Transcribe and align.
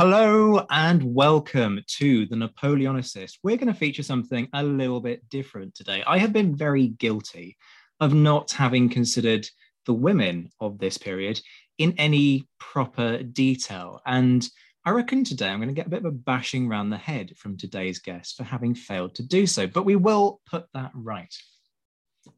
Hello 0.00 0.64
and 0.70 1.02
welcome 1.02 1.82
to 1.88 2.24
the 2.26 2.36
Napoleonicist. 2.36 3.38
We're 3.42 3.56
going 3.56 3.66
to 3.66 3.74
feature 3.74 4.04
something 4.04 4.46
a 4.52 4.62
little 4.62 5.00
bit 5.00 5.28
different 5.28 5.74
today. 5.74 6.04
I 6.06 6.18
have 6.18 6.32
been 6.32 6.54
very 6.54 6.86
guilty 6.86 7.56
of 7.98 8.14
not 8.14 8.52
having 8.52 8.88
considered 8.90 9.48
the 9.86 9.94
women 9.94 10.50
of 10.60 10.78
this 10.78 10.98
period 10.98 11.40
in 11.78 11.96
any 11.98 12.46
proper 12.60 13.24
detail. 13.24 14.00
And 14.06 14.48
I 14.84 14.90
reckon 14.90 15.24
today 15.24 15.48
I'm 15.48 15.58
going 15.58 15.66
to 15.68 15.74
get 15.74 15.88
a 15.88 15.90
bit 15.90 16.04
of 16.04 16.04
a 16.04 16.12
bashing 16.12 16.68
round 16.68 16.92
the 16.92 16.96
head 16.96 17.36
from 17.36 17.56
today's 17.56 17.98
guest 17.98 18.36
for 18.36 18.44
having 18.44 18.76
failed 18.76 19.16
to 19.16 19.24
do 19.24 19.48
so, 19.48 19.66
but 19.66 19.84
we 19.84 19.96
will 19.96 20.40
put 20.48 20.66
that 20.74 20.92
right. 20.94 21.34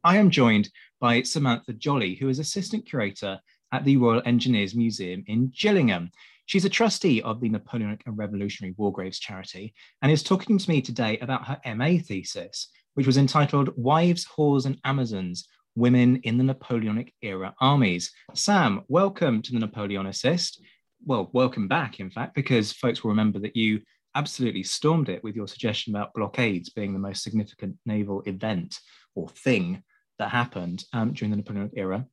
I 0.03 0.17
am 0.17 0.31
joined 0.31 0.71
by 0.99 1.21
Samantha 1.21 1.73
Jolley, 1.73 2.15
who 2.15 2.27
is 2.27 2.39
Assistant 2.39 2.87
Curator 2.87 3.39
at 3.71 3.85
the 3.85 3.97
Royal 3.97 4.23
Engineers 4.25 4.73
Museum 4.73 5.23
in 5.27 5.53
Gillingham. 5.55 6.09
She's 6.51 6.65
a 6.65 6.69
trustee 6.69 7.21
of 7.21 7.39
the 7.39 7.47
Napoleonic 7.47 8.03
and 8.05 8.17
Revolutionary 8.17 8.75
War 8.77 8.91
Graves 8.91 9.19
charity 9.19 9.73
and 10.01 10.11
is 10.11 10.21
talking 10.21 10.57
to 10.57 10.69
me 10.69 10.81
today 10.81 11.17
about 11.19 11.47
her 11.47 11.61
MA 11.77 11.99
thesis, 12.05 12.67
which 12.93 13.07
was 13.07 13.15
entitled 13.15 13.69
Wives, 13.77 14.25
Whores, 14.25 14.65
and 14.65 14.77
Amazons 14.83 15.47
Women 15.75 16.17
in 16.23 16.37
the 16.37 16.43
Napoleonic 16.43 17.13
Era 17.21 17.55
Armies. 17.61 18.11
Sam, 18.33 18.81
welcome 18.89 19.41
to 19.43 19.53
the 19.53 19.65
Napoleonicist. 19.65 20.57
Well, 21.05 21.29
welcome 21.31 21.69
back, 21.69 22.01
in 22.01 22.11
fact, 22.11 22.35
because 22.35 22.73
folks 22.73 23.01
will 23.01 23.11
remember 23.11 23.39
that 23.39 23.55
you 23.55 23.79
absolutely 24.13 24.63
stormed 24.63 25.07
it 25.07 25.23
with 25.23 25.37
your 25.37 25.47
suggestion 25.47 25.95
about 25.95 26.13
blockades 26.13 26.69
being 26.71 26.91
the 26.91 26.99
most 26.99 27.23
significant 27.23 27.77
naval 27.85 28.23
event 28.23 28.77
or 29.15 29.29
thing 29.29 29.83
that 30.19 30.31
happened 30.31 30.83
um, 30.91 31.13
during 31.13 31.31
the 31.31 31.37
Napoleonic 31.37 31.71
era. 31.77 32.05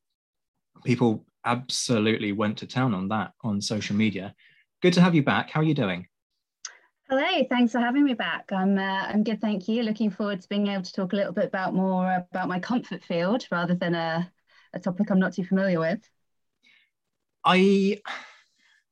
People 0.85 1.25
absolutely 1.45 2.31
went 2.31 2.57
to 2.59 2.67
town 2.67 2.93
on 2.93 3.07
that 3.09 3.33
on 3.43 3.61
social 3.61 3.95
media. 3.95 4.35
Good 4.81 4.93
to 4.93 5.01
have 5.01 5.15
you 5.15 5.23
back. 5.23 5.49
How 5.49 5.61
are 5.61 5.63
you 5.63 5.73
doing? 5.73 6.07
Hello, 7.09 7.43
thanks 7.49 7.71
for 7.71 7.79
having 7.79 8.03
me 8.03 8.13
back. 8.13 8.51
I'm 8.51 8.77
uh, 8.77 9.07
I'm 9.07 9.23
good, 9.23 9.41
thank 9.41 9.67
you. 9.67 9.81
Looking 9.83 10.11
forward 10.11 10.41
to 10.41 10.47
being 10.47 10.67
able 10.67 10.83
to 10.83 10.93
talk 10.93 11.13
a 11.13 11.15
little 11.15 11.33
bit 11.33 11.45
about 11.45 11.73
more 11.73 12.25
about 12.31 12.47
my 12.47 12.59
comfort 12.59 13.03
field 13.03 13.45
rather 13.51 13.73
than 13.73 13.95
a, 13.95 14.31
a 14.73 14.79
topic 14.79 15.09
I'm 15.09 15.19
not 15.19 15.33
too 15.33 15.43
familiar 15.43 15.79
with. 15.79 16.07
I 17.43 17.99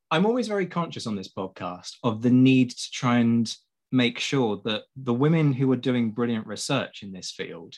I'm 0.09 0.25
always 0.25 0.47
very 0.47 0.66
conscious 0.66 1.06
on 1.06 1.16
this 1.16 1.31
podcast 1.31 1.97
of 2.03 2.22
the 2.22 2.31
need 2.31 2.72
to 2.72 2.91
try 2.91 3.19
and 3.19 3.53
make 3.91 4.19
sure 4.19 4.62
that 4.66 4.84
the 4.96 5.14
women 5.14 5.53
who 5.53 5.72
are 5.72 5.78
doing 5.78 6.12
brilliant 6.12 6.47
research 6.47 7.03
in 7.03 7.12
this 7.12 7.31
field 7.31 7.75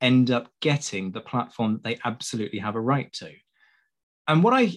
end 0.00 0.30
up 0.30 0.48
getting 0.60 1.10
the 1.10 1.20
platform 1.20 1.72
that 1.72 1.82
they 1.82 1.98
absolutely 2.04 2.58
have 2.58 2.74
a 2.76 2.80
right 2.80 3.12
to 3.14 3.32
and 4.28 4.42
what 4.42 4.54
I 4.54 4.72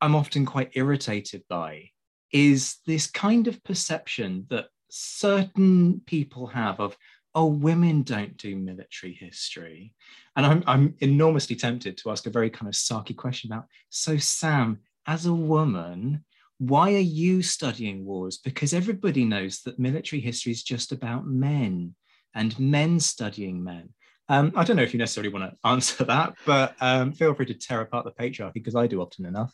I'm 0.00 0.14
often 0.14 0.44
quite 0.44 0.70
irritated 0.74 1.42
by 1.48 1.90
is 2.32 2.78
this 2.86 3.06
kind 3.06 3.48
of 3.48 3.62
perception 3.64 4.46
that 4.50 4.66
certain 4.90 6.00
people 6.06 6.46
have 6.48 6.80
of 6.80 6.96
oh 7.34 7.46
women 7.46 8.02
don't 8.02 8.36
do 8.36 8.56
military 8.56 9.12
history. 9.12 9.94
And 10.36 10.44
I'm, 10.46 10.64
I'm 10.66 10.94
enormously 11.00 11.56
tempted 11.56 11.96
to 11.98 12.10
ask 12.10 12.26
a 12.26 12.30
very 12.30 12.50
kind 12.50 12.68
of 12.68 12.74
sarky 12.74 13.16
question 13.16 13.52
about 13.52 13.66
so 13.90 14.16
sam 14.16 14.80
as 15.06 15.26
a 15.26 15.34
woman 15.34 16.24
why 16.58 16.94
are 16.94 16.98
you 16.98 17.42
studying 17.42 18.04
wars? 18.04 18.38
Because 18.38 18.72
everybody 18.72 19.24
knows 19.24 19.60
that 19.62 19.78
military 19.78 20.20
history 20.20 20.52
is 20.52 20.62
just 20.62 20.90
about 20.90 21.26
men 21.26 21.94
and 22.34 22.58
men 22.58 22.98
studying 22.98 23.62
men 23.62 23.90
um, 24.28 24.52
I 24.56 24.64
don't 24.64 24.76
know 24.76 24.82
if 24.82 24.92
you 24.92 24.98
necessarily 24.98 25.32
want 25.32 25.50
to 25.50 25.56
answer 25.68 26.04
that, 26.04 26.34
but 26.44 26.74
um, 26.80 27.12
feel 27.12 27.34
free 27.34 27.46
to 27.46 27.54
tear 27.54 27.80
apart 27.80 28.04
the 28.04 28.12
patriarchy 28.12 28.54
because 28.54 28.74
I 28.74 28.86
do 28.86 29.00
often 29.00 29.26
enough. 29.26 29.52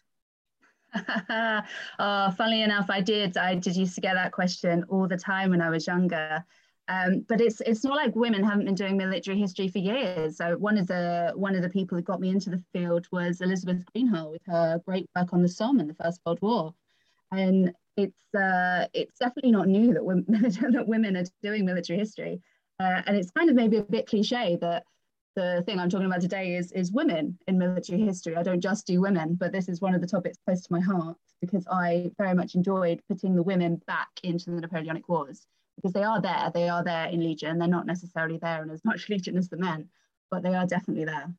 oh, 1.99 2.31
funnily 2.37 2.63
enough, 2.63 2.87
I 2.91 3.01
did. 3.01 3.37
I 3.37 3.55
did 3.55 3.77
used 3.77 3.95
to 3.95 4.01
get 4.01 4.15
that 4.15 4.33
question 4.33 4.85
all 4.89 5.09
the 5.09 5.17
time 5.17 5.51
when 5.51 5.63
I 5.63 5.71
was 5.71 5.87
younger. 5.87 6.45
Um, 6.89 7.25
but 7.29 7.41
it's 7.41 7.61
it's 7.63 7.85
not 7.85 7.97
like 7.97 8.17
women 8.17 8.43
haven't 8.43 8.65
been 8.65 8.75
doing 8.75 8.97
military 8.97 9.39
history 9.39 9.69
for 9.69 9.79
years. 9.79 10.37
So 10.37 10.57
one 10.59 10.77
of 10.77 10.87
the 10.87 11.33
one 11.35 11.55
of 11.55 11.63
the 11.63 11.71
people 11.71 11.97
who 11.97 12.03
got 12.03 12.21
me 12.21 12.29
into 12.29 12.51
the 12.51 12.63
field 12.73 13.07
was 13.13 13.41
Elizabeth 13.41 13.85
Greenhalgh 13.95 14.33
with 14.33 14.43
her 14.47 14.81
great 14.85 15.09
work 15.17 15.33
on 15.33 15.43
the 15.43 15.49
Somme 15.49 15.81
in 15.81 15.87
the 15.87 15.95
First 15.95 16.21
World 16.27 16.41
War, 16.43 16.75
and 17.31 17.73
it's 17.97 18.35
uh, 18.35 18.87
it's 18.93 19.19
definitely 19.19 19.53
not 19.53 19.69
new 19.69 19.95
that 19.95 20.05
women 20.05 20.25
that 20.29 20.85
women 20.87 21.17
are 21.17 21.25
doing 21.43 21.65
military 21.65 21.99
history. 21.99 22.41
Uh, 22.83 23.03
and 23.07 23.17
it's 23.17 23.31
kind 23.31 23.49
of 23.49 23.55
maybe 23.55 23.77
a 23.77 23.83
bit 23.83 24.09
cliche 24.09 24.59
that 24.61 24.85
the 25.37 25.63
thing 25.65 25.79
I'm 25.79 25.89
talking 25.89 26.07
about 26.07 26.21
today 26.21 26.57
is 26.57 26.73
is 26.73 26.93
women 26.93 27.39
in 27.47 27.59
military 27.59 28.01
history. 28.01 28.37
I 28.37 28.43
don't 28.43 28.61
just 28.61 28.87
do 28.87 29.01
women, 29.01 29.35
but 29.35 29.53
this 29.53 29.69
is 29.69 29.81
one 29.81 29.95
of 29.95 30.01
the 30.01 30.07
topics 30.07 30.39
close 30.45 30.63
to 30.63 30.73
my 30.73 30.81
heart 30.81 31.17
because 31.41 31.67
I 31.71 32.11
very 32.19 32.35
much 32.35 32.55
enjoyed 32.55 33.01
putting 33.09 33.35
the 33.35 33.43
women 33.43 33.81
back 33.87 34.09
into 34.23 34.51
the 34.51 34.61
Napoleonic 34.61 35.09
Wars 35.09 35.47
because 35.77 35.93
they 35.93 36.03
are 36.03 36.21
there. 36.21 36.51
They 36.53 36.69
are 36.69 36.85
there 36.85 37.07
in 37.07 37.21
Legion. 37.21 37.59
They're 37.59 37.69
not 37.69 37.87
necessarily 37.87 38.39
there 38.39 38.63
in 38.63 38.71
as 38.71 38.85
much 38.85 39.09
Legion 39.09 39.37
as 39.37 39.49
the 39.49 39.57
men, 39.57 39.89
but 40.31 40.43
they 40.43 40.55
are 40.55 40.67
definitely 40.67 41.05
there. 41.05 41.33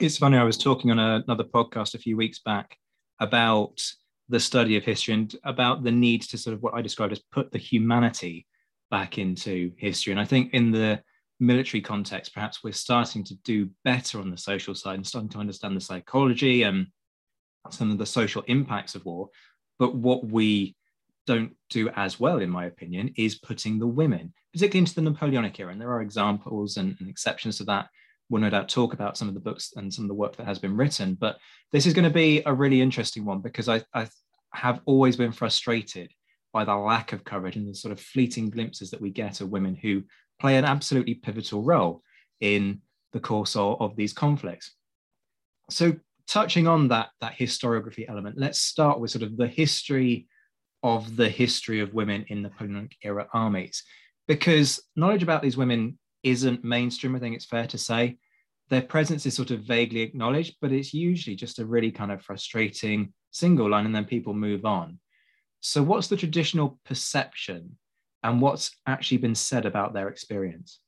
It's 0.00 0.18
funny. 0.18 0.38
I 0.38 0.44
was 0.44 0.58
talking 0.58 0.90
on 0.90 0.98
a, 0.98 1.22
another 1.26 1.44
podcast 1.44 1.94
a 1.94 1.98
few 1.98 2.16
weeks 2.16 2.40
back 2.40 2.76
about 3.20 3.80
the 4.28 4.40
study 4.40 4.76
of 4.76 4.84
history 4.84 5.14
and 5.14 5.36
about 5.44 5.84
the 5.84 5.92
need 5.92 6.22
to 6.22 6.38
sort 6.38 6.54
of 6.54 6.62
what 6.62 6.74
I 6.74 6.82
described 6.82 7.12
as 7.12 7.22
put 7.30 7.52
the 7.52 7.58
humanity 7.58 8.46
back 8.94 9.18
into 9.18 9.72
history. 9.76 10.12
And 10.12 10.20
I 10.20 10.24
think 10.24 10.54
in 10.54 10.70
the 10.70 11.02
military 11.40 11.80
context, 11.80 12.32
perhaps 12.32 12.62
we're 12.62 12.72
starting 12.72 13.24
to 13.24 13.34
do 13.42 13.68
better 13.82 14.20
on 14.20 14.30
the 14.30 14.36
social 14.36 14.72
side 14.72 14.94
and 14.94 15.04
starting 15.04 15.30
to 15.30 15.38
understand 15.38 15.76
the 15.76 15.80
psychology 15.80 16.62
and 16.62 16.86
some 17.70 17.90
of 17.90 17.98
the 17.98 18.06
social 18.06 18.42
impacts 18.46 18.94
of 18.94 19.04
war. 19.04 19.30
But 19.80 19.96
what 19.96 20.24
we 20.24 20.76
don't 21.26 21.56
do 21.70 21.88
as 21.96 22.20
well, 22.20 22.38
in 22.38 22.50
my 22.50 22.66
opinion, 22.66 23.12
is 23.16 23.34
putting 23.34 23.80
the 23.80 23.92
women, 24.00 24.32
particularly 24.52 24.78
into 24.78 24.94
the 24.94 25.02
Napoleonic 25.02 25.58
era. 25.58 25.72
And 25.72 25.80
there 25.80 25.90
are 25.90 26.00
examples 26.00 26.76
and, 26.76 26.94
and 27.00 27.08
exceptions 27.08 27.58
to 27.58 27.64
that. 27.64 27.88
We'll 28.28 28.42
no 28.42 28.50
doubt 28.50 28.68
talk 28.68 28.94
about 28.94 29.16
some 29.16 29.26
of 29.26 29.34
the 29.34 29.40
books 29.40 29.72
and 29.74 29.92
some 29.92 30.04
of 30.04 30.08
the 30.08 30.14
work 30.22 30.36
that 30.36 30.46
has 30.46 30.60
been 30.60 30.76
written. 30.76 31.14
But 31.14 31.38
this 31.72 31.86
is 31.86 31.94
going 31.94 32.04
to 32.04 32.10
be 32.14 32.44
a 32.46 32.54
really 32.54 32.80
interesting 32.80 33.24
one 33.24 33.40
because 33.40 33.68
I, 33.68 33.82
I 33.92 34.06
have 34.52 34.82
always 34.86 35.16
been 35.16 35.32
frustrated 35.32 36.12
by 36.54 36.64
the 36.64 36.74
lack 36.74 37.12
of 37.12 37.24
coverage 37.24 37.56
and 37.56 37.68
the 37.68 37.74
sort 37.74 37.90
of 37.90 38.00
fleeting 38.00 38.48
glimpses 38.48 38.90
that 38.92 39.00
we 39.00 39.10
get 39.10 39.40
of 39.40 39.50
women 39.50 39.74
who 39.74 40.04
play 40.40 40.56
an 40.56 40.64
absolutely 40.64 41.14
pivotal 41.14 41.62
role 41.62 42.00
in 42.40 42.80
the 43.12 43.20
course 43.20 43.56
of, 43.56 43.80
of 43.80 43.96
these 43.96 44.12
conflicts. 44.12 44.72
So 45.68 45.96
touching 46.28 46.68
on 46.68 46.88
that, 46.88 47.08
that 47.20 47.36
historiography 47.36 48.08
element, 48.08 48.38
let's 48.38 48.60
start 48.60 49.00
with 49.00 49.10
sort 49.10 49.24
of 49.24 49.36
the 49.36 49.48
history 49.48 50.28
of 50.84 51.16
the 51.16 51.28
history 51.28 51.80
of 51.80 51.92
women 51.92 52.24
in 52.28 52.42
the 52.42 52.50
Napoleonic 52.50 52.96
era 53.02 53.26
armies 53.34 53.82
because 54.28 54.80
knowledge 54.94 55.24
about 55.24 55.42
these 55.42 55.56
women 55.56 55.98
isn't 56.22 56.62
mainstream. 56.62 57.16
I 57.16 57.18
think 57.18 57.34
it's 57.34 57.46
fair 57.46 57.66
to 57.66 57.78
say 57.78 58.18
their 58.70 58.82
presence 58.82 59.26
is 59.26 59.34
sort 59.34 59.50
of 59.50 59.60
vaguely 59.60 60.00
acknowledged, 60.02 60.56
but 60.60 60.72
it's 60.72 60.94
usually 60.94 61.36
just 61.36 61.58
a 61.58 61.66
really 61.66 61.90
kind 61.90 62.12
of 62.12 62.22
frustrating 62.22 63.12
single 63.32 63.70
line 63.70 63.86
and 63.86 63.94
then 63.94 64.04
people 64.04 64.34
move 64.34 64.64
on. 64.64 65.00
So, 65.66 65.82
what's 65.82 66.08
the 66.08 66.16
traditional 66.18 66.78
perception 66.84 67.78
and 68.22 68.42
what's 68.42 68.70
actually 68.86 69.16
been 69.16 69.34
said 69.34 69.64
about 69.64 69.94
their 69.94 70.08
experience? 70.08 70.78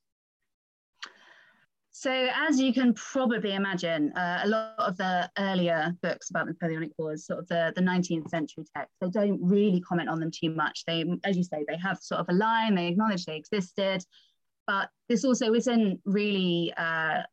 So, 1.89 2.11
as 2.11 2.59
you 2.59 2.71
can 2.71 2.93
probably 2.93 3.55
imagine, 3.55 4.13
uh, 4.15 4.41
a 4.43 4.47
lot 4.47 4.75
of 4.77 4.95
the 4.97 5.31
earlier 5.39 5.97
books 6.03 6.29
about 6.29 6.45
the 6.45 6.51
Napoleonic 6.51 6.91
Wars, 6.99 7.25
sort 7.25 7.39
of 7.39 7.47
the, 7.47 7.73
the 7.75 7.81
19th 7.81 8.29
century 8.29 8.65
texts, 8.75 8.95
they 9.01 9.09
don't 9.09 9.39
really 9.41 9.81
comment 9.81 10.09
on 10.09 10.19
them 10.19 10.29
too 10.29 10.51
much. 10.51 10.83
They, 10.85 11.03
as 11.23 11.35
you 11.35 11.43
say, 11.43 11.65
they 11.67 11.77
have 11.77 11.97
sort 11.97 12.21
of 12.21 12.29
a 12.29 12.33
line, 12.33 12.75
they 12.75 12.85
acknowledge 12.85 13.25
they 13.25 13.35
existed, 13.35 14.03
but 14.67 14.91
this 15.09 15.25
also 15.25 15.55
isn't 15.55 16.01
really 16.05 16.71
uh, 16.77 17.23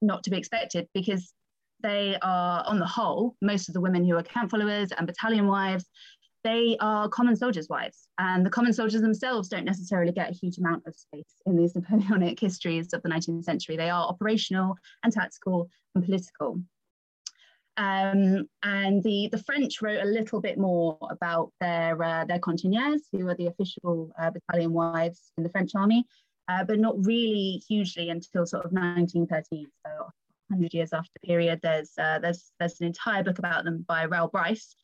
not 0.00 0.24
to 0.24 0.30
be 0.30 0.38
expected 0.38 0.88
because 0.94 1.34
they 1.82 2.16
are, 2.22 2.64
on 2.66 2.78
the 2.78 2.86
whole, 2.86 3.36
most 3.42 3.68
of 3.68 3.74
the 3.74 3.80
women 3.80 4.04
who 4.04 4.16
are 4.16 4.22
camp 4.22 4.50
followers 4.50 4.90
and 4.96 5.06
battalion 5.06 5.46
wives, 5.46 5.84
they 6.46 6.76
are 6.78 7.08
common 7.08 7.34
soldiers' 7.34 7.68
wives. 7.68 8.06
And 8.18 8.46
the 8.46 8.50
common 8.50 8.72
soldiers 8.72 9.00
themselves 9.00 9.48
don't 9.48 9.64
necessarily 9.64 10.12
get 10.12 10.30
a 10.30 10.34
huge 10.34 10.58
amount 10.58 10.84
of 10.86 10.94
space 10.94 11.42
in 11.44 11.56
these 11.56 11.74
Napoleonic 11.74 12.38
histories 12.38 12.92
of 12.92 13.02
the 13.02 13.08
19th 13.08 13.44
century. 13.44 13.76
They 13.76 13.90
are 13.90 14.06
operational 14.06 14.76
and 15.02 15.12
tactical 15.12 15.68
and 15.94 16.04
political. 16.04 16.60
Um, 17.78 18.48
and 18.62 19.02
the, 19.02 19.28
the 19.32 19.42
French 19.44 19.82
wrote 19.82 20.02
a 20.02 20.06
little 20.06 20.40
bit 20.40 20.56
more 20.56 20.96
about 21.10 21.52
their, 21.60 22.00
uh, 22.02 22.24
their 22.24 22.38
cantinières, 22.38 23.00
who 23.12 23.28
are 23.28 23.34
the 23.34 23.48
official 23.48 24.12
uh, 24.18 24.30
battalion 24.30 24.72
wives 24.72 25.32
in 25.36 25.42
the 25.42 25.50
French 25.50 25.72
army, 25.74 26.06
uh, 26.48 26.64
but 26.64 26.78
not 26.78 26.94
really 27.04 27.60
hugely 27.68 28.08
until 28.08 28.46
sort 28.46 28.64
of 28.64 28.70
1913. 28.70 29.66
So 29.84 29.90
100 30.48 30.72
years 30.72 30.92
after 30.92 31.10
the 31.20 31.26
period, 31.26 31.58
there's, 31.62 31.90
uh, 31.98 32.20
there's, 32.20 32.52
there's 32.60 32.80
an 32.80 32.86
entire 32.86 33.24
book 33.24 33.40
about 33.40 33.64
them 33.64 33.84
by 33.86 34.06
Raoul 34.06 34.28
Brice, 34.28 34.76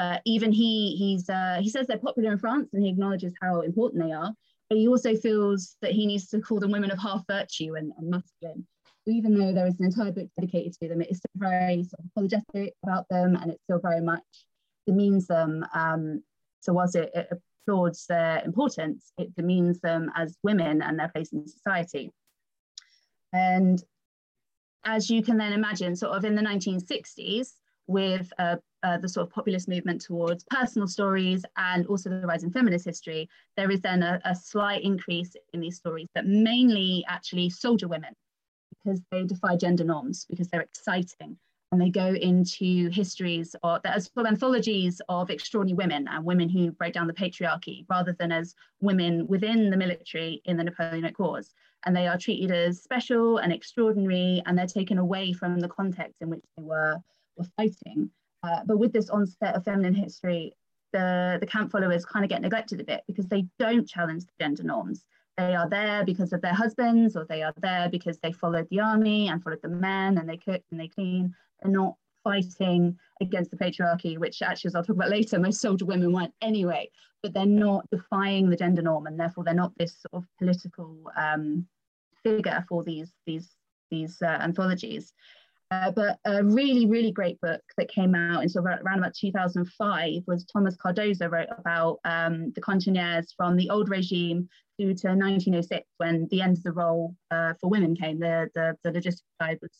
but 0.00 0.22
even 0.24 0.50
he 0.50 0.96
he's 0.96 1.28
uh, 1.28 1.58
he 1.60 1.68
says 1.68 1.86
they're 1.86 1.98
popular 1.98 2.32
in 2.32 2.38
France 2.38 2.70
and 2.72 2.82
he 2.82 2.88
acknowledges 2.88 3.34
how 3.42 3.60
important 3.60 4.02
they 4.02 4.12
are. 4.12 4.32
But 4.70 4.78
he 4.78 4.88
also 4.88 5.14
feels 5.14 5.76
that 5.82 5.92
he 5.92 6.06
needs 6.06 6.28
to 6.28 6.40
call 6.40 6.58
them 6.58 6.70
women 6.70 6.90
of 6.90 6.98
half 6.98 7.22
virtue 7.28 7.74
and, 7.74 7.92
and 7.98 8.08
masculine. 8.08 8.66
So 9.04 9.12
even 9.12 9.38
though 9.38 9.52
there 9.52 9.66
is 9.66 9.78
an 9.78 9.84
entire 9.84 10.10
book 10.10 10.28
dedicated 10.38 10.72
to 10.80 10.88
them, 10.88 11.02
it 11.02 11.10
is 11.10 11.18
still 11.18 11.32
very 11.36 11.82
sort 11.82 11.98
of 11.98 12.06
apologetic 12.16 12.72
about 12.82 13.04
them 13.10 13.36
and 13.36 13.50
it 13.50 13.60
still 13.64 13.78
very 13.78 14.00
much 14.00 14.22
demeans 14.86 15.26
them. 15.26 15.66
Um, 15.74 16.22
so 16.60 16.72
whilst 16.72 16.96
it, 16.96 17.10
it 17.14 17.28
applauds 17.66 18.06
their 18.06 18.42
importance, 18.42 19.12
it 19.18 19.34
demeans 19.36 19.80
them 19.80 20.10
as 20.16 20.34
women 20.42 20.80
and 20.80 20.98
their 20.98 21.08
place 21.08 21.30
in 21.34 21.46
society. 21.46 22.10
And 23.34 23.82
as 24.84 25.10
you 25.10 25.22
can 25.22 25.36
then 25.36 25.52
imagine, 25.52 25.94
sort 25.94 26.16
of 26.16 26.24
in 26.24 26.36
the 26.36 26.42
1960s, 26.42 27.50
with 27.90 28.32
uh, 28.38 28.56
uh, 28.82 28.98
the 28.98 29.08
sort 29.08 29.26
of 29.26 29.32
populist 29.32 29.68
movement 29.68 30.00
towards 30.00 30.44
personal 30.44 30.88
stories 30.88 31.44
and 31.56 31.86
also 31.86 32.08
the 32.08 32.26
rise 32.26 32.44
in 32.44 32.50
feminist 32.50 32.84
history, 32.84 33.28
there 33.56 33.70
is 33.70 33.80
then 33.80 34.02
a, 34.02 34.20
a 34.24 34.34
slight 34.34 34.82
increase 34.82 35.34
in 35.52 35.60
these 35.60 35.76
stories, 35.76 36.06
but 36.14 36.26
mainly 36.26 37.04
actually 37.08 37.50
soldier 37.50 37.88
women 37.88 38.14
because 38.82 39.00
they 39.10 39.24
defy 39.24 39.56
gender 39.56 39.84
norms, 39.84 40.24
because 40.30 40.48
they're 40.48 40.62
exciting. 40.62 41.36
And 41.72 41.80
they 41.80 41.90
go 41.90 42.14
into 42.14 42.88
histories 42.90 43.54
or 43.62 43.80
as 43.84 44.10
anthologies 44.26 45.00
of 45.08 45.30
extraordinary 45.30 45.76
women 45.76 46.08
and 46.08 46.24
women 46.24 46.48
who 46.48 46.72
break 46.72 46.94
down 46.94 47.06
the 47.06 47.12
patriarchy 47.12 47.84
rather 47.88 48.16
than 48.18 48.32
as 48.32 48.56
women 48.80 49.26
within 49.28 49.70
the 49.70 49.76
military 49.76 50.42
in 50.46 50.56
the 50.56 50.64
Napoleonic 50.64 51.18
Wars. 51.20 51.54
And 51.86 51.94
they 51.94 52.08
are 52.08 52.18
treated 52.18 52.50
as 52.50 52.82
special 52.82 53.38
and 53.38 53.52
extraordinary, 53.52 54.42
and 54.46 54.58
they're 54.58 54.66
taken 54.66 54.98
away 54.98 55.32
from 55.32 55.60
the 55.60 55.68
context 55.68 56.16
in 56.20 56.28
which 56.28 56.42
they 56.56 56.64
were, 56.64 56.96
were 57.36 57.46
fighting. 57.56 58.10
Uh, 58.42 58.60
but 58.64 58.78
with 58.78 58.92
this 58.92 59.10
onset 59.10 59.54
of 59.54 59.64
feminine 59.64 59.94
history, 59.94 60.52
the, 60.92 61.38
the 61.40 61.46
camp 61.46 61.70
followers 61.70 62.04
kind 62.04 62.24
of 62.24 62.28
get 62.28 62.42
neglected 62.42 62.80
a 62.80 62.84
bit 62.84 63.02
because 63.06 63.26
they 63.26 63.46
don't 63.58 63.88
challenge 63.88 64.24
the 64.24 64.32
gender 64.40 64.62
norms. 64.62 65.04
They 65.36 65.54
are 65.54 65.68
there 65.68 66.04
because 66.04 66.32
of 66.32 66.42
their 66.42 66.54
husbands, 66.54 67.16
or 67.16 67.24
they 67.24 67.42
are 67.42 67.54
there 67.58 67.88
because 67.88 68.18
they 68.18 68.32
followed 68.32 68.68
the 68.70 68.80
army 68.80 69.28
and 69.28 69.42
followed 69.42 69.62
the 69.62 69.68
men 69.68 70.18
and 70.18 70.28
they 70.28 70.36
cook 70.36 70.62
and 70.70 70.80
they 70.80 70.88
clean. 70.88 71.34
They're 71.62 71.72
not 71.72 71.94
fighting 72.22 72.98
against 73.20 73.50
the 73.50 73.56
patriarchy, 73.56 74.18
which 74.18 74.42
actually, 74.42 74.68
as 74.68 74.74
I'll 74.74 74.84
talk 74.84 74.96
about 74.96 75.10
later, 75.10 75.38
most 75.38 75.60
soldier 75.60 75.84
women 75.84 76.12
weren't 76.12 76.34
anyway, 76.42 76.90
but 77.22 77.32
they're 77.32 77.46
not 77.46 77.88
defying 77.90 78.50
the 78.50 78.56
gender 78.56 78.82
norm 78.82 79.06
and 79.06 79.18
therefore 79.18 79.44
they're 79.44 79.54
not 79.54 79.72
this 79.78 79.96
sort 80.00 80.22
of 80.22 80.28
political 80.38 81.10
um, 81.16 81.66
figure 82.22 82.64
for 82.68 82.84
these, 82.84 83.10
these, 83.26 83.48
these 83.90 84.20
uh, 84.22 84.38
anthologies. 84.40 85.12
Uh, 85.70 85.90
but 85.92 86.18
a 86.24 86.42
really, 86.42 86.86
really 86.86 87.12
great 87.12 87.40
book 87.40 87.60
that 87.76 87.88
came 87.88 88.14
out 88.14 88.42
in 88.42 88.48
sort 88.48 88.66
of 88.66 88.80
around 88.84 88.98
about 88.98 89.14
2005 89.14 90.22
was 90.26 90.44
Thomas 90.44 90.76
Cardoza 90.76 91.30
wrote 91.30 91.48
about 91.56 92.00
um, 92.04 92.50
the 92.56 92.60
cantinières 92.60 93.28
from 93.36 93.56
the 93.56 93.70
old 93.70 93.88
regime 93.88 94.48
through 94.76 94.94
to 94.94 95.08
1906 95.08 95.86
when 95.98 96.26
the 96.30 96.42
end 96.42 96.56
of 96.56 96.64
the 96.64 96.72
role 96.72 97.14
uh, 97.30 97.52
for 97.60 97.70
women 97.70 97.94
came. 97.94 98.18
The, 98.18 98.50
the, 98.54 98.76
the 98.82 98.90
logistics 98.90 99.22
side 99.40 99.58
was 99.62 99.70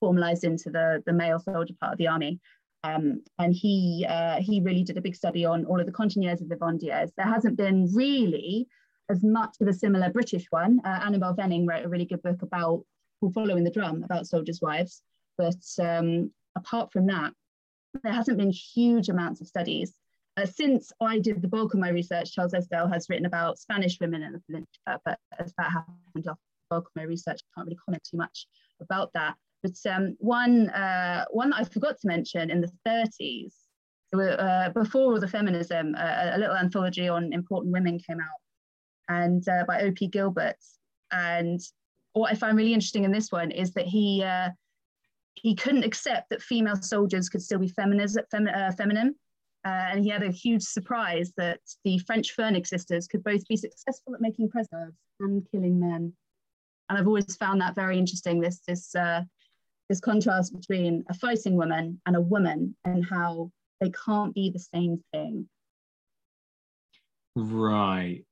formalized 0.00 0.42
into 0.42 0.70
the, 0.70 1.04
the 1.06 1.12
male 1.12 1.38
soldier 1.38 1.74
part 1.80 1.92
of 1.92 1.98
the 1.98 2.08
army. 2.08 2.40
Um, 2.84 3.22
and 3.38 3.54
he 3.54 4.06
uh, 4.08 4.40
he 4.40 4.60
really 4.60 4.84
did 4.84 4.96
a 4.96 5.00
big 5.00 5.16
study 5.16 5.44
on 5.44 5.64
all 5.64 5.80
of 5.80 5.86
the 5.86 5.92
cantinières 5.92 6.40
of 6.40 6.48
the 6.48 6.54
Vivandières. 6.54 7.10
There 7.16 7.26
hasn't 7.26 7.56
been 7.56 7.92
really 7.92 8.68
as 9.10 9.24
much 9.24 9.56
of 9.60 9.66
a 9.66 9.72
similar 9.72 10.10
British 10.10 10.46
one. 10.50 10.80
Uh, 10.84 11.00
Annabel 11.04 11.34
Venning 11.34 11.66
wrote 11.66 11.84
a 11.84 11.88
really 11.88 12.04
good 12.04 12.22
book 12.22 12.42
about 12.42 12.84
following 13.34 13.64
the 13.64 13.70
drum 13.70 14.04
about 14.04 14.26
soldiers' 14.26 14.60
wives. 14.62 15.02
But 15.38 15.64
um, 15.80 16.30
apart 16.56 16.92
from 16.92 17.06
that, 17.06 17.32
there 18.02 18.12
hasn't 18.12 18.38
been 18.38 18.50
huge 18.50 19.08
amounts 19.08 19.40
of 19.40 19.46
studies. 19.46 19.94
Uh, 20.36 20.46
since 20.46 20.92
I 21.00 21.18
did 21.18 21.40
the 21.42 21.48
bulk 21.48 21.74
of 21.74 21.80
my 21.80 21.88
research, 21.88 22.32
Charles 22.32 22.52
Esdaile 22.52 22.92
has 22.92 23.08
written 23.08 23.26
about 23.26 23.58
Spanish 23.58 23.98
women 24.00 24.22
in 24.22 24.32
the 24.32 24.40
Peninsula, 24.40 25.00
but 25.04 25.18
as 25.38 25.52
that 25.58 25.70
happened 25.70 26.28
off 26.28 26.36
the 26.36 26.76
bulk 26.76 26.86
of 26.86 26.92
my 26.94 27.02
research, 27.02 27.40
I 27.40 27.48
can't 27.54 27.66
really 27.66 27.78
comment 27.84 28.06
too 28.08 28.16
much 28.16 28.46
about 28.80 29.12
that. 29.14 29.36
But 29.62 29.74
um, 29.90 30.16
one, 30.18 30.68
uh, 30.70 31.24
one 31.30 31.50
that 31.50 31.60
I 31.60 31.64
forgot 31.64 31.98
to 32.00 32.06
mention 32.06 32.50
in 32.50 32.60
the 32.60 32.70
30s, 32.86 33.54
uh, 34.14 34.70
before 34.70 35.12
all 35.12 35.20
the 35.20 35.28
feminism, 35.28 35.94
uh, 35.96 36.30
a 36.34 36.38
little 36.38 36.56
anthology 36.56 37.08
on 37.08 37.32
important 37.32 37.72
women 37.72 37.98
came 37.98 38.20
out, 38.20 38.40
and 39.08 39.46
uh, 39.48 39.64
by 39.66 39.82
O.P. 39.82 40.06
Gilbert. 40.08 40.56
And 41.10 41.60
what 42.12 42.30
I 42.30 42.34
find 42.34 42.56
really 42.56 42.74
interesting 42.74 43.04
in 43.04 43.12
this 43.12 43.32
one 43.32 43.50
is 43.50 43.72
that 43.72 43.86
he 43.86 44.22
uh, 44.22 44.50
he 45.42 45.54
couldn't 45.54 45.84
accept 45.84 46.30
that 46.30 46.42
female 46.42 46.76
soldiers 46.76 47.28
could 47.28 47.42
still 47.42 47.58
be 47.58 47.70
femi- 47.70 48.16
uh, 48.54 48.72
feminine. 48.72 49.14
Uh, 49.64 49.90
and 49.92 50.04
he 50.04 50.10
had 50.10 50.22
a 50.22 50.30
huge 50.30 50.62
surprise 50.62 51.32
that 51.36 51.60
the 51.84 51.98
French 51.98 52.36
Fernig 52.36 52.66
sisters 52.66 53.06
could 53.08 53.24
both 53.24 53.46
be 53.48 53.56
successful 53.56 54.14
at 54.14 54.20
making 54.20 54.48
preserves 54.48 54.96
and 55.20 55.46
killing 55.50 55.80
men. 55.80 56.12
And 56.88 56.98
I've 56.98 57.06
always 57.06 57.36
found 57.36 57.60
that 57.60 57.74
very 57.74 57.98
interesting. 57.98 58.40
This 58.40 58.60
this 58.66 58.94
uh, 58.94 59.22
this 59.88 60.00
contrast 60.00 60.54
between 60.54 61.04
a 61.10 61.14
fighting 61.14 61.56
woman 61.56 62.00
and 62.06 62.16
a 62.16 62.20
woman, 62.20 62.76
and 62.84 63.04
how 63.04 63.50
they 63.80 63.90
can't 63.90 64.34
be 64.34 64.50
the 64.50 64.58
same 64.58 65.02
thing. 65.12 65.48
Right. 67.34 68.24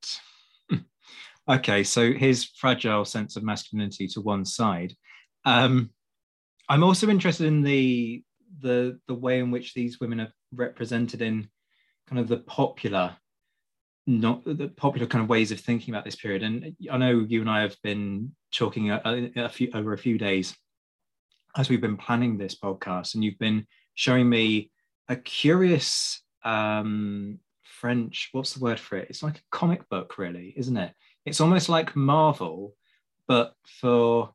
okay, 1.48 1.84
so 1.84 2.12
his 2.12 2.44
fragile 2.44 3.04
sense 3.04 3.36
of 3.36 3.42
masculinity 3.42 4.06
to 4.08 4.20
one 4.20 4.44
side. 4.44 4.94
Um, 5.44 5.90
I'm 6.68 6.82
also 6.82 7.08
interested 7.08 7.46
in 7.46 7.62
the 7.62 8.22
the 8.60 8.98
the 9.06 9.14
way 9.14 9.38
in 9.38 9.50
which 9.50 9.74
these 9.74 10.00
women 10.00 10.20
are 10.20 10.32
represented 10.52 11.22
in 11.22 11.48
kind 12.08 12.20
of 12.20 12.28
the 12.28 12.38
popular 12.38 13.16
not 14.06 14.44
the 14.44 14.68
popular 14.68 15.06
kind 15.06 15.22
of 15.22 15.28
ways 15.28 15.50
of 15.50 15.60
thinking 15.60 15.92
about 15.92 16.04
this 16.04 16.16
period. 16.16 16.42
And 16.42 16.76
i 16.90 16.96
know 16.96 17.26
you 17.28 17.40
and 17.40 17.50
i 17.50 17.60
have 17.62 17.76
been 17.82 18.32
talking 18.52 18.90
a, 18.90 19.30
a, 19.36 19.48
few 19.48 19.70
over 19.74 19.92
a 19.92 19.98
few 19.98 20.16
days 20.16 20.56
as 21.56 21.68
we've 21.68 21.80
been 21.80 21.96
planning 21.96 22.38
this 22.38 22.54
podcast 22.54 23.14
and 23.14 23.24
you've 23.24 23.38
been 23.38 23.66
showing 23.94 24.28
me 24.28 24.70
a 25.08 25.16
curious 25.16 26.22
um 26.44 27.38
french 27.64 28.30
what's 28.32 28.54
the 28.54 28.64
word 28.64 28.80
for 28.80 28.96
it? 28.96 29.08
It's 29.10 29.22
like 29.22 29.38
a 29.38 29.48
comic 29.50 29.88
book 29.88 30.18
really 30.18 30.54
isn't 30.56 30.76
it? 30.76 30.92
It's 31.24 31.40
almost 31.40 31.68
like 31.68 31.96
marvel 31.96 32.74
but 33.26 33.54
for 33.80 34.32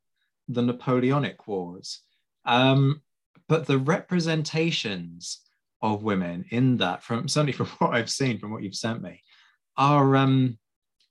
the 0.50 0.62
napoleonic 0.62 1.48
wars 1.48 2.02
um, 2.46 3.02
but 3.48 3.66
the 3.66 3.78
representations 3.78 5.42
of 5.82 6.04
women 6.04 6.46
in 6.52 6.78
that, 6.78 7.04
from 7.04 7.28
certainly 7.28 7.54
from 7.54 7.68
what 7.80 7.94
I've 7.94 8.10
seen, 8.10 8.40
from 8.40 8.52
what 8.52 8.64
you've 8.64 8.76
sent 8.76 9.02
me, 9.02 9.22
are 9.78 10.16
um, 10.16 10.58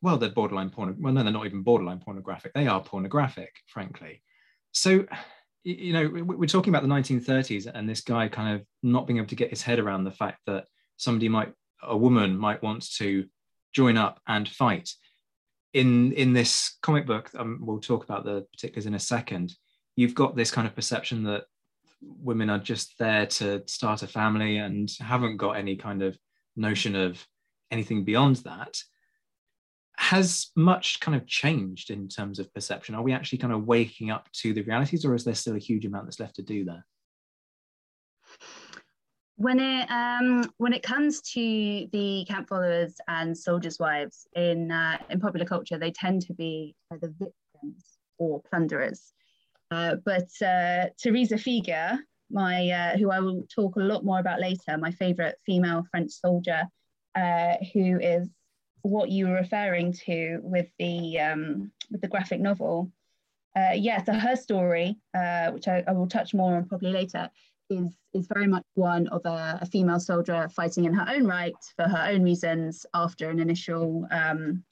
well, 0.03 0.17
they're 0.17 0.31
borderline 0.31 0.71
porn. 0.71 0.97
Well, 0.99 1.13
no, 1.13 1.23
they're 1.23 1.33
not 1.33 1.47
even 1.47 1.63
borderline 1.63 1.99
pornographic. 1.99 2.53
They 2.55 2.67
are 2.67 2.83
pornographic, 2.83 3.55
frankly. 3.67 4.23
So, 4.73 5.05
you 5.63 5.93
know, 5.93 6.09
we're 6.09 6.47
talking 6.47 6.73
about 6.73 6.83
the 6.83 6.89
1930s 6.89 7.71
and 7.73 7.89
this 7.89 8.01
guy 8.01 8.29
kind 8.29 8.55
of 8.55 8.67
not 8.83 9.07
being 9.07 9.19
able 9.19 9.29
to 9.29 9.35
get 9.35 9.51
his 9.51 9.63
head 9.63 9.79
around 9.79 10.05
the 10.05 10.11
fact 10.11 10.39
that 10.47 10.65
somebody 10.97 11.29
might 11.29 11.53
a 11.83 11.97
woman 11.97 12.37
might 12.37 12.63
want 12.63 12.91
to 12.97 13.27
join 13.75 13.97
up 13.97 14.21
and 14.27 14.49
fight. 14.49 14.91
In 15.73 16.13
in 16.13 16.33
this 16.33 16.77
comic 16.83 17.07
book, 17.07 17.31
um, 17.39 17.59
we'll 17.61 17.81
talk 17.81 18.05
about 18.05 18.25
the 18.25 18.47
particulars 18.53 18.87
in 18.87 18.95
a 18.95 18.99
second. 18.99 19.55
You've 19.97 20.15
got 20.15 20.37
this 20.37 20.51
kind 20.51 20.67
of 20.67 20.75
perception 20.75 21.25
that 21.25 21.45
women 22.01 22.49
are 22.49 22.59
just 22.59 22.99
there 22.99 23.27
to 23.27 23.63
start 23.67 24.03
a 24.03 24.07
family 24.07 24.59
and 24.59 24.91
haven't 25.01 25.37
got 25.37 25.53
any 25.53 25.77
kind 25.77 26.03
of 26.03 26.19
notion 26.57 26.97
of 26.97 27.25
anything 27.71 28.05
beyond 28.05 28.37
that. 28.37 28.79
Has 29.99 30.51
much 30.57 31.01
kind 31.01 31.17
of 31.17 31.27
changed 31.27 31.91
in 31.91 32.09
terms 32.09 32.39
of 32.39 32.53
perception? 32.55 32.95
Are 32.95 33.03
we 33.03 33.13
actually 33.13 33.39
kind 33.39 33.53
of 33.53 33.67
waking 33.67 34.11
up 34.11 34.31
to 34.33 34.55
the 34.55 34.63
realities, 34.63 35.05
or 35.05 35.15
is 35.15 35.25
there 35.25 35.35
still 35.35 35.57
a 35.57 35.59
huge 35.59 35.85
amount 35.85 36.07
that's 36.07 36.21
left 36.21 36.37
to 36.37 36.43
do 36.43 36.65
there? 36.65 36.87
when 39.41 39.59
it 39.59 39.91
um, 39.91 40.45
when 40.59 40.75
it 40.75 40.83
comes 40.83 41.23
to 41.23 41.41
the 41.93 42.27
camp 42.29 42.47
followers 42.47 42.97
and 43.09 43.37
soldiers' 43.37 43.79
wives 43.79 44.29
in 44.37 44.71
uh, 44.71 44.99
in 45.09 45.19
popular 45.19 45.47
culture, 45.47 45.79
they 45.79 45.91
tend 45.91 46.21
to 46.21 46.35
be 46.35 46.77
either 46.93 47.09
victims 47.09 47.99
or 48.19 48.43
plunderers. 48.43 49.15
Uh, 49.71 49.97
but 50.05 50.29
uh, 50.45 50.87
Teresa 51.00 51.39
Figueur, 51.39 51.99
my 52.31 52.69
uh, 52.71 52.97
who 52.97 53.11
I 53.11 53.21
will 53.21 53.47
talk 53.55 53.77
a 53.77 53.81
lot 53.81 54.05
more 54.05 54.19
about 54.19 54.41
later, 54.41 54.77
my 54.79 54.91
favourite 54.91 55.35
female 55.47 55.85
French 55.91 56.11
soldier, 56.11 56.65
uh, 57.15 57.55
who 57.73 57.99
is 58.00 58.29
what 58.83 59.11
you 59.11 59.29
were 59.29 59.35
referring 59.35 59.93
to 59.93 60.41
with 60.43 60.69
the 60.79 61.21
um, 61.21 61.71
with 61.91 62.00
the 62.00 62.09
graphic 62.09 62.41
novel. 62.41 62.91
Uh, 63.57 63.73
yeah, 63.75 64.03
so 64.03 64.12
her 64.12 64.37
story, 64.37 64.97
which 65.53 65.67
I, 65.67 65.83
I 65.87 65.93
will 65.93 66.07
touch 66.07 66.35
more 66.35 66.57
on 66.57 66.67
probably 66.67 66.93
later, 66.93 67.29
is 67.69 67.97
is 68.12 68.27
very 68.33 68.47
much 68.47 68.65
one 68.75 69.07
of 69.09 69.23
a, 69.25 69.59
a, 69.62 69.67
female 69.67 70.00
soldier 70.00 70.49
fighting 70.49 70.85
in 70.85 70.93
her 70.93 71.07
own 71.09 71.27
right 71.27 71.55
for 71.77 71.89
her 71.89 72.09
own 72.11 72.23
reasons 72.23 72.85
after 72.95 73.31
an 73.31 73.39
initial 73.39 74.07
um, 74.11 74.65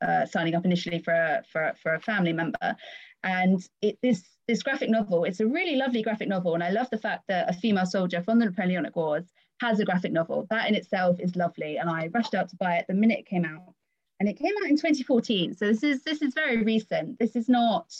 uh, 0.00 0.26
signing 0.26 0.54
up 0.54 0.64
initially 0.64 0.98
for 0.98 1.12
a, 1.12 1.42
for, 1.50 1.72
for 1.82 1.94
a 1.94 2.00
family 2.00 2.32
member. 2.32 2.76
And 3.24 3.60
it, 3.82 3.98
this 4.02 4.22
this 4.46 4.62
graphic 4.62 4.90
novel, 4.90 5.24
it's 5.24 5.40
a 5.40 5.46
really 5.46 5.76
lovely 5.76 6.02
graphic 6.02 6.28
novel, 6.28 6.54
and 6.54 6.62
I 6.62 6.70
love 6.70 6.88
the 6.90 6.98
fact 6.98 7.24
that 7.28 7.50
a 7.50 7.52
female 7.52 7.86
soldier 7.86 8.22
from 8.22 8.38
the 8.38 8.46
Napoleonic 8.46 8.96
Wars 8.96 9.26
has 9.60 9.80
a 9.80 9.84
graphic 9.84 10.12
novel. 10.12 10.46
That 10.50 10.68
in 10.68 10.74
itself 10.74 11.18
is 11.20 11.36
lovely, 11.36 11.76
and 11.78 11.90
I 11.90 12.08
rushed 12.14 12.34
out 12.34 12.48
to 12.50 12.56
buy 12.56 12.76
it 12.76 12.86
the 12.88 12.94
minute 12.94 13.18
it 13.20 13.26
came 13.26 13.44
out, 13.44 13.74
and 14.20 14.28
it 14.28 14.38
came 14.38 14.52
out 14.62 14.70
in 14.70 14.76
2014. 14.76 15.54
So 15.54 15.66
this 15.66 15.82
is 15.82 16.02
this 16.04 16.22
is 16.22 16.34
very 16.34 16.62
recent. 16.62 17.18
This 17.18 17.34
is 17.34 17.48
not 17.48 17.92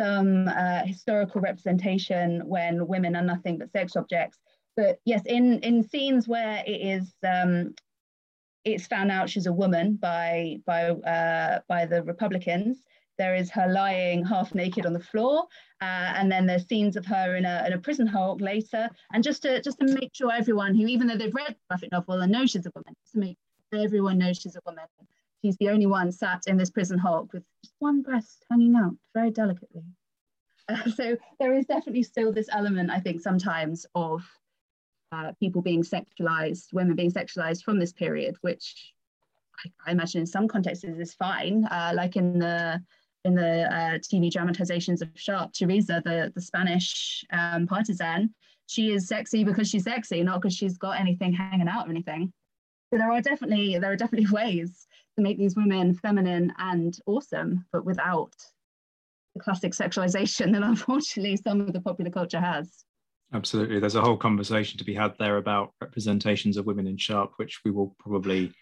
some 0.00 0.48
uh, 0.48 0.84
historical 0.84 1.40
representation 1.40 2.42
when 2.46 2.86
women 2.86 3.16
are 3.16 3.22
nothing 3.22 3.58
but 3.58 3.72
sex 3.72 3.96
objects. 3.96 4.38
But 4.76 5.00
yes, 5.04 5.22
in, 5.26 5.58
in 5.60 5.82
scenes 5.82 6.28
where 6.28 6.62
it 6.64 6.70
is 6.70 7.12
um, 7.26 7.74
it's 8.64 8.86
found 8.86 9.10
out 9.10 9.30
she's 9.30 9.46
a 9.46 9.52
woman 9.52 9.96
by 9.96 10.58
by 10.66 10.90
uh, 10.90 11.60
by 11.68 11.86
the 11.86 12.02
Republicans. 12.02 12.78
There 13.18 13.34
is 13.34 13.50
her 13.50 13.68
lying 13.70 14.24
half 14.24 14.54
naked 14.54 14.86
on 14.86 14.92
the 14.92 15.00
floor, 15.00 15.46
uh, 15.80 16.14
and 16.16 16.30
then 16.30 16.46
there's 16.46 16.66
scenes 16.66 16.96
of 16.96 17.04
her 17.06 17.36
in 17.36 17.44
a, 17.44 17.64
in 17.66 17.72
a 17.72 17.78
prison 17.78 18.06
hulk 18.06 18.40
later. 18.40 18.88
And 19.12 19.24
just 19.24 19.42
to 19.42 19.60
just 19.60 19.78
to 19.80 19.86
make 19.86 20.14
sure 20.14 20.32
everyone 20.32 20.74
who, 20.74 20.86
even 20.86 21.06
though 21.06 21.16
they've 21.16 21.34
read 21.34 21.48
the 21.48 21.56
graphic 21.68 21.92
novel 21.92 22.20
and 22.20 22.32
know 22.32 22.46
she's 22.46 22.66
a 22.66 22.72
woman, 22.74 22.94
to 23.12 23.18
make 23.18 23.38
everyone 23.72 24.18
knows 24.18 24.38
she's 24.38 24.56
a 24.56 24.60
woman, 24.64 24.84
she's 25.42 25.56
the 25.58 25.68
only 25.68 25.86
one 25.86 26.12
sat 26.12 26.42
in 26.46 26.56
this 26.56 26.70
prison 26.70 26.98
hulk 26.98 27.32
with 27.32 27.44
just 27.64 27.74
one 27.78 28.02
breast 28.02 28.44
hanging 28.50 28.76
out 28.76 28.94
very 29.14 29.30
delicately. 29.30 29.82
Uh, 30.70 30.90
so 30.90 31.16
there 31.40 31.54
is 31.54 31.64
definitely 31.64 32.02
still 32.02 32.30
this 32.30 32.50
element, 32.52 32.90
I 32.90 33.00
think, 33.00 33.22
sometimes 33.22 33.86
of 33.94 34.22
uh, 35.12 35.32
people 35.40 35.62
being 35.62 35.82
sexualized, 35.82 36.74
women 36.74 36.94
being 36.94 37.10
sexualized 37.10 37.64
from 37.64 37.78
this 37.78 37.94
period, 37.94 38.36
which 38.42 38.92
I, 39.64 39.88
I 39.88 39.92
imagine 39.92 40.20
in 40.20 40.26
some 40.26 40.46
contexts 40.46 40.84
is 40.84 41.14
fine. 41.14 41.64
Uh, 41.64 41.92
like 41.94 42.16
in 42.16 42.38
the 42.38 42.82
in 43.28 43.34
the 43.34 43.62
uh, 43.72 43.98
TV 43.98 44.30
dramatizations 44.30 45.02
of 45.02 45.08
Sharpe, 45.14 45.52
Teresa, 45.52 46.02
the 46.04 46.32
the 46.34 46.40
Spanish 46.40 47.24
um, 47.32 47.66
partisan, 47.66 48.34
she 48.66 48.92
is 48.92 49.06
sexy 49.06 49.44
because 49.44 49.68
she's 49.68 49.84
sexy, 49.84 50.22
not 50.22 50.40
because 50.40 50.54
she's 50.54 50.76
got 50.76 51.00
anything 51.00 51.32
hanging 51.32 51.68
out 51.68 51.86
or 51.86 51.90
anything. 51.90 52.32
So 52.90 52.98
there 52.98 53.12
are 53.12 53.20
definitely 53.20 53.78
there 53.78 53.92
are 53.92 53.96
definitely 53.96 54.30
ways 54.32 54.86
to 55.16 55.22
make 55.22 55.38
these 55.38 55.56
women 55.56 55.94
feminine 55.94 56.52
and 56.58 56.98
awesome, 57.06 57.64
but 57.72 57.84
without 57.84 58.32
the 59.34 59.40
classic 59.40 59.72
sexualization 59.72 60.52
that 60.52 60.62
unfortunately 60.74 61.36
some 61.36 61.60
of 61.60 61.72
the 61.72 61.80
popular 61.80 62.10
culture 62.10 62.40
has. 62.40 62.84
Absolutely. 63.32 63.78
There's 63.78 63.94
a 63.94 64.00
whole 64.00 64.16
conversation 64.16 64.78
to 64.78 64.84
be 64.84 64.94
had 64.94 65.12
there 65.18 65.36
about 65.36 65.74
representations 65.82 66.56
of 66.56 66.64
women 66.64 66.86
in 66.86 66.96
Sharpe, 66.96 67.32
which 67.36 67.60
we 67.62 67.70
will 67.70 67.94
probably 67.98 68.52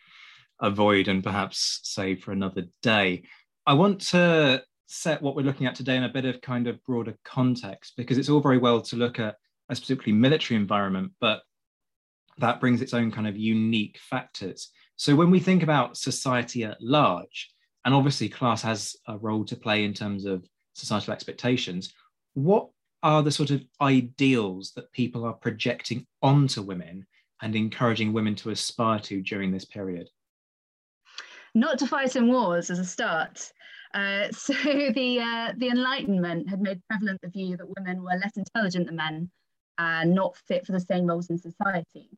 avoid 0.60 1.06
and 1.06 1.22
perhaps 1.22 1.80
save 1.84 2.22
for 2.22 2.32
another 2.32 2.64
day. 2.82 3.22
I 3.66 3.74
want 3.74 4.00
to 4.12 4.62
set 4.86 5.20
what 5.20 5.34
we're 5.34 5.42
looking 5.42 5.66
at 5.66 5.74
today 5.74 5.96
in 5.96 6.04
a 6.04 6.08
bit 6.08 6.24
of 6.24 6.40
kind 6.40 6.68
of 6.68 6.82
broader 6.84 7.16
context 7.24 7.94
because 7.96 8.16
it's 8.16 8.28
all 8.28 8.40
very 8.40 8.58
well 8.58 8.80
to 8.80 8.96
look 8.96 9.18
at 9.18 9.34
a 9.68 9.74
specifically 9.74 10.12
military 10.12 10.58
environment, 10.58 11.10
but 11.20 11.42
that 12.38 12.60
brings 12.60 12.80
its 12.80 12.94
own 12.94 13.10
kind 13.10 13.26
of 13.26 13.36
unique 13.36 13.98
factors. 13.98 14.70
So 14.94 15.16
when 15.16 15.32
we 15.32 15.40
think 15.40 15.64
about 15.64 15.96
society 15.96 16.62
at 16.62 16.80
large, 16.80 17.50
and 17.84 17.92
obviously 17.92 18.28
class 18.28 18.62
has 18.62 18.94
a 19.08 19.18
role 19.18 19.44
to 19.46 19.56
play 19.56 19.84
in 19.84 19.94
terms 19.94 20.26
of 20.26 20.44
societal 20.74 21.12
expectations, 21.12 21.92
what 22.34 22.68
are 23.02 23.22
the 23.22 23.32
sort 23.32 23.50
of 23.50 23.64
ideals 23.80 24.72
that 24.76 24.92
people 24.92 25.24
are 25.24 25.32
projecting 25.32 26.06
onto 26.22 26.62
women 26.62 27.04
and 27.42 27.56
encouraging 27.56 28.12
women 28.12 28.36
to 28.36 28.50
aspire 28.50 29.00
to 29.00 29.22
during 29.22 29.50
this 29.50 29.64
period? 29.64 30.08
Not 31.56 31.78
to 31.78 31.86
fight 31.86 32.16
in 32.16 32.30
wars 32.30 32.68
as 32.68 32.78
a 32.78 32.84
start. 32.84 33.50
Uh, 33.94 34.28
so 34.30 34.52
the 34.52 35.20
uh, 35.20 35.52
the 35.56 35.68
Enlightenment 35.68 36.50
had 36.50 36.60
made 36.60 36.82
prevalent 36.86 37.18
the 37.22 37.30
view 37.30 37.56
that 37.56 37.78
women 37.78 38.02
were 38.02 38.20
less 38.22 38.36
intelligent 38.36 38.86
than 38.86 38.96
men 38.96 39.30
and 39.78 40.14
not 40.14 40.36
fit 40.36 40.66
for 40.66 40.72
the 40.72 40.80
same 40.80 41.06
roles 41.06 41.30
in 41.30 41.38
society. 41.38 42.10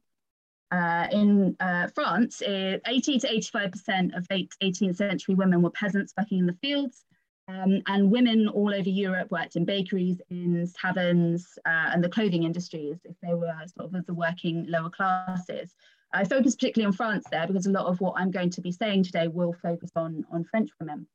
Uh, 0.73 1.07
in 1.12 1.57
uh, 1.61 1.87
France, 1.95 2.42
80 2.42 2.80
to 3.21 3.28
85% 3.28 4.16
of 4.16 4.26
late 4.28 4.52
18th 4.61 4.97
century 4.97 5.35
women 5.37 5.62
were 5.62 5.71
peasants 5.71 6.12
working 6.18 6.40
in 6.40 6.47
the 6.47 6.59
fields, 6.61 7.04
um, 7.47 7.80
and 7.87 8.11
women 8.11 8.49
all 8.49 8.75
over 8.75 8.88
Europe 8.88 9.30
worked 9.30 9.54
in 9.54 9.64
bakeries, 9.64 10.21
inns, 10.30 10.73
taverns, 10.73 11.59
uh, 11.64 11.90
and 11.92 12.02
the 12.02 12.09
clothing 12.09 12.42
industries 12.42 12.99
if 13.04 13.14
they 13.23 13.35
were 13.35 13.54
sort 13.78 13.95
of 13.95 14.04
the 14.07 14.14
working 14.14 14.66
lower 14.68 14.90
classes. 14.90 15.75
I 16.12 16.25
focus 16.25 16.55
particularly 16.55 16.87
on 16.87 16.93
France 16.93 17.27
there 17.31 17.47
because 17.47 17.67
a 17.67 17.71
lot 17.71 17.87
of 17.87 18.00
what 18.00 18.15
I'm 18.17 18.31
going 18.31 18.50
to 18.50 18.61
be 18.61 18.73
saying 18.73 19.05
today 19.05 19.29
will 19.29 19.53
focus 19.53 19.91
on, 19.97 20.25
on 20.33 20.45
French 20.45 20.71
women. 20.81 21.07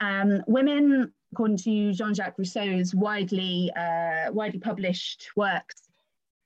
Um, 0.00 0.42
women, 0.46 1.12
according 1.32 1.58
to 1.58 1.92
Jean-Jacques 1.92 2.38
Rousseau's 2.38 2.94
widely, 2.94 3.72
uh, 3.76 4.32
widely 4.32 4.58
published 4.58 5.30
works, 5.36 5.82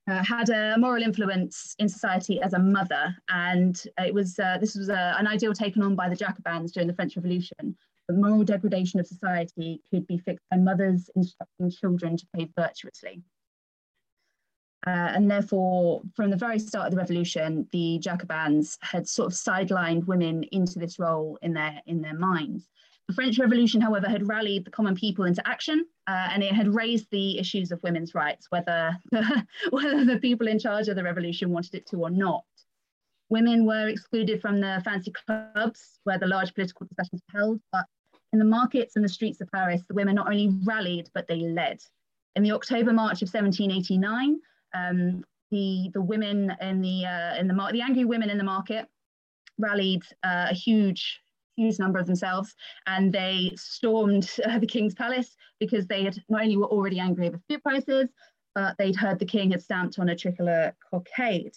uh, 0.08 0.22
had 0.22 0.50
a 0.50 0.76
moral 0.78 1.02
influence 1.02 1.74
in 1.78 1.88
society 1.88 2.40
as 2.40 2.52
a 2.52 2.58
mother, 2.58 3.16
and 3.28 3.82
it 3.98 4.14
was 4.14 4.38
uh, 4.38 4.56
this 4.60 4.76
was 4.76 4.88
uh, 4.88 5.14
an 5.18 5.26
ideal 5.26 5.52
taken 5.52 5.82
on 5.82 5.96
by 5.96 6.08
the 6.08 6.14
Jacobins 6.14 6.70
during 6.70 6.86
the 6.86 6.94
French 6.94 7.16
Revolution, 7.16 7.76
the 8.08 8.14
moral 8.14 8.44
degradation 8.44 9.00
of 9.00 9.06
society 9.06 9.80
could 9.90 10.06
be 10.06 10.18
fixed 10.18 10.46
by 10.50 10.56
mothers 10.56 11.10
instructing 11.16 11.70
children 11.70 12.16
to 12.16 12.26
behave 12.32 12.50
virtuously. 12.56 13.22
Uh, 14.86 15.10
and 15.14 15.28
therefore, 15.28 16.00
from 16.14 16.30
the 16.30 16.36
very 16.36 16.60
start 16.60 16.86
of 16.86 16.92
the 16.92 16.96
revolution, 16.96 17.66
the 17.72 17.98
Jacobins 17.98 18.78
had 18.82 19.08
sort 19.08 19.32
of 19.32 19.36
sidelined 19.36 20.06
women 20.06 20.44
into 20.52 20.78
this 20.78 20.98
role 21.00 21.38
in 21.42 21.52
their, 21.52 21.82
in 21.86 22.00
their 22.00 22.14
minds. 22.14 22.68
The 23.08 23.14
French 23.14 23.38
Revolution, 23.38 23.80
however, 23.80 24.08
had 24.08 24.28
rallied 24.28 24.64
the 24.64 24.70
common 24.70 24.94
people 24.94 25.24
into 25.24 25.46
action 25.46 25.84
uh, 26.06 26.28
and 26.32 26.42
it 26.42 26.52
had 26.52 26.74
raised 26.74 27.08
the 27.10 27.38
issues 27.38 27.72
of 27.72 27.82
women's 27.82 28.14
rights, 28.14 28.46
whether, 28.50 28.96
whether 29.70 30.04
the 30.04 30.18
people 30.20 30.48
in 30.48 30.58
charge 30.58 30.88
of 30.88 30.96
the 30.96 31.02
revolution 31.02 31.50
wanted 31.50 31.74
it 31.74 31.86
to 31.88 31.98
or 31.98 32.10
not. 32.10 32.44
Women 33.28 33.66
were 33.66 33.88
excluded 33.88 34.40
from 34.40 34.60
the 34.60 34.80
fancy 34.84 35.12
clubs 35.12 35.98
where 36.04 36.18
the 36.18 36.26
large 36.26 36.54
political 36.54 36.86
discussions 36.86 37.22
were 37.32 37.40
held, 37.40 37.60
but 37.72 37.86
in 38.32 38.38
the 38.38 38.44
markets 38.44 38.94
and 38.94 39.04
the 39.04 39.08
streets 39.08 39.40
of 39.40 39.50
Paris, 39.50 39.82
the 39.88 39.94
women 39.94 40.14
not 40.14 40.28
only 40.28 40.50
rallied, 40.64 41.08
but 41.12 41.26
they 41.26 41.40
led. 41.40 41.80
In 42.36 42.42
the 42.42 42.52
October 42.52 42.92
March 42.92 43.22
of 43.22 43.32
1789, 43.32 44.38
um, 44.74 45.24
the, 45.50 45.90
the 45.94 46.02
women 46.02 46.52
in 46.60 46.80
the, 46.80 47.04
uh, 47.04 47.36
in 47.38 47.48
the, 47.48 47.70
the 47.72 47.80
angry 47.80 48.04
women 48.04 48.30
in 48.30 48.38
the 48.38 48.44
market 48.44 48.88
rallied 49.58 50.02
uh, 50.24 50.48
a 50.50 50.54
huge, 50.54 51.20
huge 51.56 51.78
number 51.78 51.98
of 51.98 52.06
themselves, 52.06 52.54
and 52.86 53.12
they 53.12 53.52
stormed 53.56 54.30
uh, 54.46 54.58
the 54.58 54.66
king's 54.66 54.94
palace 54.94 55.36
because 55.60 55.86
they 55.86 56.04
had 56.04 56.16
not 56.28 56.42
only 56.42 56.56
were 56.56 56.66
already 56.66 56.98
angry 56.98 57.28
over 57.28 57.40
food 57.48 57.62
prices, 57.62 58.08
but 58.54 58.76
they'd 58.78 58.96
heard 58.96 59.18
the 59.18 59.26
king 59.26 59.50
had 59.50 59.62
stamped 59.62 59.98
on 59.98 60.08
a 60.08 60.16
tricolor 60.16 60.74
cockade. 60.90 61.54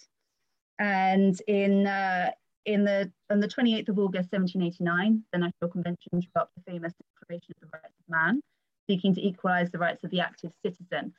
And 0.78 1.38
in, 1.46 1.86
uh, 1.86 2.30
in 2.66 2.84
the 2.84 3.10
on 3.30 3.40
the 3.40 3.48
28th 3.48 3.88
of 3.88 3.98
August 3.98 4.32
1789, 4.32 5.22
the 5.32 5.38
National 5.38 5.70
Convention 5.70 6.10
drew 6.12 6.20
up 6.36 6.50
the 6.56 6.70
famous 6.70 6.92
Declaration 7.20 7.54
of 7.56 7.68
the 7.68 7.78
Rights 7.78 7.94
of 7.98 8.10
Man, 8.10 8.40
seeking 8.88 9.14
to 9.14 9.26
equalise 9.26 9.70
the 9.70 9.78
rights 9.78 10.04
of 10.04 10.10
the 10.10 10.20
active 10.20 10.52
citizen. 10.64 11.12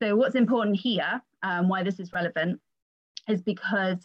So 0.00 0.16
what's 0.16 0.34
important 0.34 0.76
here, 0.76 1.22
um, 1.42 1.68
why 1.68 1.82
this 1.82 2.00
is 2.00 2.12
relevant, 2.12 2.60
is 3.28 3.42
because 3.42 3.98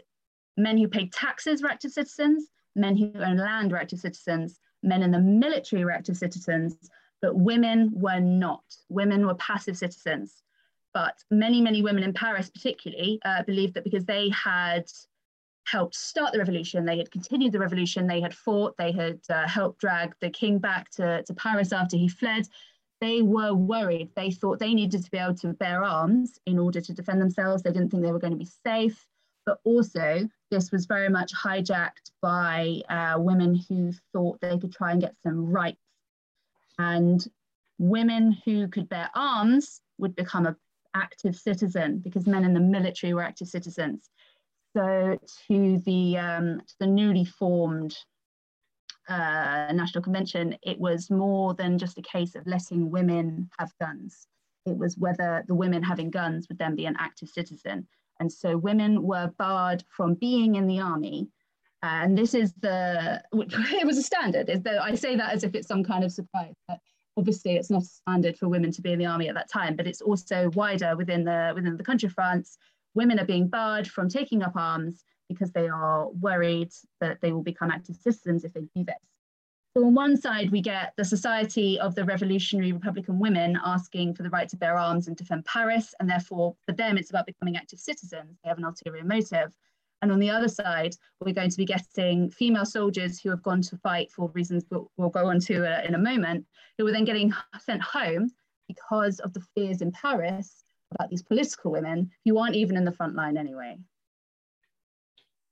men 0.57 0.77
who 0.77 0.87
paid 0.87 1.11
taxes 1.11 1.61
were 1.61 1.69
active 1.69 1.91
citizens, 1.91 2.49
men 2.75 2.97
who 2.97 3.11
owned 3.21 3.39
land 3.39 3.71
were 3.71 3.77
active 3.77 3.99
citizens, 3.99 4.59
men 4.81 5.03
in 5.03 5.11
the 5.11 5.19
military 5.19 5.85
were 5.85 5.91
active 5.91 6.17
citizens, 6.17 6.75
but 7.21 7.35
women 7.35 7.91
were 7.93 8.19
not. 8.19 8.63
Women 8.89 9.25
were 9.25 9.35
passive 9.35 9.77
citizens. 9.77 10.41
But 10.93 11.15
many, 11.31 11.61
many 11.61 11.81
women 11.81 12.03
in 12.03 12.13
Paris, 12.13 12.49
particularly, 12.49 13.19
uh, 13.25 13.43
believed 13.43 13.73
that 13.73 13.83
because 13.83 14.05
they 14.05 14.29
had 14.29 14.85
helped 15.65 15.95
start 15.95 16.33
the 16.33 16.39
revolution, 16.39 16.85
they 16.85 16.97
had 16.97 17.09
continued 17.09 17.51
the 17.53 17.59
revolution, 17.59 18.05
they 18.05 18.21
had 18.21 18.33
fought, 18.33 18.75
they 18.77 18.91
had 18.91 19.19
uh, 19.29 19.47
helped 19.47 19.79
drag 19.79 20.13
the 20.19 20.29
king 20.29 20.59
back 20.59 20.89
to, 20.91 21.23
to 21.23 21.33
Paris 21.33 21.71
after 21.71 21.97
he 21.97 22.07
fled. 22.07 22.47
They 23.03 23.21
were 23.21 23.53
worried. 23.53 24.11
They 24.15 24.31
thought 24.31 24.59
they 24.59 24.73
needed 24.73 25.03
to 25.03 25.11
be 25.11 25.17
able 25.17 25.35
to 25.35 25.51
bear 25.51 25.83
arms 25.83 26.39
in 26.45 26.57
order 26.57 26.79
to 26.79 26.93
defend 26.93 27.19
themselves. 27.19 27.61
They 27.61 27.73
didn't 27.73 27.89
think 27.89 28.01
they 28.01 28.13
were 28.13 28.17
going 28.17 28.31
to 28.31 28.39
be 28.39 28.49
safe. 28.65 29.05
But 29.45 29.59
also, 29.65 30.29
this 30.49 30.71
was 30.71 30.85
very 30.85 31.09
much 31.09 31.33
hijacked 31.35 32.11
by 32.21 32.81
uh, 32.87 33.15
women 33.19 33.59
who 33.67 33.91
thought 34.13 34.39
they 34.39 34.57
could 34.57 34.71
try 34.71 34.93
and 34.93 35.01
get 35.01 35.17
some 35.21 35.51
rights. 35.51 35.81
And 36.79 37.21
women 37.77 38.37
who 38.45 38.69
could 38.69 38.87
bear 38.87 39.09
arms 39.13 39.81
would 39.97 40.15
become 40.15 40.45
an 40.45 40.55
active 40.95 41.35
citizen 41.35 41.99
because 41.99 42.25
men 42.25 42.45
in 42.45 42.53
the 42.53 42.61
military 42.61 43.13
were 43.13 43.23
active 43.23 43.49
citizens. 43.49 44.09
So 44.77 45.19
to 45.49 45.77
the 45.79 46.17
um, 46.19 46.61
to 46.65 46.75
the 46.79 46.87
newly 46.87 47.25
formed 47.25 47.97
uh, 49.09 49.71
National 49.73 50.03
Convention, 50.03 50.55
it 50.61 50.79
was 50.79 51.09
more 51.09 51.53
than 51.53 51.77
just 51.77 51.97
a 51.97 52.01
case 52.01 52.35
of 52.35 52.47
letting 52.47 52.89
women 52.89 53.49
have 53.59 53.71
guns. 53.79 54.27
It 54.65 54.77
was 54.77 54.97
whether 54.97 55.43
the 55.47 55.55
women 55.55 55.83
having 55.83 56.09
guns 56.09 56.47
would 56.47 56.57
then 56.57 56.75
be 56.75 56.85
an 56.85 56.95
active 56.99 57.29
citizen. 57.29 57.87
And 58.19 58.31
so 58.31 58.57
women 58.57 59.03
were 59.03 59.33
barred 59.37 59.83
from 59.89 60.13
being 60.13 60.55
in 60.55 60.67
the 60.67 60.79
army. 60.79 61.27
And 61.81 62.17
this 62.17 62.33
is 62.33 62.53
the, 62.61 63.21
it 63.33 63.85
was 63.85 63.97
a 63.97 64.03
standard. 64.03 64.49
Is 64.49 64.61
that 64.61 64.81
I 64.81 64.95
say 64.95 65.15
that 65.17 65.33
as 65.33 65.43
if 65.43 65.53
it's 65.53 65.67
some 65.67 65.83
kind 65.83 66.03
of 66.03 66.11
surprise. 66.11 66.53
But 66.67 66.79
obviously, 67.17 67.55
it's 67.55 67.69
not 67.69 67.81
a 67.81 67.85
standard 67.85 68.37
for 68.37 68.47
women 68.47 68.71
to 68.71 68.81
be 68.81 68.93
in 68.93 68.99
the 68.99 69.05
army 69.05 69.27
at 69.27 69.35
that 69.35 69.51
time. 69.51 69.75
But 69.75 69.87
it's 69.87 70.01
also 70.01 70.49
wider 70.51 70.95
within 70.95 71.25
the 71.25 71.51
within 71.53 71.75
the 71.75 71.83
country 71.83 72.07
of 72.07 72.13
France 72.13 72.57
women 72.95 73.19
are 73.19 73.25
being 73.25 73.47
barred 73.47 73.87
from 73.87 74.09
taking 74.09 74.43
up 74.43 74.53
arms 74.55 75.03
because 75.33 75.51
they 75.51 75.67
are 75.67 76.09
worried 76.09 76.71
that 76.99 77.21
they 77.21 77.31
will 77.31 77.43
become 77.43 77.71
active 77.71 77.95
citizens 77.95 78.43
if 78.43 78.53
they 78.53 78.67
do 78.75 78.83
this. 78.83 78.95
So 79.75 79.83
on 79.85 79.95
one 79.95 80.17
side, 80.17 80.51
we 80.51 80.61
get 80.61 80.93
the 80.97 81.05
Society 81.05 81.79
of 81.79 81.95
the 81.95 82.05
Revolutionary 82.05 82.71
Republican 82.71 83.17
Women 83.17 83.59
asking 83.65 84.13
for 84.13 84.21
the 84.21 84.29
right 84.29 84.47
to 84.49 84.57
bear 84.57 84.77
arms 84.77 85.07
and 85.07 85.17
defend 85.17 85.45
Paris, 85.45 85.95
and 85.99 86.07
therefore 86.07 86.55
for 86.63 86.73
them 86.73 86.95
it's 86.95 87.09
about 87.09 87.25
becoming 87.25 87.57
active 87.57 87.79
citizens. 87.79 88.37
They 88.43 88.49
have 88.49 88.59
an 88.59 88.65
ulterior 88.65 89.03
motive. 89.03 89.51
And 90.03 90.11
on 90.11 90.19
the 90.19 90.29
other 90.29 90.47
side, 90.47 90.95
we're 91.19 91.33
going 91.33 91.49
to 91.49 91.57
be 91.57 91.65
getting 91.65 92.29
female 92.29 92.65
soldiers 92.65 93.19
who 93.19 93.29
have 93.31 93.41
gone 93.41 93.61
to 93.63 93.77
fight 93.77 94.11
for 94.11 94.29
reasons 94.35 94.63
we'll, 94.69 94.91
we'll 94.97 95.09
go 95.09 95.27
on 95.27 95.39
to 95.39 95.65
uh, 95.65 95.81
in 95.87 95.95
a 95.95 95.97
moment, 95.97 96.45
who 96.77 96.85
are 96.85 96.91
then 96.91 97.05
getting 97.05 97.33
sent 97.59 97.81
home 97.81 98.29
because 98.67 99.19
of 99.21 99.33
the 99.33 99.41
fears 99.55 99.81
in 99.81 99.91
Paris 99.91 100.63
about 100.91 101.09
these 101.09 101.23
political 101.23 101.71
women 101.71 102.11
who 102.25 102.37
aren't 102.37 102.55
even 102.55 102.77
in 102.77 102.85
the 102.85 102.91
front 102.91 103.15
line 103.15 103.37
anyway. 103.37 103.77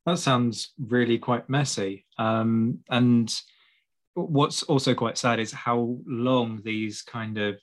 That 0.06 0.20
sounds 0.20 0.74
really 0.80 1.20
quite 1.20 1.50
messy. 1.50 2.06
Um, 2.18 2.80
and 2.90 3.34
what's 4.14 4.64
also 4.64 4.94
quite 4.94 5.18
sad 5.18 5.40
is 5.40 5.52
how 5.52 5.98
long 6.06 6.62
these 6.64 7.02
kind 7.02 7.38
of 7.38 7.60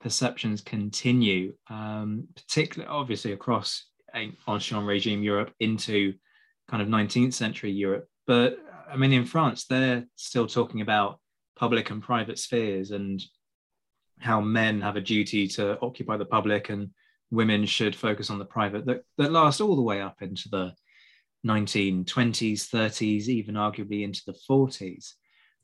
perceptions 0.00 0.60
continue, 0.60 1.54
um, 1.70 2.28
particularly 2.34 2.88
obviously 2.92 3.32
across 3.32 3.86
ancien 4.14 4.84
regime 4.84 5.22
Europe 5.22 5.52
into 5.60 6.14
kind 6.68 6.82
of 6.82 6.88
19th 6.88 7.34
century 7.34 7.70
Europe. 7.70 8.08
But 8.26 8.58
I 8.90 8.96
mean, 8.96 9.12
in 9.12 9.24
France, 9.24 9.64
they're 9.64 10.04
still 10.16 10.46
talking 10.46 10.80
about 10.80 11.20
public 11.56 11.90
and 11.90 12.02
private 12.02 12.38
spheres 12.38 12.90
and 12.90 13.22
how 14.18 14.40
men 14.40 14.80
have 14.80 14.96
a 14.96 15.00
duty 15.00 15.46
to 15.46 15.78
occupy 15.80 16.16
the 16.16 16.24
public 16.24 16.68
and 16.68 16.90
women 17.30 17.66
should 17.66 17.94
focus 17.94 18.30
on 18.30 18.38
the 18.38 18.44
private 18.44 18.86
that, 18.86 19.02
that 19.18 19.32
last 19.32 19.60
all 19.60 19.76
the 19.76 19.82
way 19.82 20.00
up 20.00 20.22
into 20.22 20.48
the 20.48 20.72
1920s, 21.46 22.68
30s, 22.68 23.28
even 23.28 23.54
arguably 23.54 24.02
into 24.02 24.22
the 24.26 24.36
40s. 24.48 25.12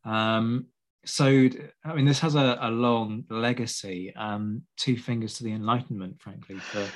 Um, 0.04 0.66
so, 1.04 1.48
I 1.84 1.94
mean, 1.94 2.04
this 2.04 2.20
has 2.20 2.36
a, 2.36 2.58
a 2.60 2.70
long 2.70 3.24
legacy, 3.28 4.14
um, 4.14 4.62
two 4.76 4.96
fingers 4.96 5.34
to 5.34 5.44
the 5.44 5.52
Enlightenment, 5.52 6.20
frankly, 6.20 6.56
for 6.56 6.86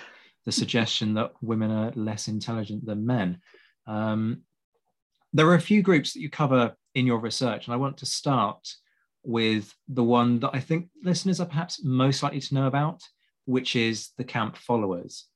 the 0.44 0.52
suggestion 0.52 1.14
that 1.14 1.32
women 1.42 1.70
are 1.70 1.92
less 1.96 2.28
intelligent 2.28 2.86
than 2.86 3.04
men. 3.04 3.40
Um, 3.86 4.42
there 5.32 5.48
are 5.48 5.54
a 5.54 5.60
few 5.60 5.82
groups 5.82 6.12
that 6.12 6.20
you 6.20 6.30
cover 6.30 6.74
in 6.94 7.06
your 7.06 7.18
research, 7.18 7.66
and 7.66 7.74
I 7.74 7.78
want 7.78 7.98
to 7.98 8.06
start 8.06 8.66
with 9.24 9.74
the 9.88 10.04
one 10.04 10.38
that 10.40 10.50
I 10.54 10.60
think 10.60 10.88
listeners 11.02 11.40
are 11.40 11.46
perhaps 11.46 11.82
most 11.84 12.22
likely 12.22 12.40
to 12.40 12.54
know 12.54 12.68
about, 12.68 13.02
which 13.44 13.74
is 13.74 14.10
the 14.16 14.24
camp 14.24 14.56
followers, 14.56 15.26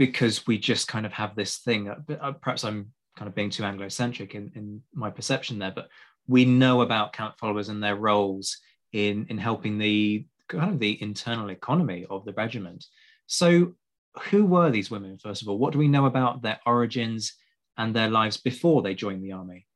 because 0.00 0.46
we 0.46 0.56
just 0.56 0.88
kind 0.88 1.04
of 1.04 1.12
have 1.12 1.36
this 1.36 1.58
thing. 1.58 1.86
Uh, 1.86 2.32
perhaps 2.40 2.64
I'm 2.64 2.90
kind 3.18 3.28
of 3.28 3.34
being 3.34 3.50
too 3.50 3.64
Anglo-centric 3.64 4.34
in, 4.34 4.50
in 4.54 4.80
my 4.94 5.10
perception 5.10 5.58
there, 5.58 5.72
but 5.72 5.88
we 6.26 6.46
know 6.46 6.80
about 6.80 7.12
camp 7.12 7.34
followers 7.38 7.68
and 7.68 7.82
their 7.82 7.96
roles 7.96 8.56
in 8.94 9.26
in 9.28 9.36
helping 9.36 9.76
the 9.76 10.24
kind 10.48 10.72
of 10.72 10.78
the 10.78 11.00
internal 11.02 11.50
economy 11.50 12.06
of 12.08 12.24
the 12.24 12.32
regiment. 12.32 12.86
So, 13.26 13.74
who 14.30 14.46
were 14.46 14.70
these 14.70 14.90
women 14.90 15.18
first 15.18 15.42
of 15.42 15.48
all? 15.50 15.58
What 15.58 15.74
do 15.74 15.78
we 15.78 15.86
know 15.86 16.06
about 16.06 16.40
their 16.40 16.60
origins 16.64 17.34
and 17.76 17.94
their 17.94 18.08
lives 18.08 18.38
before 18.38 18.80
they 18.80 18.94
joined 18.94 19.22
the 19.22 19.32
army? 19.32 19.66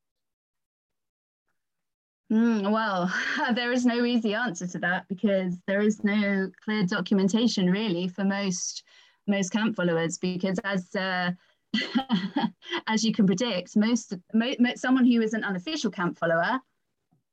Mm, 2.33 2.71
well, 2.71 3.13
there 3.53 3.71
is 3.71 3.85
no 3.85 4.03
easy 4.03 4.33
answer 4.33 4.65
to 4.65 4.79
that 4.79 5.07
because 5.07 5.55
there 5.67 5.81
is 5.81 6.03
no 6.03 6.49
clear 6.63 6.83
documentation 6.83 7.69
really 7.69 8.07
for 8.07 8.23
most 8.23 8.81
most 9.27 9.51
camp 9.51 9.75
followers 9.75 10.17
because 10.17 10.59
as 10.63 10.95
uh, 10.95 11.31
as 12.87 13.03
you 13.03 13.11
can 13.11 13.25
predict, 13.25 13.75
most, 13.75 14.13
mo- 14.33 14.55
someone 14.75 15.05
who 15.05 15.21
is 15.21 15.33
an 15.33 15.43
unofficial 15.43 15.91
camp 15.91 16.17
follower 16.17 16.59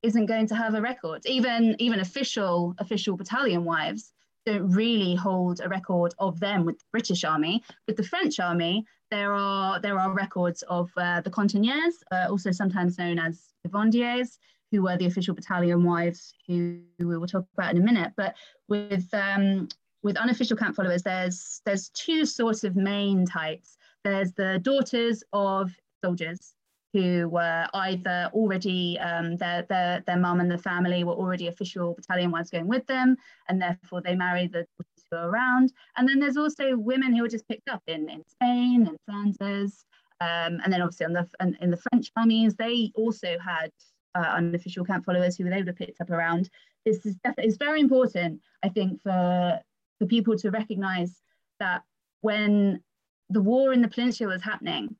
isn't 0.02 0.26
going 0.26 0.46
to 0.48 0.54
have 0.54 0.74
a 0.74 0.80
record. 0.80 1.22
Even 1.26 1.76
even 1.78 2.00
official 2.00 2.74
official 2.78 3.16
battalion 3.16 3.64
wives 3.64 4.12
don't 4.44 4.68
really 4.70 5.14
hold 5.14 5.60
a 5.60 5.68
record 5.68 6.12
of 6.18 6.40
them 6.40 6.64
with 6.64 6.78
the 6.78 6.84
British 6.90 7.22
Army. 7.24 7.62
With 7.86 7.96
the 7.96 8.02
French 8.02 8.40
Army, 8.40 8.84
there 9.10 9.32
are 9.32 9.80
there 9.80 9.98
are 9.98 10.12
records 10.12 10.62
of 10.62 10.90
uh, 10.96 11.20
the 11.20 11.30
Cantinières, 11.30 12.02
uh, 12.10 12.26
also 12.28 12.50
sometimes 12.50 12.98
known 12.98 13.18
as 13.18 13.52
vivandières, 13.66 14.38
who 14.72 14.82
were 14.82 14.96
the 14.96 15.06
official 15.06 15.34
battalion 15.34 15.84
wives, 15.84 16.34
who, 16.46 16.80
who 16.98 17.06
we 17.06 17.18
will 17.18 17.26
talk 17.26 17.44
about 17.54 17.72
in 17.72 17.80
a 17.80 17.84
minute. 17.84 18.12
But 18.16 18.34
with 18.68 19.08
um, 19.12 19.68
with 20.02 20.16
unofficial 20.16 20.56
camp 20.56 20.76
followers, 20.76 21.02
there's 21.02 21.60
there's 21.64 21.88
two 21.90 22.26
sorts 22.26 22.64
of 22.64 22.76
main 22.76 23.24
types. 23.26 23.76
There's 24.04 24.32
the 24.32 24.58
daughters 24.62 25.22
of 25.32 25.70
soldiers 26.04 26.54
who 26.92 27.28
were 27.28 27.66
either 27.72 28.30
already 28.34 28.98
um, 28.98 29.36
their 29.36 29.62
their 29.68 30.02
their 30.06 30.18
mum 30.18 30.40
and 30.40 30.50
the 30.50 30.58
family 30.58 31.04
were 31.04 31.14
already 31.14 31.46
official 31.46 31.94
battalion 31.94 32.30
wives 32.30 32.50
going 32.50 32.66
with 32.66 32.86
them, 32.86 33.16
and 33.48 33.60
therefore 33.60 34.02
they 34.02 34.14
married 34.14 34.52
the 34.52 34.66
daughters 34.76 35.04
who 35.10 35.16
are 35.16 35.30
around. 35.30 35.72
And 35.96 36.08
then 36.08 36.18
there's 36.18 36.36
also 36.36 36.76
women 36.76 37.14
who 37.14 37.22
were 37.22 37.28
just 37.28 37.48
picked 37.48 37.68
up 37.68 37.82
in 37.86 38.08
in 38.10 38.22
Spain 38.28 38.86
and 38.88 38.98
Flanders, 39.06 39.84
um, 40.20 40.60
and 40.64 40.72
then 40.72 40.82
obviously 40.82 41.06
on 41.06 41.12
the 41.12 41.28
in, 41.40 41.56
in 41.60 41.70
the 41.70 41.76
French 41.76 42.10
armies 42.16 42.54
they 42.56 42.90
also 42.94 43.38
had 43.38 43.70
uh, 44.14 44.34
unofficial 44.36 44.84
camp 44.84 45.04
followers 45.04 45.36
who 45.36 45.44
were 45.44 45.52
able 45.52 45.66
to 45.66 45.72
pick 45.72 45.94
up 46.00 46.10
around. 46.10 46.50
This 46.84 47.06
is 47.06 47.14
definitely 47.16 47.48
it's 47.48 47.56
very 47.56 47.80
important, 47.80 48.40
I 48.62 48.68
think, 48.68 49.00
for 49.00 49.60
for 50.02 50.08
people 50.08 50.36
to 50.36 50.50
recognise 50.50 51.22
that 51.60 51.82
when 52.22 52.82
the 53.30 53.40
war 53.40 53.72
in 53.72 53.82
the 53.82 53.88
peninsula 53.88 54.32
was 54.32 54.42
happening, 54.42 54.96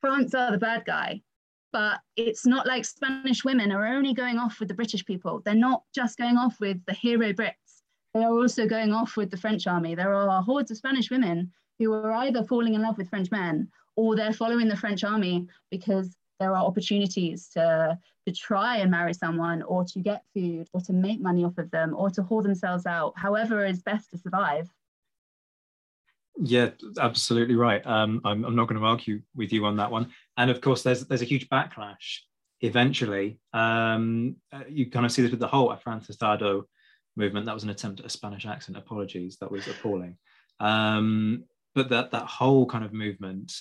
France 0.00 0.34
are 0.34 0.50
the 0.50 0.58
bad 0.58 0.84
guy. 0.86 1.22
But 1.70 2.00
it's 2.16 2.46
not 2.46 2.66
like 2.66 2.84
Spanish 2.84 3.44
women 3.44 3.72
are 3.72 3.86
only 3.86 4.14
going 4.14 4.38
off 4.38 4.60
with 4.60 4.68
the 4.68 4.74
British 4.74 5.04
people. 5.04 5.42
They're 5.44 5.54
not 5.54 5.82
just 5.94 6.16
going 6.16 6.36
off 6.36 6.60
with 6.60 6.78
the 6.86 6.94
hero 6.94 7.32
Brits. 7.32 7.82
They 8.14 8.22
are 8.22 8.32
also 8.32 8.66
going 8.66 8.92
off 8.92 9.16
with 9.16 9.30
the 9.30 9.36
French 9.36 9.66
army. 9.66 9.94
There 9.94 10.14
are 10.14 10.42
hordes 10.42 10.70
of 10.70 10.76
Spanish 10.76 11.10
women 11.10 11.52
who 11.78 11.92
are 11.92 12.12
either 12.12 12.44
falling 12.44 12.74
in 12.74 12.82
love 12.82 12.96
with 12.96 13.10
French 13.10 13.30
men 13.32 13.68
or 13.96 14.14
they're 14.14 14.32
following 14.32 14.68
the 14.68 14.76
French 14.76 15.02
army 15.02 15.48
because 15.70 16.16
there 16.40 16.50
are 16.52 16.64
opportunities 16.64 17.48
to 17.48 17.98
to 18.26 18.32
try 18.32 18.78
and 18.78 18.90
marry 18.90 19.14
someone 19.14 19.62
or 19.62 19.84
to 19.84 19.98
get 19.98 20.24
food 20.32 20.68
or 20.72 20.80
to 20.80 20.92
make 20.92 21.20
money 21.20 21.44
off 21.44 21.58
of 21.58 21.70
them 21.70 21.94
or 21.96 22.10
to 22.10 22.22
haul 22.22 22.42
themselves 22.42 22.86
out 22.86 23.12
however 23.16 23.64
is 23.64 23.82
best 23.82 24.10
to 24.10 24.18
survive. 24.18 24.68
Yeah 26.36 26.70
absolutely 26.98 27.54
right. 27.54 27.86
Um, 27.86 28.20
I'm, 28.24 28.44
I'm 28.44 28.56
not 28.56 28.68
going 28.68 28.80
to 28.80 28.86
argue 28.86 29.22
with 29.36 29.52
you 29.52 29.64
on 29.66 29.76
that 29.76 29.90
one. 29.90 30.10
And 30.36 30.50
of 30.50 30.60
course 30.60 30.82
there's 30.82 31.06
there's 31.06 31.22
a 31.22 31.26
huge 31.26 31.48
backlash 31.48 32.20
eventually. 32.60 33.38
Um, 33.52 34.36
uh, 34.52 34.62
you 34.68 34.90
kind 34.90 35.06
of 35.06 35.12
see 35.12 35.22
this 35.22 35.30
with 35.30 35.40
the 35.40 35.46
whole 35.46 35.74
afrancesado 35.74 36.64
movement. 37.16 37.46
That 37.46 37.54
was 37.54 37.64
an 37.64 37.70
attempt 37.70 38.00
at 38.00 38.06
a 38.06 38.10
spanish 38.10 38.46
accent. 38.46 38.76
Apologies. 38.76 39.36
That 39.38 39.50
was 39.50 39.68
appalling. 39.68 40.16
Um, 40.60 41.44
but 41.74 41.88
that 41.90 42.10
that 42.12 42.26
whole 42.26 42.66
kind 42.66 42.84
of 42.84 42.92
movement 42.92 43.52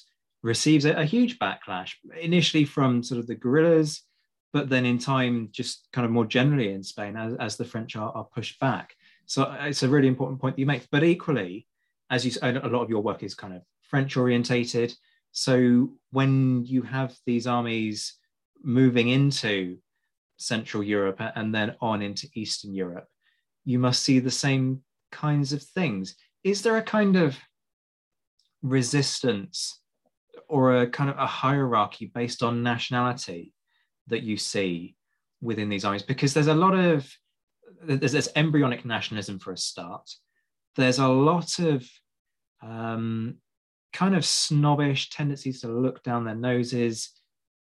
receives 0.43 0.85
a, 0.85 0.91
a, 0.93 1.05
huge 1.05 1.39
backlash, 1.39 1.93
initially 2.19 2.65
from 2.65 3.01
sort 3.01 3.19
of 3.19 3.27
the 3.27 3.35
guerrillas, 3.35 4.03
but 4.51 4.69
then 4.69 4.85
in 4.85 4.99
time, 4.99 5.49
just 5.51 5.87
kind 5.91 6.05
of 6.05 6.11
more 6.11 6.25
generally 6.25 6.73
in 6.73 6.83
Spain 6.83 7.15
as, 7.15 7.33
as 7.35 7.57
the 7.57 7.65
French 7.65 7.95
are, 7.95 8.11
are 8.11 8.25
pushed 8.25 8.59
back. 8.59 8.93
So 9.25 9.43
uh, 9.43 9.57
it's 9.61 9.83
a 9.83 9.89
really 9.89 10.07
important 10.07 10.39
point 10.39 10.55
that 10.55 10.59
you 10.59 10.65
make. 10.65 10.87
But 10.91 11.03
equally, 11.03 11.65
as 12.11 12.23
you 12.25 12.31
said, 12.31 12.57
a 12.57 12.67
lot 12.67 12.83
of 12.83 12.89
your 12.89 13.01
work 13.01 13.23
is 13.23 13.33
kind 13.33 13.55
of 13.55 13.63
French 13.81 14.15
orientated. 14.17 14.93
So 15.31 15.93
when 16.11 16.65
you 16.65 16.83
have 16.83 17.15
these 17.25 17.47
armies 17.47 18.15
moving 18.61 19.09
into 19.09 19.77
Central 20.37 20.83
Europe 20.83 21.21
and 21.35 21.55
then 21.55 21.75
on 21.81 22.01
into 22.01 22.27
Eastern 22.35 22.75
Europe, 22.75 23.07
you 23.65 23.79
must 23.79 24.03
see 24.03 24.19
the 24.19 24.29
same 24.29 24.83
kinds 25.11 25.53
of 25.53 25.63
things. 25.63 26.15
Is 26.43 26.61
there 26.61 26.77
a 26.77 26.83
kind 26.83 27.15
of 27.15 27.37
resistance 28.61 29.79
or 30.53 30.81
a 30.81 30.87
kind 30.87 31.09
of 31.09 31.17
a 31.17 31.25
hierarchy 31.25 32.11
based 32.13 32.43
on 32.43 32.61
nationality 32.61 33.51
that 34.05 34.21
you 34.21 34.37
see 34.37 34.95
within 35.41 35.67
these 35.67 35.83
armies? 35.83 36.03
Because 36.03 36.31
there's 36.31 36.45
a 36.45 36.53
lot 36.53 36.75
of 36.75 37.11
there's 37.83 38.11
this 38.11 38.29
embryonic 38.35 38.85
nationalism 38.85 39.39
for 39.39 39.51
a 39.51 39.57
start. 39.57 40.07
There's 40.75 40.99
a 40.99 41.07
lot 41.07 41.57
of 41.57 41.89
um, 42.61 43.37
kind 43.93 44.15
of 44.15 44.23
snobbish 44.23 45.09
tendencies 45.09 45.61
to 45.61 45.69
look 45.69 46.03
down 46.03 46.23
their 46.23 46.35
noses 46.35 47.09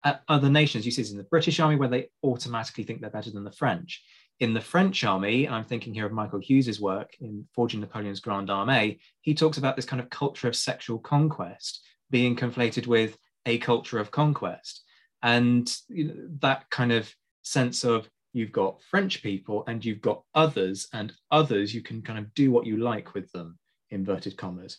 at 0.05 0.23
other 0.29 0.49
nations. 0.49 0.85
You 0.85 0.91
see 0.93 1.01
this 1.01 1.11
in 1.11 1.17
the 1.17 1.23
British 1.23 1.59
Army, 1.59 1.75
where 1.75 1.89
they 1.89 2.07
automatically 2.23 2.85
think 2.85 3.01
they're 3.01 3.09
better 3.09 3.31
than 3.31 3.43
the 3.43 3.51
French. 3.51 4.01
In 4.39 4.53
the 4.53 4.61
French 4.61 5.03
Army, 5.03 5.49
I'm 5.49 5.65
thinking 5.65 5.93
here 5.93 6.05
of 6.05 6.13
Michael 6.13 6.39
Hughes's 6.39 6.79
work 6.79 7.11
in 7.19 7.45
Forging 7.53 7.81
Napoleon's 7.81 8.21
Grande 8.21 8.47
Armée, 8.47 8.99
he 9.19 9.33
talks 9.33 9.57
about 9.57 9.75
this 9.75 9.85
kind 9.85 10.01
of 10.01 10.09
culture 10.09 10.47
of 10.47 10.55
sexual 10.55 10.97
conquest 10.97 11.81
being 12.09 12.35
conflated 12.35 12.87
with 12.87 13.17
a 13.45 13.57
culture 13.59 13.99
of 13.99 14.11
conquest. 14.11 14.83
And 15.21 15.71
you 15.87 16.05
know, 16.05 16.15
that 16.39 16.69
kind 16.69 16.91
of 16.91 17.13
sense 17.43 17.83
of 17.83 18.09
you've 18.33 18.51
got 18.51 18.81
French 18.83 19.21
people 19.23 19.63
and 19.67 19.83
you've 19.83 20.01
got 20.01 20.23
others, 20.35 20.87
and 20.93 21.13
others 21.31 21.73
you 21.73 21.81
can 21.81 22.01
kind 22.01 22.19
of 22.19 22.33
do 22.33 22.51
what 22.51 22.65
you 22.65 22.77
like 22.77 23.13
with 23.13 23.31
them, 23.31 23.57
inverted 23.89 24.37
commas. 24.37 24.77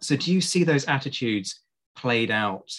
So, 0.00 0.16
do 0.16 0.32
you 0.32 0.40
see 0.40 0.64
those 0.64 0.86
attitudes 0.86 1.60
played 1.96 2.30
out 2.30 2.70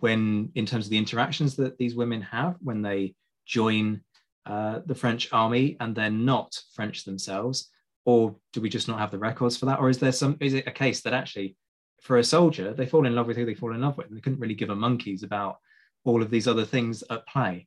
when, 0.00 0.50
in 0.54 0.66
terms 0.66 0.86
of 0.86 0.90
the 0.90 0.98
interactions 0.98 1.56
that 1.56 1.78
these 1.78 1.94
women 1.94 2.22
have 2.22 2.56
when 2.60 2.82
they 2.82 3.14
join 3.46 4.00
uh, 4.46 4.80
the 4.86 4.94
French 4.94 5.28
army 5.32 5.76
and 5.80 5.94
they're 5.94 6.10
not 6.10 6.58
French 6.74 7.04
themselves? 7.04 7.70
Or 8.06 8.36
do 8.52 8.60
we 8.60 8.68
just 8.68 8.88
not 8.88 8.98
have 8.98 9.10
the 9.10 9.18
records 9.18 9.56
for 9.56 9.66
that? 9.66 9.80
Or 9.80 9.88
is 9.88 9.98
there 9.98 10.12
some, 10.12 10.36
is 10.40 10.52
it 10.54 10.66
a 10.66 10.72
case 10.72 11.00
that 11.02 11.14
actually 11.14 11.56
for 12.04 12.18
a 12.18 12.24
soldier, 12.24 12.74
they 12.74 12.84
fall 12.84 13.06
in 13.06 13.14
love 13.14 13.26
with 13.26 13.38
who 13.38 13.46
they 13.46 13.54
fall 13.54 13.74
in 13.74 13.80
love 13.80 13.96
with 13.96 14.08
and 14.08 14.16
they 14.16 14.20
couldn't 14.20 14.38
really 14.38 14.54
give 14.54 14.68
a 14.68 14.74
monkeys 14.76 15.22
about 15.22 15.58
all 16.04 16.20
of 16.20 16.28
these 16.28 16.46
other 16.46 16.66
things 16.66 17.02
at 17.08 17.26
play? 17.26 17.66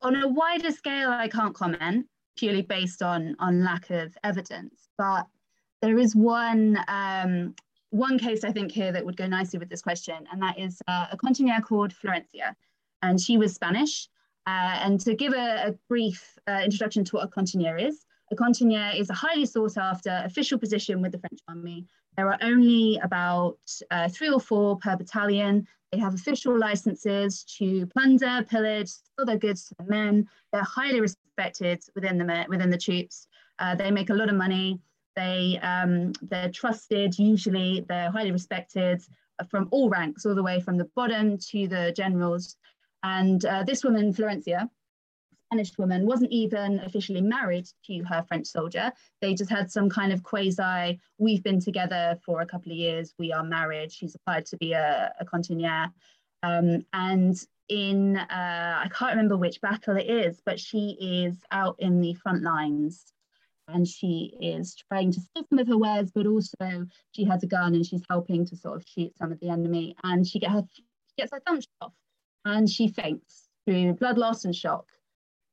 On 0.00 0.16
a 0.16 0.26
wider 0.26 0.70
scale, 0.70 1.10
I 1.10 1.28
can't 1.28 1.54
comment 1.54 2.06
purely 2.34 2.62
based 2.62 3.02
on, 3.02 3.36
on 3.38 3.62
lack 3.62 3.90
of 3.90 4.16
evidence, 4.24 4.88
but 4.96 5.26
there 5.82 5.98
is 5.98 6.16
one 6.16 6.78
um, 6.88 7.54
one 7.90 8.18
case 8.18 8.44
I 8.44 8.52
think 8.52 8.70
here 8.72 8.92
that 8.92 9.04
would 9.04 9.16
go 9.16 9.26
nicely 9.26 9.58
with 9.58 9.68
this 9.68 9.82
question, 9.82 10.26
and 10.32 10.42
that 10.42 10.58
is 10.58 10.80
uh, 10.88 11.06
a 11.10 11.16
cantinière 11.16 11.62
called 11.62 11.92
Florencia, 11.92 12.54
and 13.02 13.20
she 13.20 13.36
was 13.36 13.54
Spanish. 13.54 14.08
Uh, 14.46 14.80
and 14.82 15.00
to 15.00 15.14
give 15.14 15.32
a, 15.34 15.68
a 15.68 15.72
brief 15.88 16.38
uh, 16.46 16.60
introduction 16.64 17.04
to 17.04 17.16
what 17.16 17.24
a 17.24 17.28
cantinière 17.28 17.82
is, 17.82 18.04
a 18.30 18.36
cantinière 18.36 18.98
is 18.98 19.10
a 19.10 19.14
highly 19.14 19.46
sought 19.46 19.76
after 19.76 20.22
official 20.24 20.58
position 20.58 21.00
with 21.02 21.12
the 21.12 21.18
French 21.18 21.40
army. 21.48 21.86
There 22.16 22.28
are 22.28 22.38
only 22.42 22.98
about 23.02 23.58
uh, 23.90 24.08
three 24.08 24.30
or 24.30 24.40
four 24.40 24.78
per 24.78 24.96
battalion. 24.96 25.66
They 25.92 25.98
have 25.98 26.14
official 26.14 26.58
licenses 26.58 27.44
to 27.58 27.86
plunder, 27.86 28.44
pillage, 28.48 28.90
sell 28.90 29.24
their 29.24 29.38
goods 29.38 29.68
to 29.68 29.74
the 29.78 29.84
men. 29.84 30.28
They're 30.52 30.62
highly 30.62 31.00
respected 31.00 31.82
within 31.94 32.18
the 32.18 32.46
within 32.48 32.70
the 32.70 32.78
troops. 32.78 33.28
Uh, 33.58 33.74
they 33.74 33.90
make 33.90 34.10
a 34.10 34.14
lot 34.14 34.28
of 34.28 34.34
money. 34.34 34.80
They, 35.18 35.58
um, 35.62 36.12
they're 36.22 36.50
trusted, 36.50 37.18
usually 37.18 37.84
they're 37.88 38.12
highly 38.12 38.30
respected 38.30 39.02
from 39.50 39.66
all 39.72 39.88
ranks, 39.88 40.24
all 40.24 40.36
the 40.36 40.44
way 40.44 40.60
from 40.60 40.78
the 40.78 40.88
bottom 40.94 41.36
to 41.50 41.66
the 41.66 41.92
generals. 41.96 42.56
And 43.02 43.44
uh, 43.44 43.64
this 43.64 43.82
woman, 43.82 44.12
Florencia, 44.12 44.70
Spanish 45.48 45.78
woman, 45.78 46.06
wasn't 46.06 46.30
even 46.30 46.78
officially 46.80 47.22
married 47.22 47.66
to 47.86 48.02
her 48.04 48.22
French 48.28 48.46
soldier. 48.46 48.92
They 49.22 49.34
just 49.34 49.50
had 49.50 49.70
some 49.70 49.88
kind 49.88 50.12
of 50.12 50.22
quasi, 50.22 51.00
we've 51.16 51.42
been 51.42 51.60
together 51.60 52.18
for 52.24 52.42
a 52.42 52.46
couple 52.46 52.70
of 52.70 52.76
years, 52.76 53.14
we 53.18 53.32
are 53.32 53.44
married. 53.44 53.90
She's 53.90 54.14
applied 54.14 54.44
to 54.46 54.56
be 54.58 54.72
a, 54.72 55.12
a 55.18 55.24
cantinière. 55.24 55.90
Um, 56.42 56.84
and 56.92 57.34
in, 57.68 58.18
uh, 58.18 58.82
I 58.84 58.88
can't 58.92 59.12
remember 59.12 59.38
which 59.38 59.60
battle 59.62 59.96
it 59.96 60.08
is, 60.08 60.40
but 60.44 60.60
she 60.60 60.96
is 61.00 61.38
out 61.50 61.76
in 61.78 62.00
the 62.00 62.12
front 62.14 62.42
lines 62.42 63.06
and 63.68 63.88
she 63.88 64.34
is 64.40 64.76
trying 64.90 65.12
to 65.12 65.20
steal 65.20 65.44
some 65.48 65.58
of 65.58 65.68
her 65.68 65.78
wares, 65.78 66.10
but 66.14 66.26
also 66.26 66.86
she 67.12 67.24
has 67.24 67.42
a 67.42 67.46
gun 67.46 67.74
and 67.74 67.86
she's 67.86 68.04
helping 68.10 68.44
to 68.46 68.56
sort 68.56 68.76
of 68.76 68.84
shoot 68.86 69.16
some 69.16 69.32
of 69.32 69.40
the 69.40 69.48
enemy. 69.48 69.96
And 70.04 70.26
she, 70.26 70.38
get 70.38 70.50
her, 70.50 70.62
she 70.74 70.82
gets 71.16 71.32
her 71.32 71.40
thumb 71.46 71.60
shot 71.60 71.68
off 71.80 71.92
and 72.44 72.68
she 72.68 72.88
faints 72.88 73.48
through 73.66 73.94
blood 73.94 74.18
loss 74.18 74.44
and 74.44 74.54
shock. 74.54 74.86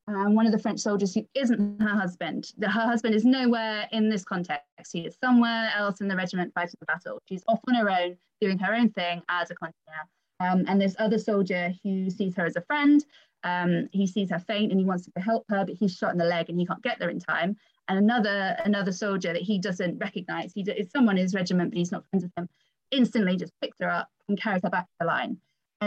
And 0.08 0.36
one 0.36 0.46
of 0.46 0.52
the 0.52 0.60
French 0.60 0.80
soldiers 0.80 1.14
who 1.16 1.28
isn't 1.34 1.82
her 1.82 1.96
husband, 1.96 2.52
her 2.62 2.70
husband 2.70 3.16
is 3.16 3.26
nowhere 3.26 3.88
in 3.92 4.10
this 4.10 4.24
context. 4.24 4.92
He 4.94 5.02
is 5.02 5.18
somewhere 5.18 5.72
else 5.76 6.00
in 6.00 6.08
the 6.08 6.16
regiment 6.16 6.54
fighting 6.54 6.76
the 6.80 6.86
battle. 6.86 7.20
She's 7.28 7.44
off 7.48 7.60
on 7.68 7.76
her 7.76 7.90
own, 7.90 8.18
doing 8.40 8.60
her 8.60 8.76
own 8.76 8.90
thing 8.90 9.24
as 9.30 9.50
a 9.50 9.56
cantinière. 9.56 10.06
Um, 10.40 10.66
and 10.68 10.80
this 10.80 10.96
other 11.00 11.18
soldier 11.18 11.74
who 11.84 12.10
sees 12.10 12.36
her 12.36 12.46
as 12.46 12.56
a 12.56 12.62
friend, 12.62 13.04
um, 13.44 13.90
he 13.94 14.06
sees 14.06 14.30
her 14.30 14.40
faint 14.40 14.72
and 14.72 14.80
he 14.80 14.86
wants 14.86 15.06
to 15.06 15.22
help 15.22 15.46
her, 15.50 15.66
but 15.66 15.76
he's 15.76 15.96
shot 15.96 16.12
in 16.12 16.18
the 16.18 16.26
leg 16.26 16.50
and 16.50 16.60
he 16.60 16.66
can't 16.66 16.84
get 16.84 17.00
there 17.00 17.10
in 17.10 17.20
time 17.20 17.58
and 17.88 18.00
another 18.00 18.58
another 18.66 18.92
soldier 18.92 19.34
that 19.34 19.42
he 19.42 19.60
doesn't 19.60 19.98
recognize. 20.00 20.52
He 20.54 20.62
is 20.62 20.90
someone 20.92 21.18
in 21.18 21.24
his 21.24 21.36
regiment, 21.36 21.72
but 21.72 21.78
he's 21.78 21.92
not 21.92 22.04
friends 22.10 22.24
with 22.24 22.32
him. 22.38 22.50
Instantly, 22.92 23.38
just 23.38 23.54
picks 23.62 23.78
her 23.80 23.90
up 23.90 24.10
and 24.28 24.40
carries 24.40 24.64
her 24.64 24.70
back 24.70 24.86
to 24.86 24.94
the 25.00 25.06
line. 25.06 25.38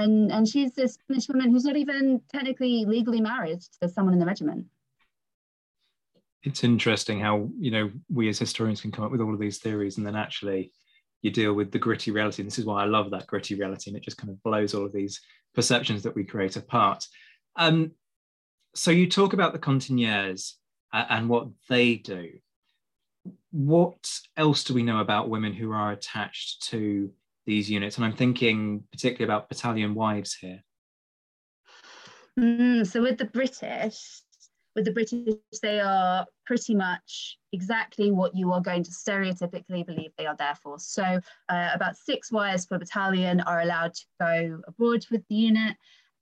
And 0.02 0.32
and 0.32 0.46
she's 0.46 0.72
this 0.72 0.94
Spanish 0.94 1.28
woman 1.28 1.50
who's 1.50 1.64
not 1.64 1.76
even 1.76 2.20
technically 2.30 2.84
legally 2.84 3.20
married 3.20 3.60
to 3.80 3.88
someone 3.88 4.14
in 4.14 4.20
the 4.20 4.26
regiment. 4.26 4.66
It's 6.42 6.64
interesting 6.64 7.20
how 7.20 7.48
you 7.58 7.70
know 7.70 7.90
we 8.08 8.28
as 8.28 8.38
historians 8.38 8.80
can 8.80 8.92
come 8.92 9.04
up 9.04 9.10
with 9.10 9.20
all 9.20 9.34
of 9.34 9.40
these 9.40 9.58
theories, 9.58 9.98
and 9.98 10.06
then 10.06 10.16
actually 10.16 10.72
you 11.22 11.30
deal 11.30 11.52
with 11.52 11.72
the 11.72 11.78
gritty 11.78 12.10
reality. 12.10 12.42
And 12.42 12.50
this 12.50 12.58
is 12.58 12.64
why 12.64 12.82
I 12.82 12.86
love 12.86 13.10
that 13.10 13.26
gritty 13.26 13.54
reality, 13.54 13.90
and 13.90 13.96
it 13.96 14.04
just 14.04 14.18
kind 14.18 14.30
of 14.30 14.42
blows 14.42 14.74
all 14.74 14.86
of 14.86 14.92
these 14.92 15.20
perceptions 15.54 16.02
that 16.04 16.14
we 16.14 16.24
create 16.24 16.56
apart. 16.56 17.04
Um, 17.56 17.92
so 18.74 18.90
you 18.90 19.08
talk 19.08 19.32
about 19.32 19.52
the 19.52 19.58
cantinières 19.58 20.52
and 20.92 21.28
what 21.28 21.48
they 21.68 21.96
do. 21.96 22.30
What 23.50 24.10
else 24.36 24.62
do 24.64 24.74
we 24.74 24.82
know 24.82 25.00
about 25.00 25.28
women 25.28 25.52
who 25.52 25.72
are 25.72 25.90
attached 25.90 26.68
to 26.70 27.10
these 27.48 27.70
units? 27.70 27.96
And 27.96 28.04
I'm 28.04 28.14
thinking 28.14 28.84
particularly 28.92 29.24
about 29.24 29.48
battalion 29.48 29.94
wives 29.94 30.34
here. 30.34 30.62
Mm, 32.38 32.86
so 32.86 33.02
with 33.02 33.18
the 33.18 33.24
British, 33.24 34.22
with 34.76 34.84
the 34.84 34.92
British, 34.92 35.34
they 35.62 35.80
are 35.80 36.26
pretty 36.46 36.74
much 36.74 37.38
exactly 37.52 38.12
what 38.12 38.36
you 38.36 38.52
are 38.52 38.60
going 38.60 38.84
to 38.84 38.90
stereotypically 38.90 39.84
believe 39.84 40.12
they 40.16 40.26
are 40.26 40.36
there 40.36 40.54
for. 40.62 40.78
So 40.78 41.02
uh, 41.48 41.70
about 41.74 41.96
six 41.96 42.30
wives 42.30 42.66
per 42.66 42.78
battalion 42.78 43.40
are 43.40 43.62
allowed 43.62 43.94
to 43.94 44.04
go 44.20 44.60
abroad 44.68 45.04
with 45.10 45.26
the 45.28 45.34
unit, 45.34 45.76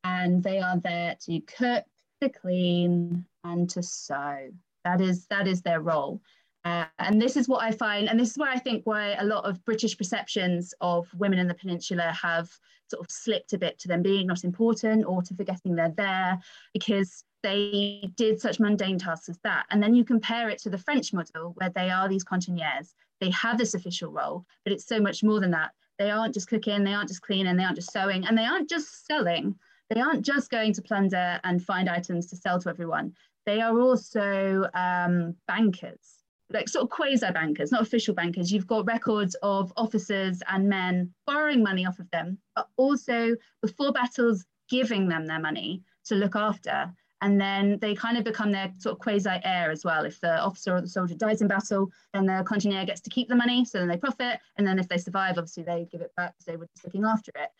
and 0.04 0.42
they 0.42 0.60
are 0.60 0.78
there 0.78 1.16
to 1.26 1.40
cook, 1.40 1.84
to 2.22 2.28
clean, 2.30 3.26
and 3.44 3.68
to 3.70 3.82
sew. 3.82 4.50
That 4.84 5.00
is 5.00 5.26
that 5.26 5.48
is 5.48 5.62
their 5.62 5.80
role. 5.80 6.22
Uh, 6.66 6.84
and 6.98 7.22
this 7.22 7.36
is 7.36 7.46
what 7.46 7.62
I 7.62 7.70
find, 7.70 8.08
and 8.08 8.18
this 8.18 8.32
is 8.32 8.38
where 8.38 8.50
I 8.50 8.58
think 8.58 8.84
why 8.86 9.14
a 9.20 9.24
lot 9.24 9.44
of 9.44 9.64
British 9.64 9.96
perceptions 9.96 10.74
of 10.80 11.06
women 11.14 11.38
in 11.38 11.46
the 11.46 11.54
peninsula 11.54 12.12
have 12.20 12.50
sort 12.90 13.04
of 13.04 13.08
slipped 13.08 13.52
a 13.52 13.58
bit 13.58 13.78
to 13.78 13.88
them 13.88 14.02
being 14.02 14.26
not 14.26 14.42
important 14.42 15.06
or 15.06 15.22
to 15.22 15.34
forgetting 15.34 15.76
they're 15.76 15.94
there 15.96 16.40
because 16.72 17.22
they 17.44 18.10
did 18.16 18.40
such 18.40 18.58
mundane 18.58 18.98
tasks 18.98 19.28
as 19.28 19.38
that. 19.44 19.66
And 19.70 19.80
then 19.80 19.94
you 19.94 20.04
compare 20.04 20.48
it 20.48 20.58
to 20.62 20.70
the 20.70 20.78
French 20.78 21.12
model 21.12 21.52
where 21.54 21.70
they 21.70 21.88
are 21.88 22.08
these 22.08 22.24
cantinières, 22.24 22.94
they 23.20 23.30
have 23.30 23.58
this 23.58 23.74
official 23.74 24.10
role, 24.10 24.44
but 24.64 24.72
it's 24.72 24.88
so 24.88 24.98
much 24.98 25.22
more 25.22 25.38
than 25.38 25.52
that. 25.52 25.70
They 26.00 26.10
aren't 26.10 26.34
just 26.34 26.48
cooking, 26.48 26.82
they 26.82 26.94
aren't 26.94 27.10
just 27.10 27.22
cleaning, 27.22 27.56
they 27.56 27.62
aren't 27.62 27.76
just 27.76 27.92
sewing, 27.92 28.26
and 28.26 28.36
they 28.36 28.44
aren't 28.44 28.68
just 28.68 29.06
selling. 29.06 29.54
They 29.88 30.00
aren't 30.00 30.26
just 30.26 30.50
going 30.50 30.72
to 30.72 30.82
plunder 30.82 31.38
and 31.44 31.64
find 31.64 31.88
items 31.88 32.26
to 32.30 32.36
sell 32.36 32.58
to 32.58 32.68
everyone. 32.70 33.14
They 33.44 33.60
are 33.60 33.78
also 33.78 34.68
um, 34.74 35.36
bankers, 35.46 36.15
like 36.50 36.68
sort 36.68 36.84
of 36.84 36.90
quasi 36.90 37.30
bankers, 37.32 37.72
not 37.72 37.82
official 37.82 38.14
bankers. 38.14 38.52
You've 38.52 38.66
got 38.66 38.86
records 38.86 39.34
of 39.42 39.72
officers 39.76 40.42
and 40.48 40.68
men 40.68 41.12
borrowing 41.26 41.62
money 41.62 41.84
off 41.86 41.98
of 41.98 42.10
them, 42.10 42.38
but 42.54 42.68
also 42.76 43.34
before 43.62 43.92
battles, 43.92 44.44
giving 44.68 45.08
them 45.08 45.26
their 45.26 45.40
money 45.40 45.82
to 46.04 46.14
look 46.14 46.36
after. 46.36 46.92
and 47.22 47.40
then 47.40 47.78
they 47.80 47.94
kind 47.94 48.18
of 48.18 48.24
become 48.24 48.52
their 48.52 48.72
sort 48.78 48.94
of 48.94 48.98
quasi 48.98 49.40
heir 49.44 49.70
as 49.70 49.84
well. 49.84 50.04
If 50.04 50.20
the 50.20 50.38
officer 50.38 50.76
or 50.76 50.80
the 50.80 50.88
soldier 50.88 51.14
dies 51.14 51.40
in 51.40 51.48
battle, 51.48 51.90
then 52.12 52.26
the 52.26 52.44
cantinière 52.44 52.86
gets 52.86 53.00
to 53.02 53.10
keep 53.10 53.28
the 53.28 53.34
money, 53.34 53.64
so 53.64 53.78
then 53.78 53.88
they 53.88 53.96
profit, 53.96 54.38
and 54.56 54.66
then 54.66 54.78
if 54.78 54.88
they 54.88 54.98
survive, 54.98 55.38
obviously 55.38 55.62
they 55.62 55.88
give 55.90 56.02
it 56.02 56.14
back 56.16 56.34
because 56.34 56.44
they 56.44 56.56
were 56.56 56.68
just 56.74 56.84
looking 56.84 57.04
after 57.04 57.32
it. 57.36 57.50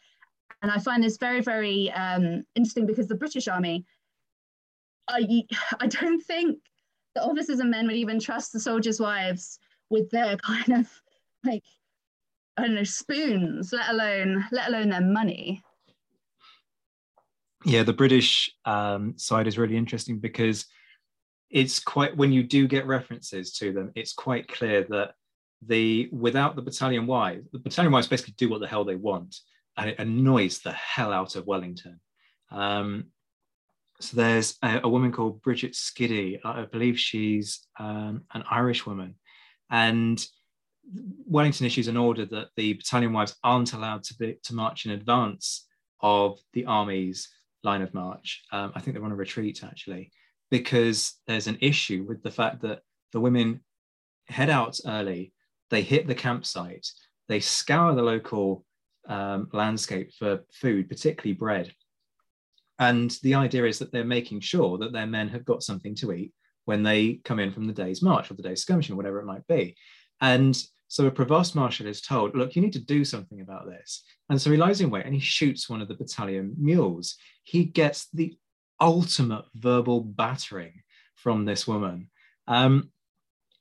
And 0.62 0.70
I 0.70 0.78
find 0.78 1.02
this 1.02 1.16
very, 1.16 1.40
very 1.40 1.90
um, 1.92 2.44
interesting 2.54 2.86
because 2.86 3.08
the 3.08 3.14
British 3.14 3.48
Army, 3.48 3.84
I, 5.08 5.44
I 5.80 5.86
don't 5.86 6.22
think 6.22 6.58
the 7.16 7.22
officers 7.22 7.60
and 7.60 7.70
men 7.70 7.86
would 7.86 7.96
even 7.96 8.20
trust 8.20 8.52
the 8.52 8.60
soldiers' 8.60 9.00
wives 9.00 9.58
with 9.90 10.08
their 10.10 10.36
kind 10.44 10.80
of 10.80 11.02
like 11.44 11.64
I 12.56 12.62
don't 12.62 12.74
know 12.74 12.84
spoons, 12.84 13.72
let 13.72 13.90
alone 13.90 14.44
let 14.52 14.68
alone 14.68 14.90
their 14.90 15.00
money. 15.00 15.62
Yeah, 17.64 17.82
the 17.82 17.92
British 17.92 18.54
um, 18.64 19.14
side 19.16 19.46
is 19.46 19.58
really 19.58 19.76
interesting 19.76 20.18
because 20.18 20.66
it's 21.50 21.80
quite 21.80 22.16
when 22.16 22.32
you 22.32 22.42
do 22.42 22.68
get 22.68 22.86
references 22.86 23.52
to 23.54 23.72
them, 23.72 23.92
it's 23.94 24.12
quite 24.12 24.46
clear 24.46 24.84
that 24.90 25.14
the 25.66 26.08
without 26.12 26.54
the 26.54 26.62
battalion 26.62 27.06
wives, 27.06 27.48
the 27.50 27.58
battalion 27.58 27.92
wives 27.92 28.08
basically 28.08 28.34
do 28.36 28.48
what 28.48 28.60
the 28.60 28.68
hell 28.68 28.84
they 28.84 28.94
want, 28.94 29.36
and 29.76 29.90
it 29.90 29.98
annoys 29.98 30.60
the 30.60 30.72
hell 30.72 31.12
out 31.12 31.34
of 31.34 31.46
Wellington. 31.46 31.98
Um, 32.50 33.06
so 34.00 34.16
there's 34.16 34.56
a, 34.62 34.80
a, 34.84 34.88
woman 34.88 35.12
called 35.12 35.42
Bridget 35.42 35.74
Skiddy. 35.74 36.40
I 36.44 36.64
believe 36.64 36.98
she's 36.98 37.66
um, 37.78 38.22
an 38.34 38.44
Irish 38.50 38.86
woman, 38.86 39.14
and 39.70 40.24
Wellington 41.26 41.66
issues 41.66 41.88
an 41.88 41.96
order 41.96 42.24
that 42.26 42.48
the 42.56 42.74
battalion 42.74 43.12
wives 43.12 43.36
aren't 43.42 43.72
allowed 43.72 44.04
to 44.04 44.14
be 44.16 44.38
to 44.44 44.54
march 44.54 44.86
in 44.86 44.92
advance 44.92 45.66
of 46.00 46.38
the 46.52 46.66
army's 46.66 47.28
line 47.62 47.82
of 47.82 47.94
march. 47.94 48.42
Um, 48.52 48.72
I 48.74 48.80
think 48.80 48.94
they're 48.94 49.04
on 49.04 49.12
a 49.12 49.16
retreat 49.16 49.64
actually, 49.64 50.12
because 50.50 51.14
there's 51.26 51.46
an 51.46 51.58
issue 51.60 52.04
with 52.08 52.22
the 52.22 52.30
fact 52.30 52.62
that 52.62 52.80
the 53.12 53.20
women 53.20 53.60
head 54.28 54.50
out 54.50 54.78
early, 54.86 55.32
they 55.70 55.82
hit 55.82 56.06
the 56.06 56.14
campsite, 56.14 56.86
they 57.28 57.40
scour 57.40 57.94
the 57.94 58.02
local 58.02 58.64
um, 59.08 59.48
landscape 59.52 60.12
for 60.18 60.44
food, 60.52 60.88
particularly 60.88 61.34
bread. 61.34 61.72
And 62.78 63.10
the 63.22 63.34
idea 63.34 63.64
is 63.64 63.78
that 63.78 63.92
they're 63.92 64.04
making 64.04 64.40
sure 64.40 64.78
that 64.78 64.92
their 64.92 65.06
men 65.06 65.28
have 65.28 65.44
got 65.44 65.62
something 65.62 65.94
to 65.96 66.12
eat 66.12 66.32
when 66.66 66.82
they 66.82 67.20
come 67.24 67.38
in 67.38 67.52
from 67.52 67.66
the 67.66 67.72
day's 67.72 68.02
march 68.02 68.30
or 68.30 68.34
the 68.34 68.42
day's 68.42 68.62
skirmishing 68.62 68.94
or 68.94 68.96
whatever 68.96 69.20
it 69.20 69.26
might 69.26 69.46
be. 69.46 69.76
And 70.20 70.56
so 70.88 71.06
a 71.06 71.10
provost 71.10 71.54
marshal 71.54 71.86
is 71.86 72.00
told, 72.00 72.36
look, 72.36 72.54
you 72.54 72.62
need 72.62 72.72
to 72.74 72.84
do 72.84 73.04
something 73.04 73.40
about 73.40 73.66
this. 73.66 74.02
And 74.30 74.40
so 74.40 74.50
he 74.50 74.56
lies 74.56 74.80
in 74.80 74.90
wait 74.90 75.04
and 75.04 75.14
he 75.14 75.20
shoots 75.20 75.68
one 75.68 75.82
of 75.82 75.88
the 75.88 75.94
battalion 75.94 76.54
mules. 76.58 77.16
He 77.44 77.64
gets 77.64 78.08
the 78.12 78.36
ultimate 78.80 79.44
verbal 79.54 80.00
battering 80.00 80.82
from 81.14 81.44
this 81.44 81.66
woman. 81.66 82.10
Um, 82.46 82.90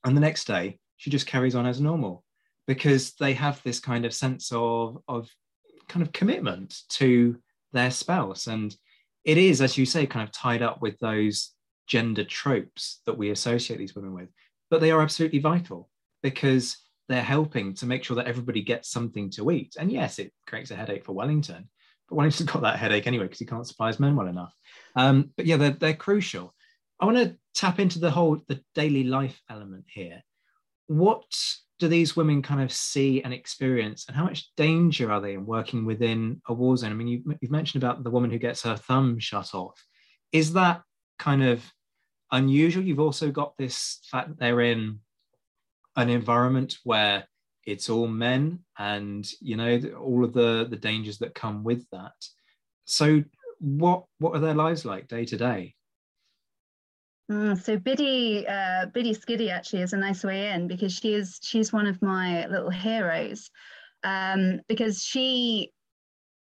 and 0.03 0.15
the 0.15 0.21
next 0.21 0.45
day, 0.45 0.79
she 0.97 1.09
just 1.09 1.25
carries 1.25 1.55
on 1.55 1.65
as 1.65 1.81
normal 1.81 2.23
because 2.67 3.13
they 3.13 3.33
have 3.33 3.61
this 3.63 3.79
kind 3.79 4.05
of 4.05 4.13
sense 4.13 4.51
of, 4.51 4.99
of 5.07 5.29
kind 5.87 6.05
of 6.05 6.11
commitment 6.11 6.81
to 6.89 7.37
their 7.73 7.91
spouse. 7.91 8.47
And 8.47 8.75
it 9.25 9.37
is, 9.37 9.61
as 9.61 9.77
you 9.77 9.85
say, 9.85 10.05
kind 10.05 10.23
of 10.23 10.31
tied 10.31 10.61
up 10.61 10.81
with 10.81 10.97
those 10.99 11.51
gender 11.87 12.23
tropes 12.23 13.01
that 13.05 13.17
we 13.17 13.31
associate 13.31 13.77
these 13.77 13.95
women 13.95 14.13
with. 14.13 14.29
But 14.69 14.81
they 14.81 14.91
are 14.91 15.01
absolutely 15.01 15.39
vital 15.39 15.89
because 16.23 16.77
they're 17.09 17.21
helping 17.21 17.73
to 17.75 17.85
make 17.85 18.03
sure 18.03 18.15
that 18.15 18.27
everybody 18.27 18.61
gets 18.61 18.89
something 18.89 19.29
to 19.31 19.51
eat. 19.51 19.75
And 19.79 19.91
yes, 19.91 20.19
it 20.19 20.31
creates 20.47 20.71
a 20.71 20.75
headache 20.75 21.05
for 21.05 21.13
Wellington, 21.13 21.69
but 22.07 22.15
Wellington's 22.15 22.49
got 22.51 22.61
that 22.61 22.79
headache 22.79 23.07
anyway 23.07 23.25
because 23.25 23.39
he 23.39 23.45
can't 23.45 23.67
supply 23.67 23.87
his 23.87 23.99
men 23.99 24.15
well 24.15 24.27
enough. 24.27 24.53
Um, 24.95 25.31
but 25.37 25.45
yeah, 25.45 25.57
they're, 25.57 25.71
they're 25.71 25.93
crucial. 25.93 26.53
I 26.99 27.05
want 27.05 27.17
to 27.17 27.35
tap 27.53 27.79
into 27.79 27.99
the 27.99 28.11
whole 28.11 28.41
the 28.47 28.61
daily 28.73 29.03
life 29.03 29.39
element 29.49 29.85
here. 29.87 30.23
What 30.87 31.23
do 31.79 31.87
these 31.87 32.15
women 32.15 32.41
kind 32.41 32.61
of 32.61 32.71
see 32.71 33.21
and 33.23 33.33
experience, 33.33 34.05
and 34.07 34.15
how 34.15 34.23
much 34.23 34.49
danger 34.55 35.11
are 35.11 35.21
they 35.21 35.33
in 35.33 35.45
working 35.45 35.85
within 35.85 36.41
a 36.47 36.53
war 36.53 36.77
zone? 36.77 36.91
I 36.91 36.95
mean, 36.95 37.07
you, 37.07 37.23
you've 37.41 37.51
mentioned 37.51 37.83
about 37.83 38.03
the 38.03 38.11
woman 38.11 38.31
who 38.31 38.39
gets 38.39 38.63
her 38.63 38.77
thumb 38.77 39.19
shut 39.19 39.53
off. 39.53 39.83
Is 40.31 40.53
that 40.53 40.81
kind 41.19 41.43
of 41.43 41.63
unusual? 42.31 42.83
You've 42.83 42.99
also 42.99 43.31
got 43.31 43.57
this 43.57 43.99
fact 44.09 44.29
that 44.29 44.39
they're 44.39 44.61
in 44.61 44.99
an 45.95 46.09
environment 46.09 46.77
where 46.83 47.25
it's 47.65 47.89
all 47.89 48.07
men 48.07 48.59
and 48.77 49.29
you 49.41 49.55
know 49.55 49.79
all 49.99 50.23
of 50.23 50.33
the 50.33 50.67
the 50.69 50.75
dangers 50.75 51.17
that 51.17 51.35
come 51.35 51.63
with 51.63 51.85
that 51.91 52.13
so 52.85 53.23
what 53.59 54.05
what 54.19 54.35
are 54.35 54.39
their 54.39 54.53
lives 54.53 54.85
like 54.85 55.07
day 55.07 55.25
to 55.25 55.37
day 55.37 55.74
mm, 57.31 57.61
so 57.61 57.77
Biddy, 57.77 58.45
uh, 58.47 58.87
Biddy 58.87 59.13
Skiddy 59.13 59.49
actually 59.49 59.81
is 59.81 59.93
a 59.93 59.97
nice 59.97 60.23
way 60.23 60.49
in 60.51 60.67
because 60.67 60.93
she 60.93 61.13
is 61.13 61.39
she's 61.41 61.73
one 61.73 61.87
of 61.87 62.01
my 62.01 62.45
little 62.47 62.69
heroes. 62.69 63.49
Um, 64.03 64.61
because 64.67 65.03
she 65.03 65.71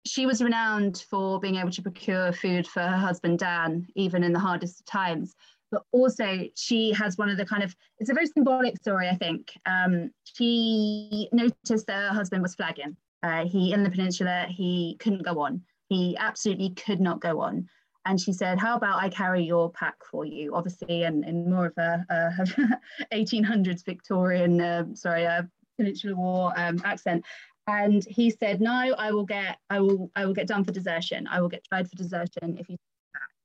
she 0.05 0.25
was 0.25 0.41
renowned 0.41 1.05
for 1.09 1.39
being 1.39 1.55
able 1.55 1.71
to 1.71 1.81
procure 1.81 2.33
food 2.33 2.67
for 2.67 2.81
her 2.81 2.97
husband 2.97 3.39
Dan 3.39 3.87
even 3.95 4.23
in 4.23 4.33
the 4.33 4.39
hardest 4.39 4.81
of 4.81 4.85
times. 4.85 5.33
But 5.71 5.83
also 5.91 6.49
she 6.55 6.91
has 6.91 7.17
one 7.17 7.29
of 7.29 7.37
the 7.37 7.45
kind 7.45 7.63
of 7.63 7.73
it's 7.99 8.09
a 8.09 8.13
very 8.13 8.27
symbolic 8.27 8.77
story 8.77 9.07
i 9.07 9.15
think. 9.15 9.53
Um, 9.65 10.11
she 10.23 11.29
noticed 11.31 11.87
that 11.87 12.09
her 12.09 12.13
husband 12.13 12.43
was 12.43 12.55
flagging. 12.55 12.97
Uh, 13.23 13.45
he 13.45 13.71
in 13.71 13.83
the 13.83 13.89
peninsula 13.89 14.45
he 14.49 14.97
couldn't 14.99 15.23
go 15.23 15.39
on. 15.39 15.61
He 15.87 16.17
absolutely 16.17 16.71
could 16.71 16.99
not 16.99 17.21
go 17.21 17.39
on 17.39 17.69
and 18.05 18.19
she 18.19 18.33
said 18.33 18.59
how 18.59 18.75
about 18.75 19.01
i 19.01 19.09
carry 19.09 19.43
your 19.43 19.71
pack 19.71 19.95
for 20.09 20.25
you? 20.25 20.53
Obviously 20.55 21.03
in, 21.03 21.23
in 21.23 21.49
more 21.49 21.67
of 21.67 21.77
a, 21.77 22.05
a 22.09 22.77
1800s 23.13 23.85
victorian 23.85 24.61
uh, 24.61 24.85
sorry 24.93 25.23
a 25.23 25.47
peninsular 25.77 26.15
war 26.15 26.53
um, 26.57 26.81
accent. 26.85 27.25
And 27.67 28.05
he 28.09 28.29
said 28.29 28.61
no 28.61 28.93
i 28.97 29.11
will 29.11 29.25
get 29.25 29.57
i 29.69 29.79
will 29.79 30.11
i 30.15 30.25
will 30.25 30.33
get 30.33 30.47
done 30.47 30.63
for 30.63 30.71
desertion. 30.71 31.27
I 31.27 31.41
will 31.41 31.49
get 31.49 31.63
tried 31.65 31.89
for 31.89 31.95
desertion 31.95 32.57
if 32.57 32.69
you 32.69 32.77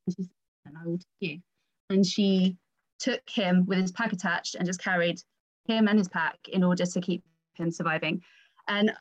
and 0.07 0.17
she 0.17 0.23
said 0.23 0.31
and 0.67 0.77
i 0.77 0.85
will 0.85 0.99
take 0.99 1.07
you. 1.21 1.41
And 1.91 2.05
she 2.05 2.57
took 2.99 3.23
him 3.29 3.65
with 3.67 3.79
his 3.79 3.93
pack 3.93 4.13
attached 4.13 4.55
and 4.57 4.67
just 4.67 4.83
carried 4.83 5.23
him 5.67 5.89
and 5.89 5.99
his 5.99 6.09
pack 6.09 6.37
in 6.49 6.65
order 6.65 6.85
to 6.85 7.01
keep 7.01 7.23
him 7.55 7.71
surviving. 7.71 8.23
And 8.67 8.93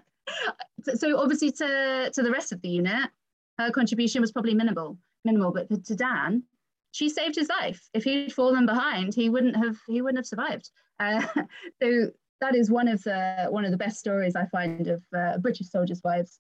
so 0.96 1.18
obviously 1.18 1.52
to, 1.54 2.12
to 2.14 2.24
the 2.24 2.32
rest 2.32 2.52
of 2.52 2.62
the 2.62 2.70
unit, 2.70 3.10
her 3.58 3.72
contribution 3.72 4.22
was 4.22 4.32
probably 4.32 4.54
minimal, 4.54 4.98
minimal, 5.24 5.52
but 5.52 5.70
to 5.86 5.96
Dan, 5.96 6.44
she 6.92 7.10
saved 7.10 7.36
his 7.36 7.50
life. 7.50 7.82
If 7.94 8.04
he'd 8.04 8.34
fallen 8.34 8.66
behind, 8.66 9.14
he 9.14 9.30
wouldn't 9.30 9.56
have 9.56 9.78
he 9.88 10.02
wouldn't 10.02 10.20
have 10.20 10.28
survived. 10.28 10.70
Uh, 11.00 11.26
so 11.82 12.12
that 12.42 12.56
is 12.56 12.70
one 12.70 12.88
of 12.88 13.04
the 13.04 13.48
one 13.50 13.66
of 13.66 13.72
the 13.72 13.78
best 13.78 14.00
stories 14.00 14.36
I 14.36 14.46
find 14.48 14.88
of 14.88 15.04
uh, 15.16 15.38
British 15.40 15.70
soldiers' 15.70 16.02
wives 16.04 16.40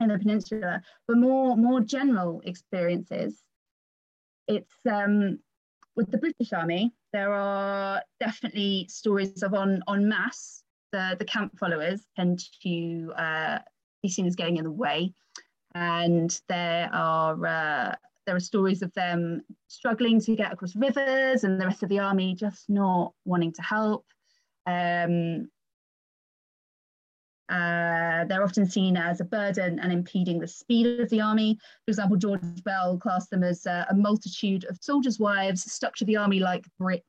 in 0.00 0.08
the 0.08 0.18
peninsula. 0.18 0.82
But 1.06 1.18
more 1.18 1.56
more 1.56 1.80
general 1.80 2.40
experiences 2.44 3.44
it's 4.48 4.74
um, 4.90 5.38
with 5.96 6.10
the 6.10 6.18
British 6.18 6.52
Army, 6.52 6.92
there 7.12 7.32
are 7.32 8.02
definitely 8.20 8.86
stories 8.88 9.42
of 9.42 9.54
on 9.54 9.82
on 9.86 10.08
mass. 10.08 10.62
The 10.92 11.16
the 11.18 11.24
camp 11.24 11.58
followers 11.58 12.06
tend 12.16 12.40
to 12.62 13.12
uh, 13.16 13.58
be 14.02 14.08
seen 14.08 14.26
as 14.26 14.36
getting 14.36 14.56
in 14.56 14.64
the 14.64 14.70
way, 14.70 15.12
and 15.74 16.40
there 16.48 16.88
are 16.92 17.46
uh, 17.46 17.94
there 18.26 18.36
are 18.36 18.40
stories 18.40 18.82
of 18.82 18.92
them 18.94 19.42
struggling 19.68 20.20
to 20.20 20.36
get 20.36 20.52
across 20.52 20.76
rivers, 20.76 21.44
and 21.44 21.60
the 21.60 21.66
rest 21.66 21.82
of 21.82 21.88
the 21.88 21.98
army 21.98 22.34
just 22.34 22.68
not 22.68 23.12
wanting 23.24 23.52
to 23.52 23.62
help. 23.62 24.04
Um, 24.66 25.48
uh, 27.50 28.24
they're 28.24 28.42
often 28.42 28.66
seen 28.66 28.96
as 28.96 29.20
a 29.20 29.24
burden 29.24 29.78
and 29.78 29.92
impeding 29.92 30.38
the 30.38 30.48
speed 30.48 31.00
of 31.00 31.10
the 31.10 31.20
army. 31.20 31.58
For 31.84 31.90
example, 31.90 32.16
George 32.16 32.40
Bell 32.64 32.96
classed 32.96 33.30
them 33.30 33.42
as 33.42 33.66
uh, 33.66 33.84
a 33.90 33.94
multitude 33.94 34.64
of 34.64 34.78
soldiers' 34.80 35.18
wives 35.18 35.70
stuck 35.70 35.94
to 35.96 36.04
the 36.06 36.16
army 36.16 36.40
like 36.40 36.64
bricks. 36.78 37.04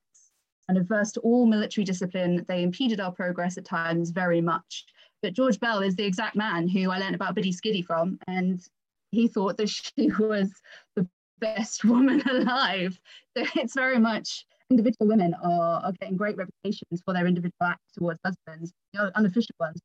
And 0.68 0.78
averse 0.80 1.12
to 1.12 1.20
all 1.22 1.46
military 1.46 1.86
discipline, 1.86 2.44
they 2.48 2.64
impeded 2.64 3.00
our 3.00 3.12
progress 3.12 3.58
at 3.58 3.66
times 3.66 4.10
very 4.10 4.42
much. 4.42 4.86
But 5.26 5.34
George 5.34 5.60
Bell 5.60 5.80
is 5.80 5.96
the 5.96 6.06
exact 6.06 6.36
man 6.36 6.68
who 6.68 6.92
I 6.92 7.00
learned 7.00 7.16
about 7.16 7.34
Biddy 7.34 7.52
Skiddy 7.52 7.82
from, 7.82 8.20
and 8.28 8.62
he 9.10 9.28
thought 9.28 9.58
that 9.58 9.70
she 9.70 9.92
was 10.20 10.54
the 10.96 11.10
best 11.40 11.84
woman 11.84 12.22
alive. 12.30 13.00
So 13.36 13.44
it's 13.56 13.74
very 13.74 13.98
much 13.98 14.46
individual 14.70 15.08
women 15.08 15.34
are, 15.44 15.82
are 15.84 15.94
getting 16.00 16.16
great 16.16 16.38
reputations 16.38 17.02
for 17.04 17.12
their 17.12 17.26
individual 17.26 17.56
acts 17.64 17.92
towards 17.98 18.20
husbands. 18.24 18.72
The 18.94 19.12
unofficial 19.18 19.56
ones 19.60 19.82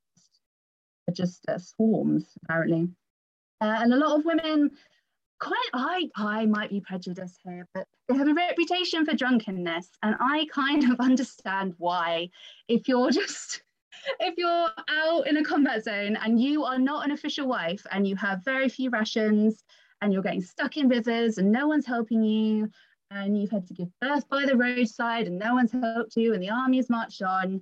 are 1.09 1.15
just 1.15 1.49
uh, 1.49 1.57
swarms 1.57 2.27
apparently. 2.45 2.91
Uh, 3.63 3.79
and 3.81 3.95
a 3.95 3.97
lot 3.97 4.19
of 4.19 4.27
women, 4.27 4.71
quite 5.41 5.71
I 5.73 6.11
I 6.17 6.45
might 6.45 6.69
be 6.69 6.83
prejudiced 6.83 7.41
here, 7.47 7.67
but 7.73 7.87
they 8.09 8.15
have 8.19 8.29
a 8.29 8.35
reputation 8.35 9.07
for 9.07 9.15
drunkenness, 9.15 9.89
and 10.03 10.17
I 10.21 10.47
kind 10.53 10.93
of 10.93 11.01
understand 11.01 11.77
why. 11.79 12.29
If 12.69 12.89
you're 12.89 13.11
just 13.23 13.63
if 14.21 14.35
you're 14.37 14.71
out 14.89 15.27
in 15.27 15.37
a 15.37 15.45
combat 15.45 15.85
zone 15.85 16.17
and 16.17 16.41
you 16.41 16.65
are 16.65 16.79
not 16.79 17.05
an 17.05 17.13
official 17.13 17.47
wife 17.47 17.85
and 17.91 18.07
you 18.07 18.17
have 18.17 18.45
very 18.45 18.69
few 18.69 18.91
rations 18.91 19.65
and 20.01 20.13
you're 20.13 20.23
getting 20.23 20.43
stuck 20.43 20.77
in 20.77 20.89
rivers 20.89 21.39
and 21.39 21.51
no 21.51 21.67
one's 21.67 21.87
helping 21.87 22.23
you 22.23 22.69
and 23.11 23.39
you've 23.39 23.51
had 23.51 23.67
to 23.67 23.75
give 23.75 23.89
birth 24.01 24.29
by 24.29 24.47
the 24.47 24.57
roadside 24.57 25.27
and 25.27 25.39
no 25.39 25.55
one's 25.55 25.73
helped 25.73 26.17
you 26.17 26.33
and 26.33 26.43
the 26.43 26.51
army's 26.51 26.89
marched 26.89 27.23
on 27.23 27.61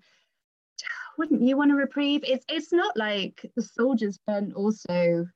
wouldn't 1.18 1.42
you 1.42 1.57
want 1.57 1.72
a 1.72 1.74
reprieve? 1.74 2.22
It's 2.24 2.44
it's 2.48 2.72
not 2.72 2.96
like 2.96 3.44
the 3.57 3.62
soldiers 3.62 4.18
weren't 4.27 4.55
also 4.55 5.27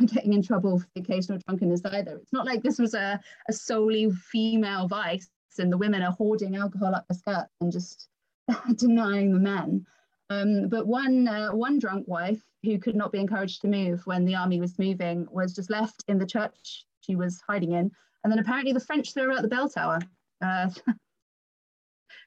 getting 0.06 0.32
in 0.34 0.42
trouble 0.42 0.80
for 0.80 0.86
the 0.94 1.00
occasional 1.02 1.38
drunkenness 1.46 1.82
either. 1.84 2.16
It's 2.16 2.32
not 2.32 2.44
like 2.46 2.62
this 2.62 2.78
was 2.78 2.94
a, 2.94 3.20
a 3.48 3.52
solely 3.52 4.10
female 4.10 4.88
vice 4.88 5.30
and 5.58 5.72
the 5.72 5.78
women 5.78 6.02
are 6.02 6.12
hoarding 6.12 6.56
alcohol 6.56 6.94
up 6.94 7.06
their 7.08 7.18
skirts 7.18 7.52
and 7.60 7.72
just 7.72 8.08
denying 8.76 9.32
the 9.32 9.40
men 9.40 9.84
um, 10.30 10.68
but 10.68 10.86
one 10.86 11.28
uh, 11.28 11.50
one 11.50 11.78
drunk 11.78 12.08
wife 12.08 12.42
who 12.62 12.78
could 12.78 12.96
not 12.96 13.12
be 13.12 13.18
encouraged 13.18 13.60
to 13.62 13.68
move 13.68 14.00
when 14.06 14.24
the 14.24 14.34
army 14.34 14.60
was 14.60 14.78
moving 14.78 15.26
was 15.30 15.54
just 15.54 15.70
left 15.70 16.04
in 16.08 16.18
the 16.18 16.26
church 16.26 16.86
she 17.00 17.16
was 17.16 17.42
hiding 17.48 17.72
in 17.72 17.90
and 18.22 18.30
then 18.30 18.38
apparently 18.38 18.72
the 18.72 18.80
French 18.80 19.12
threw 19.12 19.24
her 19.24 19.32
out 19.32 19.42
the 19.42 19.48
bell 19.48 19.68
tower. 19.68 19.98
Uh, 20.42 20.68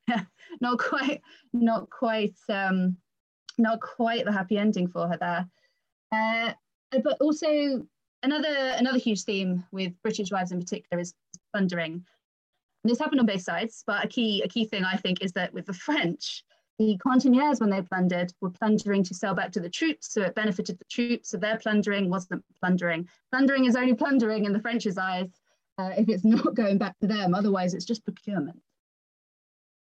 not 0.61 0.79
quite, 0.79 1.21
not 1.53 1.89
quite, 1.89 2.35
um, 2.49 2.97
not 3.57 3.79
quite 3.79 4.25
the 4.25 4.31
happy 4.31 4.57
ending 4.57 4.87
for 4.87 5.07
her 5.07 5.17
there. 5.17 5.47
Uh, 6.11 6.53
but 7.03 7.17
also 7.21 7.85
another 8.21 8.73
another 8.77 8.99
huge 8.99 9.23
theme 9.23 9.63
with 9.71 9.93
British 10.03 10.31
wives 10.31 10.51
in 10.51 10.59
particular 10.59 11.01
is 11.01 11.13
plundering. 11.51 12.03
And 12.83 12.91
this 12.91 12.99
happened 12.99 13.19
on 13.19 13.25
both 13.25 13.41
sides, 13.41 13.83
but 13.85 14.03
a 14.03 14.07
key 14.07 14.41
a 14.43 14.47
key 14.47 14.65
thing 14.65 14.83
I 14.83 14.97
think 14.97 15.21
is 15.21 15.31
that 15.33 15.53
with 15.53 15.65
the 15.65 15.73
French, 15.73 16.43
the 16.79 16.99
cantinières 17.05 17.59
when 17.59 17.69
they 17.69 17.81
plundered 17.81 18.33
were 18.41 18.49
plundering 18.49 19.03
to 19.03 19.13
sell 19.13 19.35
back 19.35 19.51
to 19.51 19.59
the 19.59 19.69
troops, 19.69 20.11
so 20.13 20.21
it 20.21 20.35
benefited 20.35 20.79
the 20.79 20.85
troops. 20.85 21.29
So 21.29 21.37
their 21.37 21.57
plundering 21.57 22.09
wasn't 22.09 22.43
plundering. 22.59 23.07
Plundering 23.31 23.65
is 23.65 23.75
only 23.75 23.93
plundering 23.93 24.45
in 24.45 24.53
the 24.53 24.59
French's 24.59 24.97
eyes 24.97 25.29
uh, 25.77 25.91
if 25.97 26.09
it's 26.09 26.23
not 26.25 26.55
going 26.55 26.77
back 26.77 26.97
to 26.99 27.07
them. 27.07 27.35
Otherwise, 27.35 27.73
it's 27.73 27.85
just 27.85 28.03
procurement. 28.03 28.59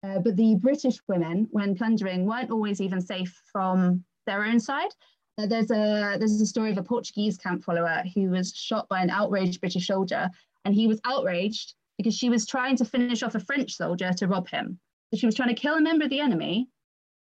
Uh, 0.04 0.20
but 0.20 0.36
the 0.36 0.56
British 0.56 1.00
women, 1.08 1.48
when 1.52 1.76
plundering, 1.76 2.26
weren't 2.26 2.52
always 2.52 2.82
even 2.82 3.00
safe 3.00 3.40
from 3.52 4.04
their 4.26 4.44
own 4.44 4.60
side. 4.60 4.90
Uh, 5.38 5.46
there's 5.46 5.72
a 5.72 6.18
there's 6.18 6.42
a 6.42 6.46
story 6.46 6.72
of 6.72 6.78
a 6.78 6.84
Portuguese 6.84 7.38
camp 7.38 7.64
follower 7.64 8.04
who 8.14 8.30
was 8.32 8.54
shot 8.54 8.90
by 8.90 9.02
an 9.02 9.10
outraged 9.10 9.62
British 9.62 9.88
soldier, 9.88 10.30
and 10.66 10.76
he 10.76 10.88
was 10.88 11.00
outraged 11.06 11.76
because 11.98 12.16
she 12.16 12.30
was 12.30 12.46
trying 12.46 12.76
to 12.76 12.86
finish 12.86 13.24
off 13.24 13.36
a 13.36 13.40
French 13.40 13.76
soldier 13.76 14.12
to 14.14 14.28
rob 14.28 14.50
him. 14.50 14.80
So 15.12 15.20
she 15.20 15.26
was 15.26 15.36
trying 15.36 15.50
to 15.50 15.62
kill 15.62 15.76
a 15.76 15.82
member 15.82 16.06
of 16.06 16.10
the 16.10 16.20
enemy, 16.20 16.68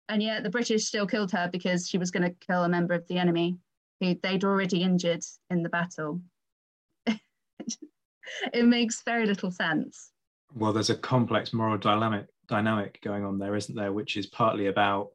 and 0.09 0.21
yet 0.21 0.43
the 0.43 0.49
British 0.49 0.85
still 0.85 1.07
killed 1.07 1.31
her 1.31 1.49
because 1.51 1.87
she 1.87 1.97
was 1.97 2.11
going 2.11 2.23
to 2.23 2.35
kill 2.47 2.63
a 2.63 2.69
member 2.69 2.93
of 2.93 3.07
the 3.07 3.17
enemy 3.17 3.57
who 3.99 4.15
they'd 4.21 4.43
already 4.43 4.81
injured 4.81 5.23
in 5.49 5.63
the 5.63 5.69
battle. 5.69 6.21
it 7.07 8.65
makes 8.65 9.03
very 9.03 9.25
little 9.25 9.51
sense. 9.51 10.11
Well, 10.53 10.73
there's 10.73 10.89
a 10.89 10.95
complex 10.95 11.53
moral 11.53 11.77
dynamic 11.77 12.27
dynamic 12.47 12.99
going 13.01 13.25
on 13.25 13.39
there, 13.39 13.55
isn't 13.55 13.75
there? 13.75 13.91
Which 13.91 14.17
is 14.17 14.27
partly 14.27 14.67
about 14.67 15.09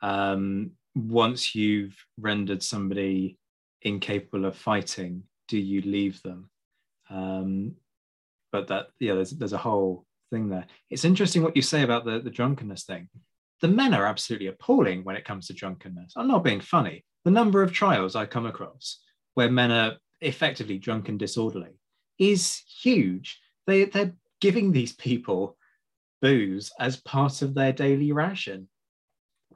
um, 0.00 0.72
once 0.94 1.54
you've 1.54 1.96
rendered 2.18 2.62
somebody 2.62 3.38
incapable 3.82 4.46
of 4.46 4.56
fighting, 4.56 5.24
do 5.48 5.58
you 5.58 5.82
leave 5.82 6.22
them? 6.22 6.50
Um, 7.10 7.76
but 8.50 8.68
that 8.68 8.88
yeah, 8.98 9.14
there's 9.14 9.30
there's 9.30 9.52
a 9.52 9.58
whole 9.58 10.06
thing 10.30 10.48
there. 10.48 10.66
It's 10.90 11.04
interesting 11.04 11.42
what 11.42 11.56
you 11.56 11.62
say 11.62 11.82
about 11.82 12.04
the 12.04 12.20
the 12.20 12.30
drunkenness 12.30 12.84
thing. 12.84 13.08
The 13.62 13.68
men 13.68 13.94
are 13.94 14.06
absolutely 14.06 14.48
appalling 14.48 15.04
when 15.04 15.16
it 15.16 15.24
comes 15.24 15.46
to 15.46 15.54
drunkenness. 15.54 16.12
I'm 16.16 16.28
not 16.28 16.44
being 16.44 16.60
funny. 16.60 17.04
The 17.24 17.30
number 17.30 17.62
of 17.62 17.72
trials 17.72 18.16
I 18.16 18.26
come 18.26 18.44
across 18.44 18.98
where 19.34 19.50
men 19.50 19.70
are 19.70 19.96
effectively 20.20 20.78
drunk 20.78 21.08
and 21.08 21.18
disorderly 21.18 21.70
is 22.18 22.62
huge. 22.82 23.40
They, 23.66 23.84
they're 23.84 24.14
giving 24.40 24.72
these 24.72 24.92
people 24.92 25.56
booze 26.20 26.72
as 26.78 26.96
part 26.96 27.42
of 27.42 27.54
their 27.54 27.72
daily 27.72 28.12
ration. 28.12 28.68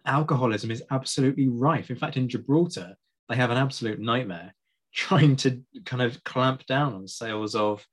Alcoholism 0.07 0.71
is 0.71 0.85
absolutely 0.91 1.49
rife. 1.49 1.91
In 1.91 1.97
fact, 1.97 2.17
in 2.17 2.29
Gibraltar, 2.29 2.97
they 3.29 3.37
have 3.37 3.51
an 3.51 3.59
absolute 3.59 4.01
nightmare 4.01 4.55
trying 4.95 5.37
to 5.37 5.61
kind 5.85 6.03
of 6.03 6.23
clamp 6.25 6.65
down 6.67 6.95
on 6.95 7.09
sales 7.09 7.55
of 7.55 7.85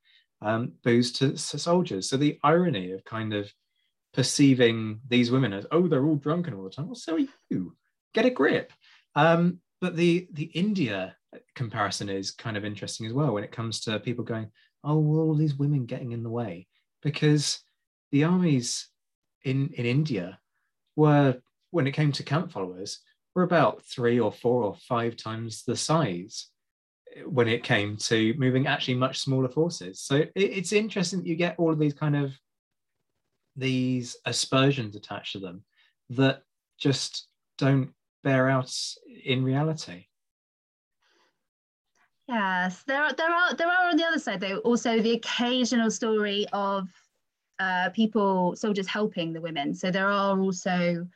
um, 0.42 0.72
booze 0.82 1.12
to, 1.12 1.32
to, 1.32 1.58
soldiers. 1.58 2.08
So 2.08 2.16
the 2.16 2.38
irony 2.42 2.92
of 2.92 3.04
kind 3.04 3.34
of 3.34 3.52
perceiving 4.14 5.00
these 5.08 5.30
women 5.30 5.52
as, 5.52 5.66
oh, 5.72 5.88
they're 5.88 6.06
all 6.06 6.16
drunken 6.16 6.54
all 6.54 6.64
the 6.64 6.70
time. 6.70 6.86
Well, 6.86 6.94
so 6.94 7.16
are 7.16 7.26
you. 7.50 7.76
Get 8.14 8.24
a 8.24 8.30
grip. 8.30 8.72
Um, 9.14 9.58
but 9.80 9.96
the 9.96 10.28
the 10.32 10.44
India 10.44 11.16
comparison 11.54 12.08
is 12.08 12.30
kind 12.30 12.56
of 12.56 12.64
interesting 12.64 13.06
as 13.06 13.12
well 13.12 13.32
when 13.32 13.44
it 13.44 13.52
comes 13.52 13.80
to 13.80 13.98
people 13.98 14.24
going, 14.24 14.50
oh, 14.84 14.98
well, 14.98 15.20
all 15.20 15.34
these 15.34 15.56
women 15.56 15.84
getting 15.84 16.12
in 16.12 16.22
the 16.22 16.30
way, 16.30 16.68
because 17.02 17.60
the 18.12 18.24
armies 18.24 18.88
in 19.42 19.70
in 19.74 19.84
India 19.84 20.38
were, 20.96 21.36
when 21.72 21.86
it 21.86 21.92
came 21.92 22.12
to 22.12 22.22
camp 22.22 22.52
followers, 22.52 23.00
were 23.34 23.42
about 23.42 23.84
three 23.84 24.20
or 24.20 24.32
four 24.32 24.62
or 24.62 24.76
five 24.88 25.16
times 25.16 25.64
the 25.64 25.76
size 25.76 26.48
when 27.26 27.48
it 27.48 27.62
came 27.62 27.96
to 27.96 28.34
moving 28.38 28.66
actually 28.66 28.94
much 28.94 29.20
smaller 29.20 29.48
forces. 29.48 30.00
So 30.00 30.16
it, 30.16 30.32
it's 30.34 30.72
interesting 30.72 31.20
that 31.20 31.28
you 31.28 31.36
get 31.36 31.56
all 31.58 31.72
of 31.72 31.78
these 31.78 31.94
kind 31.94 32.16
of 32.16 32.32
these 33.56 34.16
aspersions 34.26 34.96
attached 34.96 35.32
to 35.32 35.38
them 35.38 35.62
that 36.10 36.42
just 36.78 37.28
don't 37.58 37.90
bear 38.22 38.48
out 38.48 38.72
in 39.24 39.44
reality. 39.44 40.06
Yes, 42.26 42.82
there 42.84 43.02
are 43.02 43.12
there 43.12 43.30
are 43.30 43.54
there 43.54 43.68
are 43.68 43.90
on 43.90 43.96
the 43.96 44.04
other 44.04 44.18
side 44.18 44.40
though 44.40 44.58
also 44.58 44.98
the 44.98 45.12
occasional 45.12 45.90
story 45.90 46.46
of 46.52 46.88
uh, 47.58 47.90
people 47.90 48.56
soldiers 48.56 48.86
helping 48.86 49.32
the 49.32 49.40
women. 49.40 49.74
So 49.74 49.90
there 49.90 50.08
are 50.08 50.38
also 50.40 51.06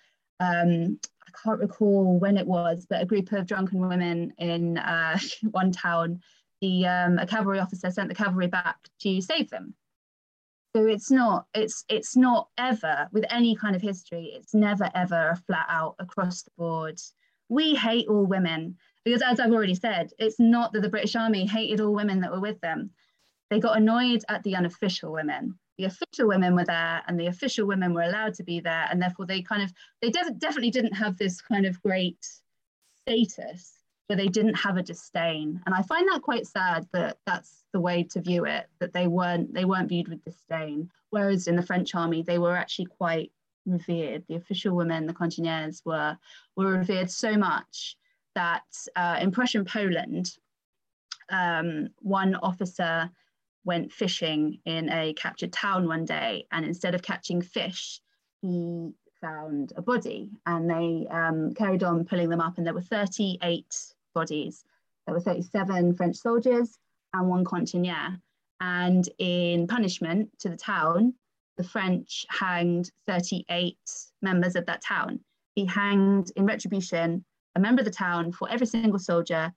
um, 0.40 0.98
I 1.26 1.30
can't 1.42 1.60
recall 1.60 2.18
when 2.18 2.36
it 2.36 2.46
was, 2.46 2.86
but 2.88 3.02
a 3.02 3.06
group 3.06 3.32
of 3.32 3.46
drunken 3.46 3.88
women 3.88 4.32
in 4.38 4.78
uh, 4.78 5.18
one 5.50 5.72
town. 5.72 6.20
The 6.60 6.86
um, 6.86 7.18
a 7.18 7.26
cavalry 7.26 7.60
officer 7.60 7.90
sent 7.90 8.08
the 8.08 8.14
cavalry 8.14 8.48
back 8.48 8.76
to 9.00 9.20
save 9.20 9.48
them. 9.48 9.74
So 10.76 10.86
it's 10.86 11.10
not 11.10 11.46
it's 11.54 11.84
it's 11.88 12.16
not 12.16 12.48
ever 12.58 13.08
with 13.12 13.24
any 13.30 13.56
kind 13.56 13.74
of 13.74 13.82
history. 13.82 14.32
It's 14.34 14.54
never 14.54 14.90
ever 14.94 15.30
a 15.30 15.36
flat 15.36 15.66
out 15.68 15.96
across 15.98 16.42
the 16.42 16.50
board. 16.58 17.00
We 17.48 17.74
hate 17.74 18.06
all 18.08 18.26
women 18.26 18.76
because, 19.04 19.22
as 19.22 19.40
I've 19.40 19.52
already 19.52 19.74
said, 19.74 20.10
it's 20.18 20.38
not 20.38 20.72
that 20.72 20.82
the 20.82 20.90
British 20.90 21.16
Army 21.16 21.46
hated 21.46 21.80
all 21.80 21.94
women 21.94 22.20
that 22.20 22.30
were 22.30 22.40
with 22.40 22.60
them. 22.60 22.90
They 23.48 23.60
got 23.60 23.78
annoyed 23.78 24.22
at 24.28 24.42
the 24.42 24.56
unofficial 24.56 25.12
women. 25.12 25.58
The 25.78 25.84
official 25.84 26.28
women 26.28 26.54
were 26.54 26.64
there, 26.64 27.02
and 27.06 27.18
the 27.18 27.28
official 27.28 27.66
women 27.66 27.94
were 27.94 28.02
allowed 28.02 28.34
to 28.34 28.44
be 28.44 28.60
there, 28.60 28.86
and 28.90 29.00
therefore 29.00 29.24
they 29.24 29.40
kind 29.40 29.62
of 29.62 29.72
they 30.02 30.10
de- 30.10 30.34
definitely 30.36 30.70
didn't 30.70 30.94
have 30.94 31.16
this 31.16 31.40
kind 31.40 31.64
of 31.64 31.80
great 31.82 32.18
status, 33.00 33.77
but 34.08 34.16
they 34.16 34.28
didn't 34.28 34.54
have 34.54 34.76
a 34.76 34.82
disdain. 34.82 35.60
And 35.66 35.74
I 35.74 35.82
find 35.82 36.08
that 36.08 36.22
quite 36.22 36.46
sad 36.46 36.86
that 36.92 37.18
that's 37.26 37.64
the 37.72 37.80
way 37.80 38.02
to 38.04 38.20
view 38.20 38.46
it. 38.46 38.66
That 38.80 38.92
they 38.92 39.06
weren't 39.06 39.52
they 39.52 39.66
weren't 39.66 39.90
viewed 39.90 40.08
with 40.08 40.24
disdain, 40.24 40.90
whereas 41.10 41.46
in 41.46 41.56
the 41.56 41.62
French 41.62 41.94
army 41.94 42.22
they 42.22 42.38
were 42.38 42.56
actually 42.56 42.86
quite 42.86 43.30
revered. 43.66 44.24
The 44.28 44.36
official 44.36 44.74
women, 44.74 45.06
the 45.06 45.12
cantinières, 45.12 45.84
were 45.84 46.16
were 46.56 46.78
revered 46.78 47.10
so 47.10 47.36
much 47.36 47.96
that 48.34 48.64
uh, 48.96 49.18
in 49.20 49.30
Prussian 49.30 49.64
Poland, 49.64 50.36
um, 51.28 51.88
one 52.00 52.34
officer 52.36 53.10
went 53.64 53.92
fishing 53.92 54.58
in 54.64 54.88
a 54.90 55.12
captured 55.14 55.52
town 55.52 55.86
one 55.86 56.06
day, 56.06 56.46
and 56.50 56.64
instead 56.64 56.94
of 56.94 57.02
catching 57.02 57.42
fish, 57.42 58.00
he 58.40 58.90
found 59.20 59.74
a 59.76 59.82
body, 59.82 60.30
and 60.46 60.70
they 60.70 61.06
um, 61.10 61.52
carried 61.52 61.82
on 61.82 62.06
pulling 62.06 62.30
them 62.30 62.40
up, 62.40 62.56
and 62.56 62.66
there 62.66 62.72
were 62.72 62.80
38 62.80 63.94
bodies. 64.18 64.64
There 65.06 65.14
were 65.14 65.20
37 65.20 65.94
French 65.94 66.16
soldiers 66.16 66.76
and 67.14 67.28
one 67.28 67.44
cantinière. 67.44 68.20
And 68.60 69.08
in 69.18 69.68
punishment 69.68 70.30
to 70.40 70.48
the 70.48 70.56
town, 70.56 71.14
the 71.56 71.62
French 71.62 72.26
hanged 72.28 72.90
38 73.06 73.78
members 74.20 74.56
of 74.56 74.66
that 74.66 74.82
town. 74.82 75.20
He 75.54 75.64
hanged 75.66 76.32
in 76.36 76.46
retribution 76.46 77.24
a 77.54 77.60
member 77.60 77.80
of 77.80 77.84
the 77.84 78.00
town 78.06 78.32
for 78.32 78.50
every 78.50 78.66
single 78.66 78.98
soldier 78.98 79.52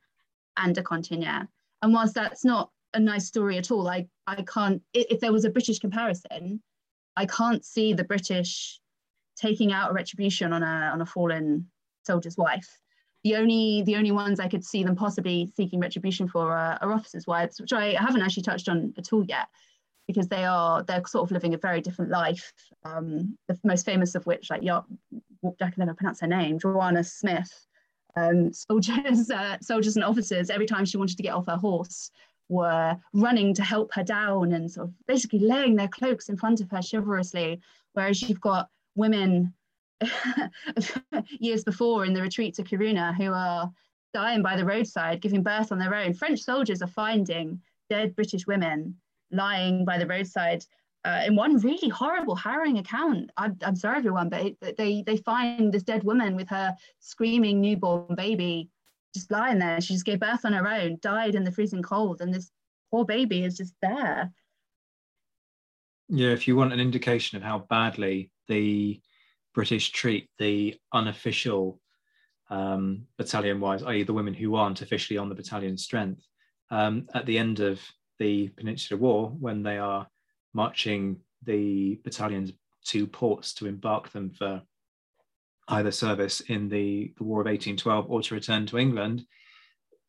and 0.57 0.77
a 0.77 0.83
cantonnière. 0.83 1.47
And 1.81 1.93
whilst 1.93 2.13
that's 2.13 2.45
not 2.45 2.69
a 2.93 2.99
nice 2.99 3.25
story 3.27 3.57
at 3.57 3.71
all, 3.71 3.87
I, 3.87 4.07
I 4.27 4.43
can't, 4.43 4.81
if 4.93 5.19
there 5.19 5.33
was 5.33 5.45
a 5.45 5.49
British 5.49 5.79
comparison, 5.79 6.61
I 7.15 7.25
can't 7.25 7.65
see 7.65 7.93
the 7.93 8.03
British 8.03 8.79
taking 9.35 9.71
out 9.73 9.91
a 9.91 9.93
retribution 9.93 10.53
on 10.53 10.61
a, 10.61 10.91
on 10.93 11.01
a 11.01 11.05
fallen 11.05 11.67
soldier's 12.05 12.37
wife. 12.37 12.69
The 13.23 13.35
only, 13.35 13.83
the 13.83 13.95
only 13.95 14.11
ones 14.11 14.39
I 14.39 14.47
could 14.47 14.65
see 14.65 14.83
them 14.83 14.95
possibly 14.95 15.51
seeking 15.55 15.79
retribution 15.79 16.27
for 16.27 16.51
are, 16.51 16.77
are 16.81 16.91
officers' 16.91 17.27
wives, 17.27 17.61
which 17.61 17.73
I 17.73 17.93
haven't 17.93 18.21
actually 18.21 18.43
touched 18.43 18.67
on 18.67 18.93
at 18.97 19.13
all 19.13 19.23
yet, 19.23 19.47
because 20.07 20.27
they 20.27 20.43
are 20.43 20.83
they're 20.83 21.05
sort 21.05 21.25
of 21.25 21.31
living 21.31 21.53
a 21.53 21.57
very 21.57 21.81
different 21.81 22.11
life. 22.11 22.51
Um, 22.83 23.37
the 23.47 23.57
most 23.63 23.85
famous 23.85 24.15
of 24.15 24.25
which, 24.25 24.49
like 24.49 24.63
yeah, 24.63 24.81
I 25.45 25.69
can 25.69 25.73
never 25.77 25.93
pronounce 25.93 26.21
her 26.21 26.27
name, 26.27 26.57
Joanna 26.59 27.03
Smith, 27.03 27.67
um, 28.15 28.51
soldiers, 28.69 29.29
uh, 29.29 29.57
soldiers 29.61 29.95
and 29.95 30.05
officers, 30.05 30.49
every 30.49 30.65
time 30.65 30.85
she 30.85 30.97
wanted 30.97 31.17
to 31.17 31.23
get 31.23 31.33
off 31.33 31.45
her 31.47 31.57
horse, 31.57 32.09
were 32.49 32.97
running 33.13 33.53
to 33.53 33.63
help 33.63 33.93
her 33.93 34.03
down 34.03 34.51
and 34.51 34.69
sort 34.69 34.87
of 34.87 34.93
basically 35.07 35.39
laying 35.39 35.75
their 35.75 35.87
cloaks 35.87 36.27
in 36.27 36.37
front 36.37 36.59
of 36.59 36.69
her 36.69 36.81
chivalrously. 36.81 37.59
Whereas 37.93 38.21
you've 38.21 38.41
got 38.41 38.69
women 38.95 39.53
years 41.39 41.63
before 41.63 42.05
in 42.05 42.13
the 42.13 42.21
retreat 42.21 42.55
to 42.55 42.63
Corunna 42.63 43.15
who 43.15 43.31
are 43.33 43.71
dying 44.13 44.41
by 44.41 44.55
the 44.55 44.65
roadside, 44.65 45.21
giving 45.21 45.43
birth 45.43 45.71
on 45.71 45.79
their 45.79 45.95
own. 45.95 46.13
French 46.13 46.41
soldiers 46.41 46.81
are 46.81 46.87
finding 46.87 47.61
dead 47.89 48.15
British 48.15 48.47
women 48.47 48.95
lying 49.31 49.85
by 49.85 49.97
the 49.97 50.07
roadside. 50.07 50.65
Uh, 51.03 51.23
in 51.25 51.35
one 51.35 51.57
really 51.57 51.89
horrible, 51.89 52.35
harrowing 52.35 52.77
account, 52.77 53.31
I'm, 53.37 53.57
I'm 53.63 53.75
sorry 53.75 53.97
everyone, 53.97 54.29
but 54.29 54.45
it, 54.45 54.77
they 54.77 55.01
they 55.01 55.17
find 55.17 55.73
this 55.73 55.83
dead 55.83 56.03
woman 56.03 56.35
with 56.35 56.47
her 56.49 56.75
screaming 56.99 57.59
newborn 57.59 58.15
baby 58.15 58.69
just 59.13 59.31
lying 59.31 59.59
there. 59.59 59.81
She 59.81 59.93
just 59.93 60.05
gave 60.05 60.19
birth 60.19 60.45
on 60.45 60.53
her 60.53 60.67
own, 60.67 60.99
died 61.01 61.35
in 61.35 61.43
the 61.43 61.51
freezing 61.51 61.81
cold, 61.81 62.21
and 62.21 62.33
this 62.33 62.51
poor 62.91 63.03
baby 63.03 63.43
is 63.43 63.57
just 63.57 63.73
there. 63.81 64.31
Yeah, 66.07 66.29
if 66.29 66.47
you 66.47 66.55
want 66.55 66.73
an 66.73 66.79
indication 66.79 67.37
of 67.37 67.43
how 67.43 67.59
badly 67.59 68.29
the 68.47 69.01
British 69.53 69.91
treat 69.91 70.29
the 70.37 70.75
unofficial 70.93 71.79
um, 72.49 73.07
battalion 73.17 73.59
wives, 73.59 73.83
i.e., 73.83 74.03
the 74.03 74.13
women 74.13 74.33
who 74.33 74.55
aren't 74.55 74.81
officially 74.81 75.17
on 75.17 75.29
the 75.29 75.35
battalion 75.35 75.77
strength, 75.77 76.23
um, 76.69 77.07
at 77.13 77.25
the 77.25 77.37
end 77.37 77.59
of 77.59 77.81
the 78.19 78.49
Peninsular 78.49 79.01
War, 79.01 79.29
when 79.39 79.63
they 79.63 79.77
are 79.77 80.07
marching 80.53 81.17
the 81.43 81.99
battalions 82.03 82.51
to 82.85 83.07
ports 83.07 83.53
to 83.55 83.67
embark 83.67 84.11
them 84.11 84.31
for 84.31 84.61
either 85.69 85.91
service 85.91 86.41
in 86.41 86.67
the, 86.67 87.13
the 87.17 87.23
War 87.23 87.41
of 87.41 87.45
1812 87.45 88.09
or 88.09 88.21
to 88.21 88.35
return 88.35 88.65
to 88.67 88.77
England, 88.77 89.25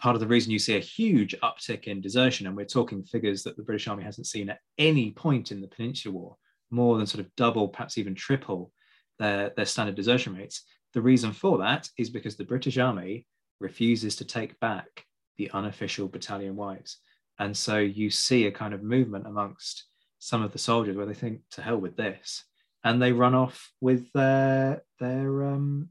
part 0.00 0.16
of 0.16 0.20
the 0.20 0.26
reason 0.26 0.50
you 0.50 0.58
see 0.58 0.76
a 0.76 0.80
huge 0.80 1.34
uptick 1.42 1.84
in 1.84 2.00
desertion, 2.00 2.46
and 2.46 2.56
we're 2.56 2.64
talking 2.64 3.04
figures 3.04 3.44
that 3.44 3.56
the 3.56 3.62
British 3.62 3.86
Army 3.86 4.02
hasn't 4.02 4.26
seen 4.26 4.50
at 4.50 4.58
any 4.78 5.12
point 5.12 5.52
in 5.52 5.60
the 5.60 5.68
Peninsular 5.68 6.16
War, 6.16 6.36
more 6.70 6.96
than 6.96 7.06
sort 7.06 7.24
of 7.24 7.34
double, 7.36 7.68
perhaps 7.68 7.98
even 7.98 8.14
triple 8.14 8.72
their, 9.18 9.52
their 9.56 9.66
standard 9.66 9.94
desertion 9.94 10.34
rates. 10.34 10.62
The 10.94 11.02
reason 11.02 11.32
for 11.32 11.58
that 11.58 11.88
is 11.98 12.10
because 12.10 12.36
the 12.36 12.44
British 12.44 12.78
Army 12.78 13.26
refuses 13.60 14.16
to 14.16 14.24
take 14.24 14.58
back 14.60 15.04
the 15.36 15.50
unofficial 15.52 16.08
battalion 16.08 16.56
wives. 16.56 16.98
And 17.38 17.56
so 17.56 17.78
you 17.78 18.10
see 18.10 18.46
a 18.46 18.52
kind 18.52 18.74
of 18.74 18.82
movement 18.82 19.26
amongst 19.26 19.86
some 20.18 20.42
of 20.42 20.52
the 20.52 20.58
soldiers 20.58 20.96
where 20.96 21.06
they 21.06 21.14
think, 21.14 21.40
to 21.52 21.62
hell 21.62 21.78
with 21.78 21.96
this 21.96 22.44
and 22.84 23.00
they 23.00 23.12
run 23.12 23.34
off 23.34 23.70
with 23.80 24.10
their 24.12 24.82
their 24.98 25.44
um, 25.44 25.88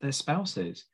their 0.00 0.12
spouses. 0.12 0.84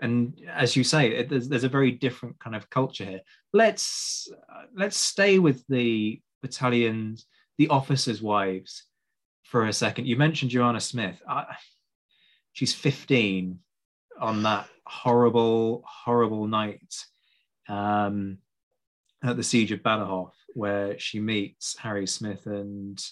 And 0.00 0.40
as 0.48 0.76
you 0.76 0.84
say, 0.84 1.08
it, 1.08 1.28
there's, 1.28 1.48
there's 1.48 1.64
a 1.64 1.68
very 1.68 1.90
different 1.90 2.38
kind 2.38 2.54
of 2.54 2.70
culture 2.70 3.04
here. 3.04 3.20
Let's 3.52 4.28
uh, 4.32 4.62
let's 4.76 4.96
stay 4.96 5.38
with 5.38 5.64
the 5.68 6.20
battalions, 6.42 7.26
the 7.58 7.68
officers' 7.68 8.22
wives, 8.22 8.84
for 9.48 9.66
a 9.66 9.72
second. 9.72 10.06
You 10.06 10.16
mentioned 10.16 10.50
Joanna 10.50 10.80
Smith. 10.80 11.22
she's 12.52 12.74
15 12.74 13.58
on 14.20 14.42
that 14.42 14.68
horrible, 14.86 15.82
horrible 15.86 16.46
night 16.46 16.94
um, 17.68 18.38
at 19.24 19.36
the 19.36 19.42
siege 19.42 19.72
of 19.72 19.80
Badajoz, 19.80 20.32
where 20.54 20.98
she 20.98 21.18
meets 21.18 21.76
Harry 21.78 22.06
Smith 22.06 22.46
and 22.46 23.02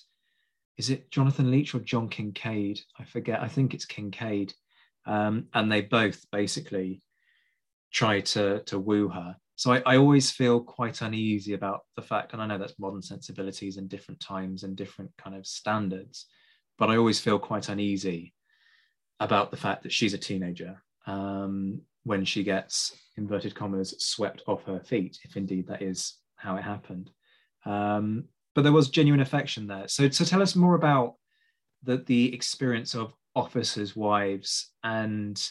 is 0.77 0.91
it 0.91 1.11
Jonathan 1.11 1.51
Leach 1.51 1.75
or 1.75 1.81
John 1.81 2.09
Kincaid? 2.11 2.81
I 2.99 3.05
forget. 3.05 3.41
I 3.41 3.49
think 3.49 3.73
it's 3.73 3.87
Kincaid. 3.87 4.53
Um, 5.07 5.47
and 5.55 5.73
they 5.73 5.81
both 5.81 6.27
basically 6.31 7.01
try 7.91 8.21
to 8.21 8.63
to 8.65 8.79
woo 8.79 9.09
her. 9.09 9.37
So 9.57 9.73
I, 9.73 9.83
I, 9.87 9.97
always 9.97 10.31
feel 10.31 10.61
quite 10.61 11.01
uneasy 11.01 11.55
about 11.55 11.81
the 11.97 12.03
fact, 12.03 12.33
and 12.33 12.43
I 12.43 12.47
know 12.47 12.59
that's 12.59 12.79
modern 12.79 13.01
sensibilities 13.01 13.79
and 13.79 13.89
different 13.89 14.21
times 14.21 14.63
and 14.63 14.77
different 14.77 15.11
kind 15.17 15.35
of 15.35 15.47
standards, 15.47 16.27
but 16.79 16.91
I 16.91 16.97
always 16.99 17.19
feel 17.21 17.39
quite 17.39 17.71
uneasy 17.71 18.35
about 19.19 19.51
the 19.51 19.57
fact 19.57 19.83
that 19.83 19.93
she's 19.93 20.13
a 20.13 20.19
teenager 20.19 20.83
um, 21.07 21.81
when 22.05 22.25
she 22.25 22.45
gets 22.45 22.95
inverted 23.17 23.55
commas 23.55 23.95
swept 23.99 24.43
off 24.47 24.63
her 24.65 24.81
feet, 24.81 25.19
if 25.25 25.37
indeed 25.37 25.67
that 25.69 25.81
is 25.81 26.19
how 26.37 26.57
it 26.57 26.63
happened. 26.63 27.11
Um, 27.65 28.25
but 28.55 28.63
there 28.63 28.73
was 28.73 28.91
genuine 28.91 29.21
affection 29.21 29.67
there. 29.67 29.89
So, 29.89 30.09
so 30.11 30.25
tell 30.25 30.43
us 30.43 30.55
more 30.55 30.75
about 30.75 31.15
the, 31.83 31.99
the 31.99 32.35
experience 32.35 32.95
of 32.95 33.15
officers' 33.35 33.97
wives 33.97 34.71
and 34.85 35.43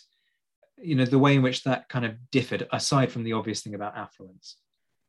you 0.81 0.95
know 0.95 1.05
the 1.05 1.19
way 1.19 1.35
in 1.35 1.41
which 1.41 1.63
that 1.63 1.87
kind 1.89 2.05
of 2.05 2.15
differed 2.31 2.67
aside 2.71 3.11
from 3.11 3.23
the 3.23 3.33
obvious 3.33 3.61
thing 3.61 3.75
about 3.75 3.97
affluence 3.97 4.57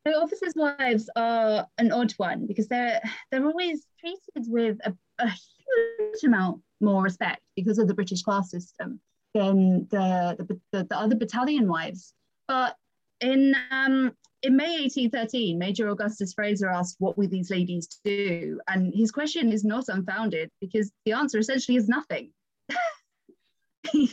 so 0.06 0.12
officers' 0.22 0.54
wives 0.54 1.10
are 1.16 1.66
an 1.78 1.90
odd 1.90 2.12
one 2.12 2.46
because 2.46 2.68
they're 2.68 3.00
they're 3.30 3.44
always 3.44 3.86
treated 3.98 4.50
with 4.50 4.78
a, 4.84 4.94
a 5.18 5.28
huge 5.28 6.24
amount 6.24 6.60
more 6.80 7.02
respect 7.02 7.40
because 7.56 7.78
of 7.78 7.88
the 7.88 7.94
British 7.94 8.22
class 8.22 8.50
system 8.50 9.00
than 9.34 9.88
the 9.90 10.36
the, 10.38 10.60
the, 10.72 10.84
the 10.84 10.96
other 10.96 11.16
battalion 11.16 11.66
wives. 11.66 12.14
But 12.46 12.76
in 13.20 13.56
um, 13.72 14.12
in 14.42 14.56
May 14.56 14.80
1813, 14.82 15.58
Major 15.58 15.88
Augustus 15.88 16.34
Fraser 16.34 16.70
asked, 16.70 16.96
What 17.00 17.18
will 17.18 17.28
these 17.28 17.50
ladies 17.50 17.88
do? 18.04 18.60
And 18.68 18.94
his 18.94 19.10
question 19.10 19.52
is 19.52 19.64
not 19.64 19.88
unfounded 19.88 20.50
because 20.60 20.92
the 21.04 21.14
answer 21.14 21.38
essentially 21.38 21.76
is 21.76 21.88
nothing. 21.88 22.30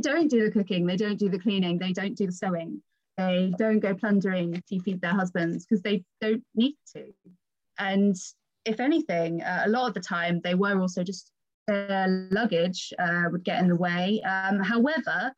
don't 0.00 0.28
do 0.28 0.44
the 0.44 0.50
cooking, 0.50 0.86
they 0.86 0.96
don't 0.96 1.18
do 1.18 1.28
the 1.28 1.38
cleaning, 1.38 1.78
they 1.78 1.92
don't 1.92 2.14
do 2.14 2.26
the 2.26 2.32
sewing, 2.32 2.82
they 3.16 3.52
don't 3.58 3.80
go 3.80 3.94
plundering 3.94 4.62
to 4.68 4.80
feed 4.80 5.00
their 5.00 5.12
husbands 5.12 5.66
because 5.66 5.82
they 5.82 6.04
don't 6.20 6.44
need 6.54 6.76
to. 6.94 7.04
And 7.78 8.16
if 8.64 8.80
anything, 8.80 9.42
uh, 9.42 9.62
a 9.66 9.68
lot 9.68 9.88
of 9.88 9.94
the 9.94 10.00
time 10.00 10.40
they 10.42 10.54
were 10.54 10.80
also 10.80 11.02
just 11.02 11.30
their 11.66 12.28
luggage 12.30 12.92
uh, 12.98 13.24
would 13.30 13.44
get 13.44 13.60
in 13.60 13.68
the 13.68 13.76
way. 13.76 14.22
Um, 14.22 14.60
however, 14.60 15.32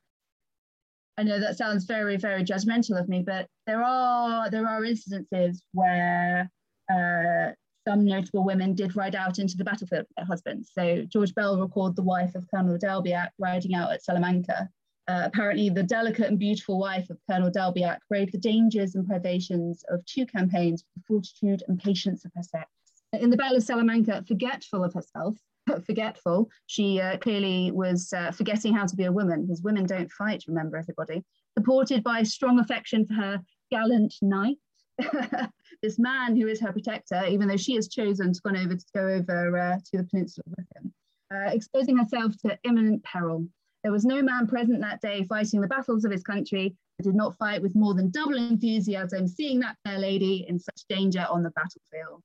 I 1.16 1.22
know 1.22 1.40
that 1.40 1.58
sounds 1.58 1.84
very, 1.84 2.16
very 2.16 2.44
judgmental 2.44 3.00
of 3.00 3.08
me, 3.08 3.22
but 3.22 3.46
there 3.66 3.82
are 3.82 4.50
there 4.50 4.66
are 4.66 4.84
instances 4.84 5.62
where 5.72 6.48
uh, 6.90 7.52
some 7.88 8.04
notable 8.04 8.44
women 8.44 8.74
did 8.74 8.96
ride 8.96 9.14
out 9.14 9.38
into 9.38 9.56
the 9.56 9.64
battlefield 9.64 10.02
with 10.02 10.16
their 10.16 10.26
husbands. 10.26 10.70
So 10.74 11.06
George 11.08 11.34
Bell 11.34 11.58
recalled 11.58 11.96
the 11.96 12.02
wife 12.02 12.34
of 12.34 12.46
Colonel 12.50 12.76
Dalbiac 12.76 13.30
riding 13.38 13.74
out 13.74 13.90
at 13.90 14.04
Salamanca. 14.04 14.68
Uh, 15.08 15.22
apparently, 15.24 15.70
the 15.70 15.82
delicate 15.82 16.26
and 16.26 16.38
beautiful 16.38 16.78
wife 16.78 17.08
of 17.08 17.18
Colonel 17.30 17.50
Dalbiac 17.50 18.00
braved 18.10 18.32
the 18.32 18.38
dangers 18.38 18.94
and 18.94 19.08
privations 19.08 19.84
of 19.88 20.04
two 20.04 20.26
campaigns 20.26 20.84
with 20.84 21.02
the 21.02 21.06
fortitude 21.06 21.62
and 21.66 21.78
patience 21.78 22.26
of 22.26 22.32
her 22.36 22.42
sex. 22.42 22.68
In 23.14 23.30
the 23.30 23.38
Battle 23.38 23.56
of 23.56 23.62
Salamanca, 23.62 24.22
forgetful 24.28 24.84
of 24.84 24.92
herself, 24.92 25.38
forgetful. 25.86 26.50
She 26.66 27.00
uh, 27.00 27.16
clearly 27.16 27.70
was 27.70 28.12
uh, 28.12 28.32
forgetting 28.32 28.74
how 28.74 28.84
to 28.84 28.96
be 28.96 29.04
a 29.04 29.12
woman, 29.12 29.46
because 29.46 29.62
women 29.62 29.86
don't 29.86 30.12
fight, 30.12 30.44
remember 30.46 30.76
everybody. 30.76 31.24
Supported 31.56 32.04
by 32.04 32.22
strong 32.22 32.58
affection 32.58 33.06
for 33.06 33.14
her 33.14 33.40
gallant 33.70 34.14
knight, 34.20 34.58
this 35.82 35.98
man 35.98 36.36
who 36.36 36.48
is 36.48 36.60
her 36.60 36.72
protector, 36.72 37.24
even 37.26 37.48
though 37.48 37.56
she 37.56 37.74
has 37.74 37.88
chosen 37.88 38.32
to, 38.32 38.40
over, 38.46 38.76
to 38.76 38.84
go 38.94 39.06
over 39.08 39.58
uh, 39.58 39.76
to 39.76 39.98
the 39.98 40.04
peninsula 40.04 40.44
with 40.56 40.66
him, 40.76 40.92
uh, 41.32 41.50
exposing 41.50 41.96
herself 41.96 42.34
to 42.44 42.58
imminent 42.64 43.02
peril. 43.04 43.46
There 43.84 43.92
was 43.92 44.04
no 44.04 44.22
man 44.22 44.46
present 44.46 44.80
that 44.80 45.00
day 45.00 45.24
fighting 45.24 45.60
the 45.60 45.68
battles 45.68 46.04
of 46.04 46.10
his 46.10 46.24
country 46.24 46.74
who 46.98 47.04
did 47.04 47.14
not 47.14 47.38
fight 47.38 47.62
with 47.62 47.76
more 47.76 47.94
than 47.94 48.10
double 48.10 48.36
enthusiasm, 48.36 49.28
seeing 49.28 49.60
that 49.60 49.76
fair 49.84 49.98
lady 49.98 50.46
in 50.48 50.58
such 50.58 50.82
danger 50.88 51.26
on 51.30 51.42
the 51.42 51.50
battlefield. 51.50 52.22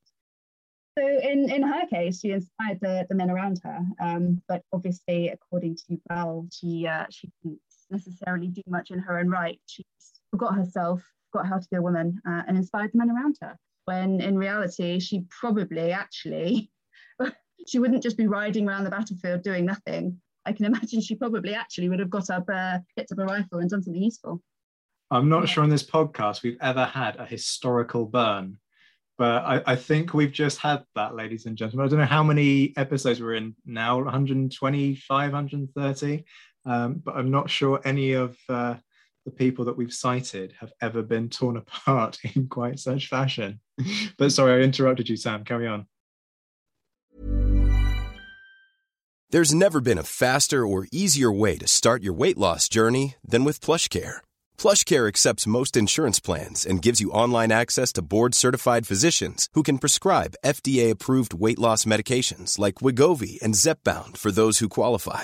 So 0.97 1.07
in, 1.07 1.49
in 1.51 1.63
her 1.63 1.87
case, 1.87 2.19
she 2.19 2.31
inspired 2.31 2.79
the, 2.81 3.05
the 3.09 3.15
men 3.15 3.31
around 3.31 3.59
her. 3.63 3.79
Um, 3.99 4.41
but 4.47 4.63
obviously, 4.71 5.29
according 5.29 5.77
to 5.87 5.99
Bell, 6.07 6.47
she 6.51 6.85
uh, 6.87 7.05
she 7.09 7.29
didn't 7.43 7.59
necessarily 7.89 8.47
do 8.47 8.61
much 8.67 8.91
in 8.91 8.99
her 8.99 9.19
own 9.19 9.29
right. 9.29 9.59
She 9.65 9.85
forgot 10.31 10.55
herself, 10.55 11.03
forgot 11.33 11.49
how 11.49 11.57
to 11.57 11.67
be 11.69 11.77
a 11.77 11.81
woman, 11.81 12.21
uh, 12.27 12.43
and 12.47 12.57
inspired 12.57 12.91
the 12.93 12.97
men 12.99 13.11
around 13.11 13.37
her. 13.41 13.57
When 13.85 14.21
in 14.21 14.37
reality, 14.37 14.99
she 14.99 15.25
probably 15.29 15.91
actually 15.91 16.71
she 17.67 17.79
wouldn't 17.79 18.03
just 18.03 18.17
be 18.17 18.27
riding 18.27 18.67
around 18.67 18.85
the 18.85 18.89
battlefield 18.89 19.43
doing 19.43 19.65
nothing. 19.65 20.21
I 20.45 20.53
can 20.53 20.65
imagine 20.65 21.01
she 21.01 21.15
probably 21.15 21.53
actually 21.53 21.89
would 21.89 21.99
have 21.99 22.09
got 22.09 22.29
up, 22.29 22.45
uh, 22.53 22.79
picked 22.95 23.11
up 23.11 23.19
a 23.19 23.25
rifle, 23.25 23.59
and 23.59 23.69
done 23.69 23.83
something 23.83 24.01
useful. 24.01 24.41
I'm 25.11 25.29
not 25.29 25.49
sure 25.49 25.63
on 25.63 25.69
this 25.69 25.83
podcast 25.83 26.43
we've 26.43 26.57
ever 26.61 26.85
had 26.85 27.17
a 27.17 27.25
historical 27.25 28.05
burn 28.05 28.57
but 29.17 29.43
I, 29.45 29.61
I, 29.67 29.75
think 29.75 30.13
we've 30.13 30.31
just 30.31 30.57
had 30.57 30.83
that, 30.95 31.15
ladies 31.15 31.45
and 31.45 31.55
gentlemen. 31.55 31.85
I 31.85 31.89
don't 31.89 31.99
know 31.99 32.05
how 32.05 32.23
many 32.23 32.73
episodes 32.77 33.21
we're 33.21 33.35
in 33.35 33.55
now 33.65 33.97
125, 33.97 35.31
130. 35.31 36.25
Um, 36.65 37.01
but 37.03 37.15
I'm 37.15 37.29
not 37.29 37.49
sure 37.49 37.79
any 37.85 38.13
of 38.13 38.35
uh, 38.49 38.75
the 39.25 39.31
people 39.31 39.65
that 39.65 39.77
we've 39.77 39.93
cited 39.93 40.53
have 40.59 40.73
ever 40.81 41.01
been 41.01 41.29
torn 41.29 41.57
apart 41.63 42.19
in 42.35 42.47
quite 42.47 42.79
such 42.79 43.07
fashion. 43.07 43.59
but 44.17 44.31
sorry, 44.31 44.61
I 44.61 44.65
interrupted 44.65 45.09
you, 45.09 45.17
Sam. 45.17 45.43
Carry 45.43 45.67
on. 45.67 45.87
There's 49.31 49.53
never 49.53 49.81
been 49.81 49.97
a 49.97 50.03
faster 50.03 50.65
or 50.65 50.87
easier 50.91 51.31
way 51.31 51.57
to 51.57 51.67
start 51.67 52.03
your 52.03 52.13
weight 52.13 52.37
loss 52.37 52.69
journey 52.69 53.15
than 53.23 53.43
with 53.43 53.61
PlushCare 53.61 54.21
PlushCare 54.57 55.07
accepts 55.07 55.47
most 55.47 55.75
insurance 55.75 56.19
plans 56.19 56.65
and 56.65 56.81
gives 56.81 57.01
you 57.01 57.11
online 57.11 57.51
access 57.51 57.91
to 57.93 58.01
board-certified 58.01 58.87
physicians 58.87 59.49
who 59.53 59.63
can 59.63 59.77
prescribe 59.77 60.35
FDA-approved 60.45 61.33
weight 61.33 61.59
loss 61.59 61.85
medications 61.85 62.59
like 62.59 62.75
Wegovy 62.75 63.41
and 63.41 63.55
Zepbound 63.55 64.15
for 64.17 64.31
those 64.31 64.59
who 64.59 64.69
qualify. 64.69 65.23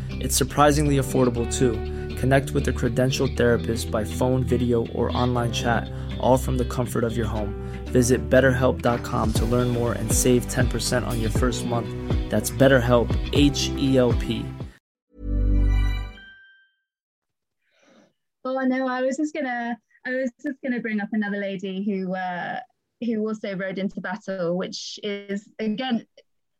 It's 0.21 0.37
surprisingly 0.37 0.97
affordable 0.97 1.51
too. 1.51 1.73
Connect 2.17 2.51
with 2.51 2.67
a 2.67 2.71
credentialed 2.71 3.35
therapist 3.35 3.89
by 3.89 4.03
phone, 4.03 4.43
video, 4.43 4.85
or 4.89 5.15
online 5.17 5.51
chat, 5.51 5.91
all 6.19 6.37
from 6.37 6.59
the 6.59 6.65
comfort 6.65 7.03
of 7.03 7.17
your 7.17 7.25
home. 7.25 7.55
Visit 7.85 8.29
betterhelp.com 8.29 9.33
to 9.33 9.45
learn 9.45 9.69
more 9.69 9.93
and 9.93 10.11
save 10.11 10.45
10% 10.45 11.07
on 11.07 11.19
your 11.19 11.31
first 11.31 11.65
month. 11.65 11.89
That's 12.29 12.51
BetterHelp, 12.51 13.09
H 13.33 13.69
E 13.77 13.97
L 13.97 14.13
P. 14.13 14.45
Oh 18.45 18.59
no, 18.61 18.87
I 18.87 19.01
was 19.01 19.17
just 19.17 19.33
gonna 19.33 19.75
I 20.05 20.11
was 20.11 20.31
just 20.43 20.61
gonna 20.63 20.81
bring 20.81 21.01
up 21.01 21.09
another 21.13 21.37
lady 21.37 21.83
who 21.83 22.13
uh 22.15 22.59
who 23.03 23.27
also 23.27 23.55
rode 23.55 23.79
into 23.79 23.99
battle, 24.01 24.55
which 24.55 24.99
is 25.01 25.49
again 25.57 26.05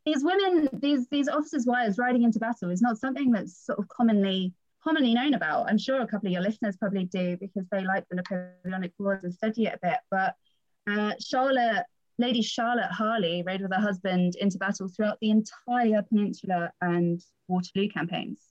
these 0.06 0.24
women, 0.24 0.70
these 0.74 1.08
these 1.10 1.28
officers' 1.28 1.66
wives 1.66 1.98
riding 1.98 2.24
into 2.24 2.40
battle 2.40 2.72
is 2.72 2.82
not 2.82 2.98
something 2.98 3.32
that's 3.32 3.66
sort 3.66 3.80
of 3.80 3.88
commonly 3.88 4.54
commonly 4.84 5.14
known 5.14 5.34
about. 5.34 5.70
I'm 5.70 5.78
sure 5.78 6.02
a 6.02 6.08
couple 6.08 6.28
of 6.28 6.34
your 6.34 6.42
listeners 6.42 6.78
probably 6.78 7.06
do 7.06 7.38
because 7.38 7.68
they 7.72 7.84
like 7.84 8.06
the 8.10 8.16
Napoleonic 8.16 8.94
Wars 8.98 9.24
and 9.24 9.34
study 9.34 9.66
it 9.66 9.80
a 9.82 9.88
bit. 9.88 10.00
But 10.10 10.36
uh, 10.90 11.14
Charlotte, 11.20 11.86
Lady 12.18 12.42
Charlotte 12.42 12.92
Harley, 12.92 13.44
rode 13.46 13.62
with 13.62 13.72
her 13.72 13.80
husband 13.80 14.36
into 14.38 14.58
battle 14.58 14.88
throughout 14.88 15.20
the 15.22 15.30
entire 15.30 16.02
Peninsula 16.02 16.72
and 16.82 17.22
Waterloo 17.48 17.90
campaigns. 17.90 18.42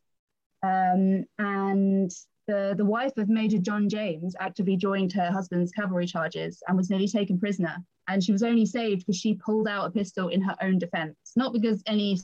Um, 0.63 1.25
and 1.39 2.11
the, 2.47 2.75
the 2.77 2.85
wife 2.85 3.17
of 3.17 3.29
Major 3.29 3.59
John 3.59 3.89
James 3.89 4.35
actively 4.39 4.77
joined 4.77 5.13
her 5.13 5.31
husband's 5.31 5.73
cavalry 5.73 6.07
charges 6.07 6.63
and 6.69 6.77
was 6.77 6.91
nearly 6.91 7.09
taken 7.09 7.39
prisoner. 7.39 7.77
And 8.11 8.25
she 8.25 8.33
was 8.33 8.43
only 8.43 8.67
saved 8.67 9.07
because 9.07 9.21
she 9.21 9.35
pulled 9.35 9.69
out 9.69 9.87
a 9.87 9.91
pistol 9.91 10.29
in 10.29 10.43
her 10.43 10.57
own 10.61 10.79
defense, 10.79 11.15
not 11.37 11.53
because 11.53 11.81
any 11.87 12.17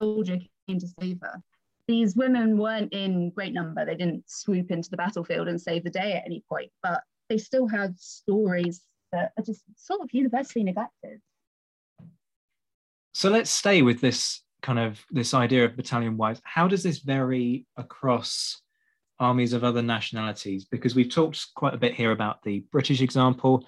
soldier 0.00 0.38
came 0.68 0.78
to 0.78 0.86
save 1.00 1.18
her. 1.22 1.42
These 1.88 2.14
women 2.14 2.56
weren't 2.56 2.92
in 2.92 3.30
great 3.30 3.52
number. 3.52 3.84
They 3.84 3.96
didn't 3.96 4.30
swoop 4.30 4.70
into 4.70 4.88
the 4.90 4.96
battlefield 4.96 5.48
and 5.48 5.60
save 5.60 5.82
the 5.82 5.90
day 5.90 6.12
at 6.12 6.22
any 6.24 6.44
point, 6.48 6.70
but 6.84 7.02
they 7.28 7.36
still 7.36 7.66
had 7.66 7.98
stories 7.98 8.82
that 9.10 9.32
are 9.36 9.42
just 9.42 9.64
sort 9.76 10.02
of 10.02 10.08
universally 10.12 10.62
neglected. 10.62 11.20
So 13.12 13.28
let's 13.28 13.50
stay 13.50 13.82
with 13.82 14.00
this 14.00 14.40
kind 14.62 14.78
of 14.78 15.04
this 15.10 15.34
idea 15.34 15.64
of 15.64 15.76
battalion 15.76 16.16
wives. 16.16 16.40
How 16.44 16.68
does 16.68 16.84
this 16.84 16.98
vary 16.98 17.66
across 17.76 18.62
armies 19.18 19.52
of 19.52 19.64
other 19.64 19.82
nationalities? 19.82 20.64
Because 20.64 20.94
we've 20.94 21.10
talked 21.10 21.48
quite 21.56 21.74
a 21.74 21.78
bit 21.78 21.94
here 21.94 22.12
about 22.12 22.40
the 22.44 22.60
British 22.70 23.00
example. 23.00 23.66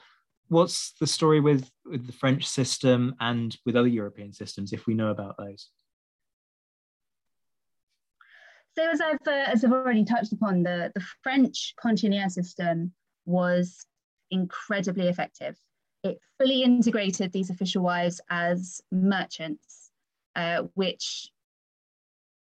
What's 0.49 0.93
the 0.93 1.07
story 1.07 1.41
with, 1.41 1.71
with 1.85 2.07
the 2.07 2.13
French 2.13 2.47
system 2.47 3.17
and 3.21 3.57
with 3.67 3.77
other 3.77 3.89
European 3.89 4.33
systems, 4.33 4.73
if 4.73 4.87
we 4.87 4.95
know 4.95 5.09
about 5.09 5.37
those? 5.39 5.71
So 8.77 8.89
as 8.89 9.01
I've, 9.01 9.27
uh, 9.27 9.51
as 9.53 9.65
I've 9.65 9.73
already 9.73 10.05
touched 10.05 10.33
upon, 10.33 10.63
the, 10.63 10.93
the 10.95 11.05
French 11.23 11.75
cantiniere 11.83 12.31
system 12.31 12.93
was 13.25 13.87
incredibly 14.31 15.09
effective. 15.09 15.57
It 16.03 16.21
fully 16.39 16.63
integrated 16.63 17.33
these 17.33 17.51
official 17.51 17.83
wives 17.83 18.21
as 18.31 18.81
merchants, 18.93 19.91
uh, 20.37 20.65
which 20.75 21.31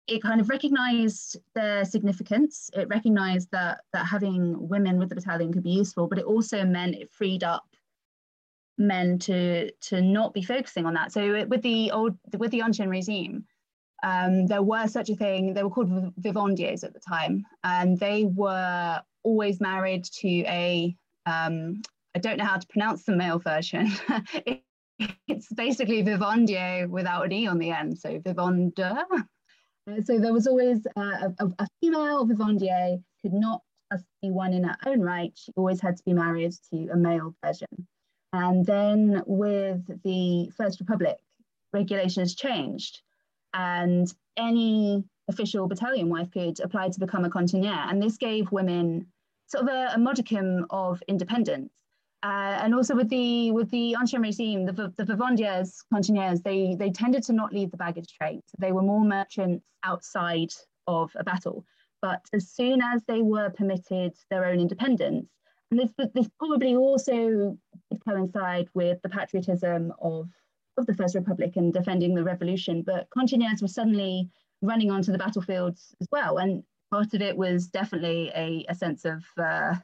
it 0.09 0.22
kind 0.22 0.40
of 0.40 0.49
recognized 0.49 1.38
their 1.55 1.84
significance. 1.84 2.70
It 2.74 2.88
recognized 2.88 3.51
that 3.53 3.80
that 3.92 4.07
having 4.07 4.68
women 4.68 4.99
with 4.99 5.09
the 5.09 5.14
battalion 5.14 5.53
could 5.53 5.64
be 5.64 5.70
useful, 5.70 6.07
but 6.07 6.18
it 6.18 6.24
also 6.24 6.64
meant 6.64 6.94
it 6.97 7.11
freed 7.11 7.42
up 7.42 7.66
men 8.78 9.18
to 9.20 9.70
to 9.72 10.00
not 10.00 10.34
be 10.34 10.42
focusing 10.42 10.86
on 10.86 10.94
that. 10.94 11.12
So 11.12 11.46
with 11.46 11.62
the 11.62 11.90
old 11.90 12.16
with 12.36 12.50
the 12.50 12.62
ancien 12.62 12.88
regime, 12.88 13.44
um, 14.02 14.46
there 14.46 14.62
were 14.62 14.86
such 14.86 15.10
a 15.10 15.16
thing. 15.16 15.54
They 15.54 15.62
were 15.62 15.70
called 15.70 16.14
vivandiers 16.20 16.84
at 16.84 16.92
the 16.92 17.00
time, 17.00 17.44
and 17.64 17.98
they 17.98 18.24
were 18.24 19.02
always 19.22 19.60
married 19.60 20.04
to 20.20 20.28
a 20.46 20.96
um, 21.26 21.82
I 22.14 22.18
don't 22.18 22.38
know 22.38 22.44
how 22.44 22.58
to 22.58 22.66
pronounce 22.68 23.04
the 23.04 23.16
male 23.16 23.38
version. 23.38 23.90
it's 25.28 25.52
basically 25.52 26.02
vivandier 26.02 26.88
without 26.88 27.26
an 27.26 27.32
e 27.32 27.46
on 27.46 27.58
the 27.58 27.70
end, 27.70 27.98
so 27.98 28.18
vivandeur. 28.18 29.04
Uh, 29.88 30.02
so 30.02 30.18
there 30.18 30.32
was 30.32 30.46
always 30.46 30.86
uh, 30.96 31.28
a, 31.38 31.46
a, 31.58 31.68
female 31.80 32.26
vivandier 32.26 33.02
could 33.22 33.32
not 33.32 33.62
just 33.92 34.04
be 34.22 34.30
one 34.30 34.52
in 34.52 34.64
her 34.64 34.76
own 34.86 35.00
right. 35.00 35.32
She 35.36 35.52
always 35.56 35.80
had 35.80 35.96
to 35.96 36.02
be 36.04 36.12
married 36.12 36.52
to 36.70 36.88
a 36.92 36.96
male 36.96 37.34
version. 37.44 37.86
And 38.32 38.64
then 38.66 39.22
with 39.26 40.02
the 40.02 40.50
First 40.56 40.80
Republic, 40.80 41.16
regulations 41.72 42.34
changed, 42.34 43.00
and 43.54 44.12
any 44.36 45.04
official 45.28 45.66
battalion 45.66 46.08
wife 46.08 46.30
could 46.30 46.60
apply 46.60 46.88
to 46.90 47.00
become 47.00 47.24
a 47.24 47.30
cantiniere. 47.30 47.90
And 47.90 48.02
this 48.02 48.16
gave 48.16 48.52
women 48.52 49.06
sort 49.46 49.64
of 49.64 49.70
a, 49.70 49.92
a 49.94 49.98
modicum 49.98 50.66
of 50.70 51.02
independence. 51.08 51.72
Uh, 52.22 52.58
and 52.62 52.74
also 52.74 52.94
with 52.96 53.08
the 53.08 53.52
with 53.52 53.70
the 53.70 53.94
ancien 53.94 54.22
regime, 54.22 54.66
the, 54.66 54.72
the 54.72 55.04
vivandiers, 55.04 55.84
cantinières, 55.92 56.42
they 56.42 56.74
they 56.74 56.90
tended 56.90 57.22
to 57.22 57.32
not 57.32 57.52
leave 57.52 57.70
the 57.70 57.76
baggage. 57.76 58.16
So 58.20 58.40
they 58.58 58.72
were 58.72 58.82
more 58.82 59.04
merchants 59.04 59.64
outside 59.84 60.52
of 60.86 61.10
a 61.16 61.24
battle. 61.24 61.64
But 62.02 62.22
as 62.32 62.48
soon 62.50 62.82
as 62.82 63.02
they 63.04 63.22
were 63.22 63.50
permitted 63.50 64.14
their 64.30 64.44
own 64.44 64.60
independence, 64.60 65.28
and 65.70 65.80
this 65.80 65.90
this 66.14 66.28
probably 66.38 66.76
also 66.76 67.56
coincide 68.06 68.68
with 68.74 69.00
the 69.02 69.08
patriotism 69.08 69.92
of 70.00 70.28
of 70.78 70.86
the 70.86 70.94
First 70.94 71.14
Republic 71.14 71.56
and 71.56 71.72
defending 71.72 72.14
the 72.14 72.24
revolution. 72.24 72.82
But 72.82 73.08
cantinières 73.16 73.62
were 73.62 73.68
suddenly 73.68 74.28
running 74.62 74.90
onto 74.90 75.12
the 75.12 75.18
battlefields 75.18 75.94
as 76.00 76.08
well, 76.12 76.38
and 76.38 76.62
part 76.90 77.14
of 77.14 77.22
it 77.22 77.36
was 77.36 77.68
definitely 77.68 78.30
a, 78.34 78.64
a 78.68 78.74
sense 78.74 79.04
of 79.04 79.24
uh, 79.38 79.74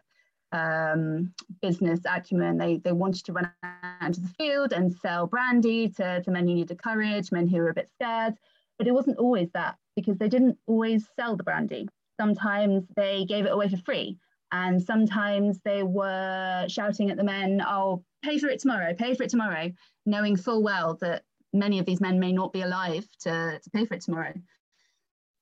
um, 0.53 1.33
business 1.61 2.01
acumen. 2.05 2.59
They, 2.59 2.77
they 2.77 2.93
wanted 2.93 3.25
to 3.25 3.33
run 3.33 3.51
out 3.63 4.07
into 4.07 4.21
the 4.21 4.29
field 4.29 4.73
and 4.73 4.93
sell 4.93 5.27
brandy 5.27 5.89
to, 5.91 6.23
to 6.23 6.31
men 6.31 6.47
who 6.47 6.55
needed 6.55 6.83
courage, 6.83 7.33
men 7.33 7.49
who 7.49 7.59
were 7.59 7.71
a 7.71 7.75
bit 7.75 7.91
scared. 7.95 8.35
But 8.79 8.87
it 8.87 8.95
wasn't 8.95 9.19
always 9.19 9.51
that 9.55 9.77
because 9.97 10.19
they 10.19 10.29
didn't 10.29 10.59
always 10.67 11.09
sell 11.19 11.37
the 11.37 11.45
brandy. 11.45 11.89
Sometimes 12.21 12.85
they 12.97 13.25
gave 13.25 13.47
it 13.47 13.53
away 13.53 13.69
for 13.69 13.79
free. 13.79 14.19
And 14.53 14.83
sometimes 14.83 15.61
they 15.65 15.83
were 15.83 16.67
shouting 16.69 17.11
at 17.11 17.17
the 17.17 17.25
men, 17.25 17.63
oh, 17.67 18.05
pay 18.23 18.39
for 18.39 18.49
it 18.49 18.61
tomorrow, 18.61 18.95
pay 18.95 19.15
for 19.15 19.23
it 19.23 19.31
tomorrow, 19.31 19.71
knowing 20.05 20.37
full 20.37 20.63
well 20.63 20.99
that 21.01 21.23
many 21.53 21.79
of 21.79 21.87
these 21.87 22.01
men 22.01 22.21
may 22.21 22.33
not 22.33 22.53
be 22.53 22.61
alive 22.63 23.07
to, 23.23 23.59
to 23.63 23.71
pay 23.71 23.87
for 23.87 23.95
it 23.95 24.03
tomorrow. 24.03 24.35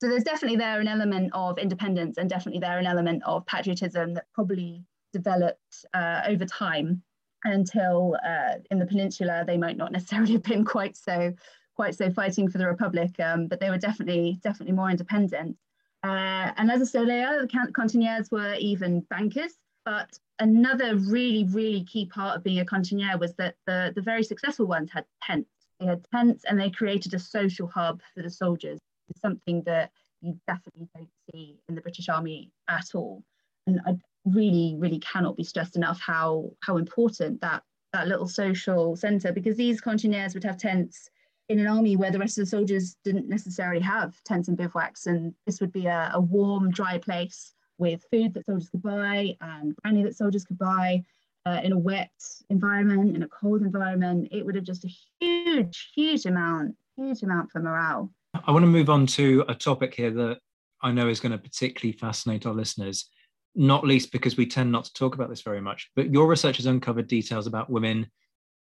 So 0.00 0.08
there's 0.08 0.24
definitely 0.24 0.56
there 0.56 0.80
an 0.80 0.88
element 0.88 1.30
of 1.34 1.58
independence 1.58 2.16
and 2.16 2.30
definitely 2.30 2.60
there 2.60 2.78
an 2.78 2.86
element 2.86 3.22
of 3.26 3.44
patriotism 3.46 4.14
that 4.14 4.24
probably 4.32 4.84
developed 5.12 5.84
uh, 5.92 6.22
over 6.26 6.46
time 6.46 7.02
until 7.44 8.16
uh, 8.26 8.54
in 8.70 8.78
the 8.78 8.86
peninsula 8.86 9.44
they 9.46 9.58
might 9.58 9.76
not 9.76 9.92
necessarily 9.92 10.32
have 10.34 10.42
been 10.42 10.64
quite 10.64 10.96
so 10.96 11.32
quite 11.76 11.94
so 11.94 12.10
fighting 12.10 12.48
for 12.48 12.58
the 12.58 12.66
republic, 12.66 13.18
um, 13.20 13.46
but 13.46 13.58
they 13.58 13.70
were 13.70 13.78
definitely 13.78 14.38
definitely 14.42 14.74
more 14.74 14.90
independent. 14.90 15.56
Uh, 16.02 16.52
and 16.56 16.70
as 16.70 16.80
I 16.80 16.84
said 16.84 17.02
earlier, 17.02 17.42
the 17.42 17.72
cantinières 17.72 18.30
were 18.30 18.54
even 18.54 19.00
bankers. 19.10 19.52
But 19.84 20.18
another 20.38 20.96
really 20.96 21.44
really 21.44 21.84
key 21.84 22.06
part 22.06 22.36
of 22.36 22.44
being 22.44 22.60
a 22.60 22.64
cantinière 22.64 23.18
was 23.18 23.34
that 23.34 23.54
the 23.66 23.92
the 23.94 24.02
very 24.02 24.22
successful 24.22 24.66
ones 24.66 24.90
had 24.92 25.04
tents. 25.22 25.50
They 25.78 25.86
had 25.86 26.04
tents 26.12 26.44
and 26.44 26.60
they 26.60 26.70
created 26.70 27.14
a 27.14 27.18
social 27.18 27.66
hub 27.66 28.00
for 28.14 28.22
the 28.22 28.30
soldiers. 28.30 28.78
It's 29.08 29.20
something 29.20 29.62
that 29.64 29.90
you 30.20 30.38
definitely 30.46 30.88
don't 30.94 31.08
see 31.32 31.58
in 31.68 31.74
the 31.74 31.80
British 31.80 32.08
Army 32.08 32.52
at 32.68 32.94
all. 32.94 33.22
And 33.66 33.80
I, 33.86 33.96
really, 34.24 34.74
really 34.78 34.98
cannot 34.98 35.36
be 35.36 35.44
stressed 35.44 35.76
enough 35.76 36.00
how 36.00 36.50
how 36.60 36.76
important 36.76 37.40
that 37.40 37.62
that 37.92 38.08
little 38.08 38.28
social 38.28 38.94
centre 38.96 39.32
because 39.32 39.56
these 39.56 39.80
cantinières 39.80 40.34
would 40.34 40.44
have 40.44 40.56
tents 40.56 41.10
in 41.50 41.58
an 41.58 41.66
army 41.66 41.96
where 41.96 42.12
the 42.12 42.18
rest 42.18 42.38
of 42.38 42.42
the 42.42 42.50
soldiers 42.50 42.96
didn't 43.04 43.28
necessarily 43.28 43.80
have 43.80 44.14
tents 44.22 44.46
and 44.46 44.56
bivouacs, 44.56 45.06
and 45.06 45.34
this 45.46 45.60
would 45.60 45.72
be 45.72 45.86
a, 45.86 46.12
a 46.14 46.20
warm, 46.20 46.70
dry 46.70 46.96
place 46.96 47.54
with 47.76 48.04
food 48.08 48.32
that 48.32 48.46
soldiers 48.46 48.68
could 48.68 48.82
buy 48.82 49.36
and 49.40 49.74
brandy 49.82 50.04
that 50.04 50.16
soldiers 50.16 50.44
could 50.44 50.58
buy 50.58 51.02
uh, 51.46 51.60
in 51.64 51.72
a 51.72 51.78
wet 51.78 52.12
environment, 52.50 53.16
in 53.16 53.24
a 53.24 53.28
cold 53.28 53.62
environment. 53.62 54.28
It 54.30 54.46
would 54.46 54.54
have 54.54 54.62
just 54.62 54.84
a 54.84 54.90
huge, 55.18 55.90
huge 55.92 56.24
amount, 56.24 56.76
huge 56.96 57.24
amount 57.24 57.50
for 57.50 57.58
morale. 57.58 58.12
I 58.46 58.52
want 58.52 58.62
to 58.62 58.68
move 58.68 58.88
on 58.88 59.06
to 59.08 59.44
a 59.48 59.54
topic 59.54 59.92
here 59.94 60.12
that 60.12 60.38
I 60.82 60.92
know 60.92 61.08
is 61.08 61.18
going 61.18 61.32
to 61.32 61.38
particularly 61.38 61.98
fascinate 61.98 62.46
our 62.46 62.54
listeners, 62.54 63.10
not 63.56 63.84
least 63.84 64.12
because 64.12 64.36
we 64.36 64.46
tend 64.46 64.70
not 64.70 64.84
to 64.84 64.92
talk 64.92 65.16
about 65.16 65.28
this 65.28 65.42
very 65.42 65.60
much. 65.60 65.90
But 65.96 66.12
your 66.12 66.28
research 66.28 66.58
has 66.58 66.66
uncovered 66.66 67.08
details 67.08 67.48
about 67.48 67.70
women 67.70 68.08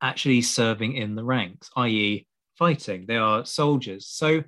actually 0.01 0.41
serving 0.41 0.95
in 0.95 1.16
the 1.16 1.24
ranks, 1.24 1.68
i.e., 1.76 2.24
fighting. 2.59 3.07
They 3.07 3.17
are 3.17 3.45
soldiers. 3.45 4.07
So, 4.07 4.43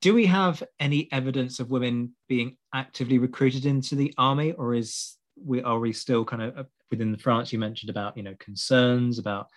do 0.00 0.14
we 0.14 0.26
have 0.26 0.62
any 0.80 1.08
evidence 1.12 1.60
of 1.60 1.70
women 1.70 2.14
being 2.28 2.56
actively 2.74 3.18
recruited 3.18 3.66
into 3.66 3.94
the 3.94 4.12
army, 4.18 4.52
or 4.52 4.74
is 4.74 5.16
we 5.36 5.62
are 5.62 5.78
we 5.78 5.92
still 5.92 6.24
kind 6.24 6.42
of 6.42 6.58
uh, 6.58 6.64
within 6.90 7.16
France? 7.16 7.52
You 7.52 7.58
mentioned 7.58 7.90
about 7.90 8.16
you 8.16 8.22
know 8.22 8.34
concerns 8.38 9.18
about 9.18 9.48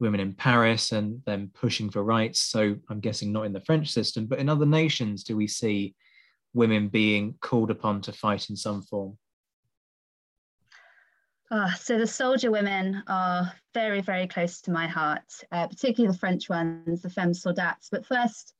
women 0.00 0.20
in 0.20 0.34
Paris 0.34 0.92
and 0.92 1.22
them 1.24 1.50
pushing 1.54 1.90
for 1.90 2.02
rights. 2.02 2.40
So 2.40 2.76
I'm 2.90 3.00
guessing 3.00 3.32
not 3.32 3.46
in 3.46 3.52
the 3.52 3.60
French 3.60 3.90
system, 3.90 4.26
but 4.26 4.38
in 4.38 4.48
other 4.48 4.66
nations, 4.66 5.24
do 5.24 5.36
we 5.36 5.46
see 5.46 5.94
women 6.52 6.88
being 6.88 7.34
called 7.40 7.70
upon 7.70 8.00
to 8.02 8.12
fight 8.12 8.50
in 8.50 8.56
some 8.56 8.82
form? 8.82 9.16
Oh, 11.56 11.70
so 11.78 11.96
the 11.96 12.06
soldier 12.08 12.50
women 12.50 13.04
are 13.06 13.52
very, 13.74 14.00
very 14.00 14.26
close 14.26 14.60
to 14.62 14.72
my 14.72 14.88
heart, 14.88 15.22
uh, 15.52 15.68
particularly 15.68 16.12
the 16.12 16.18
French 16.18 16.48
ones, 16.48 17.02
the 17.02 17.08
femmes 17.08 17.44
soldats. 17.44 17.90
But 17.92 18.04
first, 18.04 18.54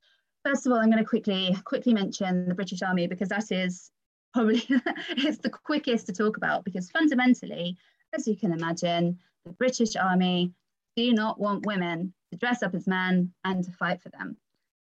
first 0.44 0.64
of 0.64 0.70
all, 0.70 0.78
I'm 0.78 0.92
going 0.92 1.02
to 1.02 1.08
quickly 1.08 1.56
quickly 1.64 1.92
mention 1.92 2.48
the 2.48 2.54
British 2.54 2.82
Army 2.82 3.08
because 3.08 3.30
that 3.30 3.50
is 3.50 3.90
probably 4.32 4.62
it's 5.08 5.38
the 5.38 5.50
quickest 5.50 6.06
to 6.06 6.12
talk 6.12 6.36
about 6.36 6.64
because 6.64 6.88
fundamentally, 6.88 7.76
as 8.16 8.28
you 8.28 8.36
can 8.36 8.52
imagine, 8.52 9.18
the 9.44 9.50
British 9.54 9.96
Army 9.96 10.52
do 10.94 11.12
not 11.12 11.40
want 11.40 11.66
women 11.66 12.14
to 12.30 12.38
dress 12.38 12.62
up 12.62 12.76
as 12.76 12.86
men 12.86 13.32
and 13.42 13.64
to 13.64 13.72
fight 13.72 14.00
for 14.02 14.10
them. 14.10 14.36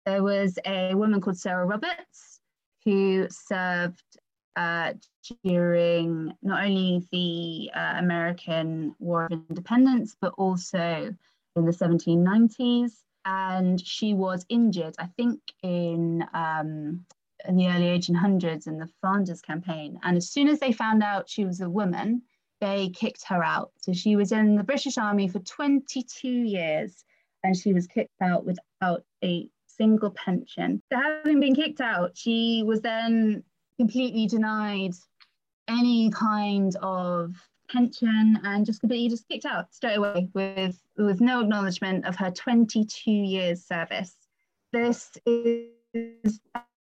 There 0.06 0.22
was 0.22 0.56
a 0.64 0.94
woman 0.94 1.20
called 1.20 1.36
Sarah 1.36 1.66
Roberts 1.66 2.38
who 2.84 3.26
served 3.28 4.04
uh, 4.58 4.92
during 5.44 6.34
not 6.42 6.64
only 6.64 7.06
the 7.12 7.70
uh, 7.78 7.94
American 7.98 8.92
War 8.98 9.26
of 9.26 9.40
Independence, 9.48 10.16
but 10.20 10.34
also 10.36 11.14
in 11.54 11.64
the 11.64 11.72
1790s. 11.72 12.92
And 13.24 13.80
she 13.80 14.14
was 14.14 14.44
injured, 14.48 14.96
I 14.98 15.06
think, 15.16 15.40
in 15.62 16.24
um, 16.34 17.04
in 17.46 17.56
the 17.56 17.68
early 17.68 17.98
1800s 17.98 18.66
in 18.66 18.78
the 18.78 18.88
Flanders 19.00 19.40
campaign. 19.40 20.00
And 20.02 20.16
as 20.16 20.28
soon 20.28 20.48
as 20.48 20.58
they 20.58 20.72
found 20.72 21.04
out 21.04 21.30
she 21.30 21.44
was 21.44 21.60
a 21.60 21.70
woman, 21.70 22.22
they 22.60 22.88
kicked 22.88 23.24
her 23.28 23.44
out. 23.44 23.70
So 23.80 23.92
she 23.92 24.16
was 24.16 24.32
in 24.32 24.56
the 24.56 24.64
British 24.64 24.98
Army 24.98 25.28
for 25.28 25.38
22 25.38 26.28
years 26.28 27.04
and 27.44 27.56
she 27.56 27.72
was 27.72 27.86
kicked 27.86 28.20
out 28.20 28.44
without 28.44 29.04
a 29.22 29.48
single 29.66 30.10
pension. 30.10 30.82
So 30.92 30.98
having 30.98 31.38
been 31.38 31.54
kicked 31.54 31.80
out, 31.80 32.16
she 32.16 32.64
was 32.66 32.80
then 32.80 33.44
completely 33.78 34.26
denied 34.26 34.92
any 35.68 36.10
kind 36.10 36.74
of 36.82 37.34
pension 37.70 38.38
and 38.44 38.64
just 38.64 38.80
completely 38.80 39.08
just 39.08 39.28
kicked 39.28 39.44
out 39.44 39.72
straight 39.74 39.96
away 39.96 40.28
with, 40.34 40.82
with 40.96 41.20
no 41.20 41.40
acknowledgement 41.40 42.06
of 42.06 42.16
her 42.16 42.30
22 42.30 43.10
years 43.10 43.64
service. 43.64 44.14
This 44.72 45.16
is 45.24 46.40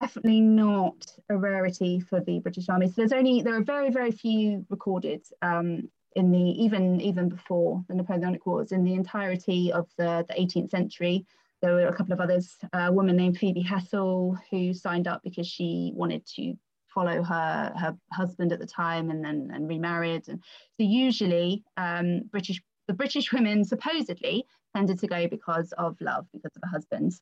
definitely 0.00 0.40
not 0.40 1.06
a 1.28 1.36
rarity 1.36 2.00
for 2.00 2.20
the 2.20 2.38
British 2.40 2.68
Army. 2.68 2.86
So 2.86 2.94
there's 2.96 3.12
only 3.12 3.42
there 3.42 3.56
are 3.56 3.62
very 3.62 3.90
very 3.90 4.10
few 4.10 4.64
recorded 4.70 5.22
um, 5.42 5.88
in 6.16 6.30
the 6.30 6.38
even 6.38 7.00
even 7.00 7.28
before 7.28 7.84
the 7.88 7.94
Napoleonic 7.94 8.46
Wars 8.46 8.72
in 8.72 8.82
the 8.82 8.94
entirety 8.94 9.72
of 9.72 9.88
the, 9.96 10.24
the 10.28 10.34
18th 10.34 10.70
century. 10.70 11.26
There 11.62 11.74
were 11.74 11.88
a 11.88 11.94
couple 11.94 12.14
of 12.14 12.20
others. 12.20 12.56
A 12.72 12.90
woman 12.90 13.16
named 13.16 13.36
Phoebe 13.36 13.60
Hessel 13.60 14.38
who 14.50 14.72
signed 14.72 15.06
up 15.06 15.22
because 15.22 15.46
she 15.46 15.92
wanted 15.94 16.26
to 16.34 16.54
follow 16.94 17.22
her 17.22 17.72
her 17.76 17.96
husband 18.12 18.52
at 18.52 18.58
the 18.58 18.66
time 18.66 19.10
and 19.10 19.24
then 19.24 19.50
and 19.52 19.68
remarried. 19.68 20.28
And 20.28 20.42
so 20.78 20.86
usually 20.86 21.64
um, 21.76 22.22
British 22.30 22.62
the 22.88 22.94
British 22.94 23.32
women 23.32 23.64
supposedly 23.64 24.44
tended 24.74 24.98
to 25.00 25.06
go 25.06 25.28
because 25.28 25.72
of 25.78 25.96
love, 26.00 26.26
because 26.32 26.56
of 26.56 26.62
a 26.64 26.68
husband. 26.68 27.12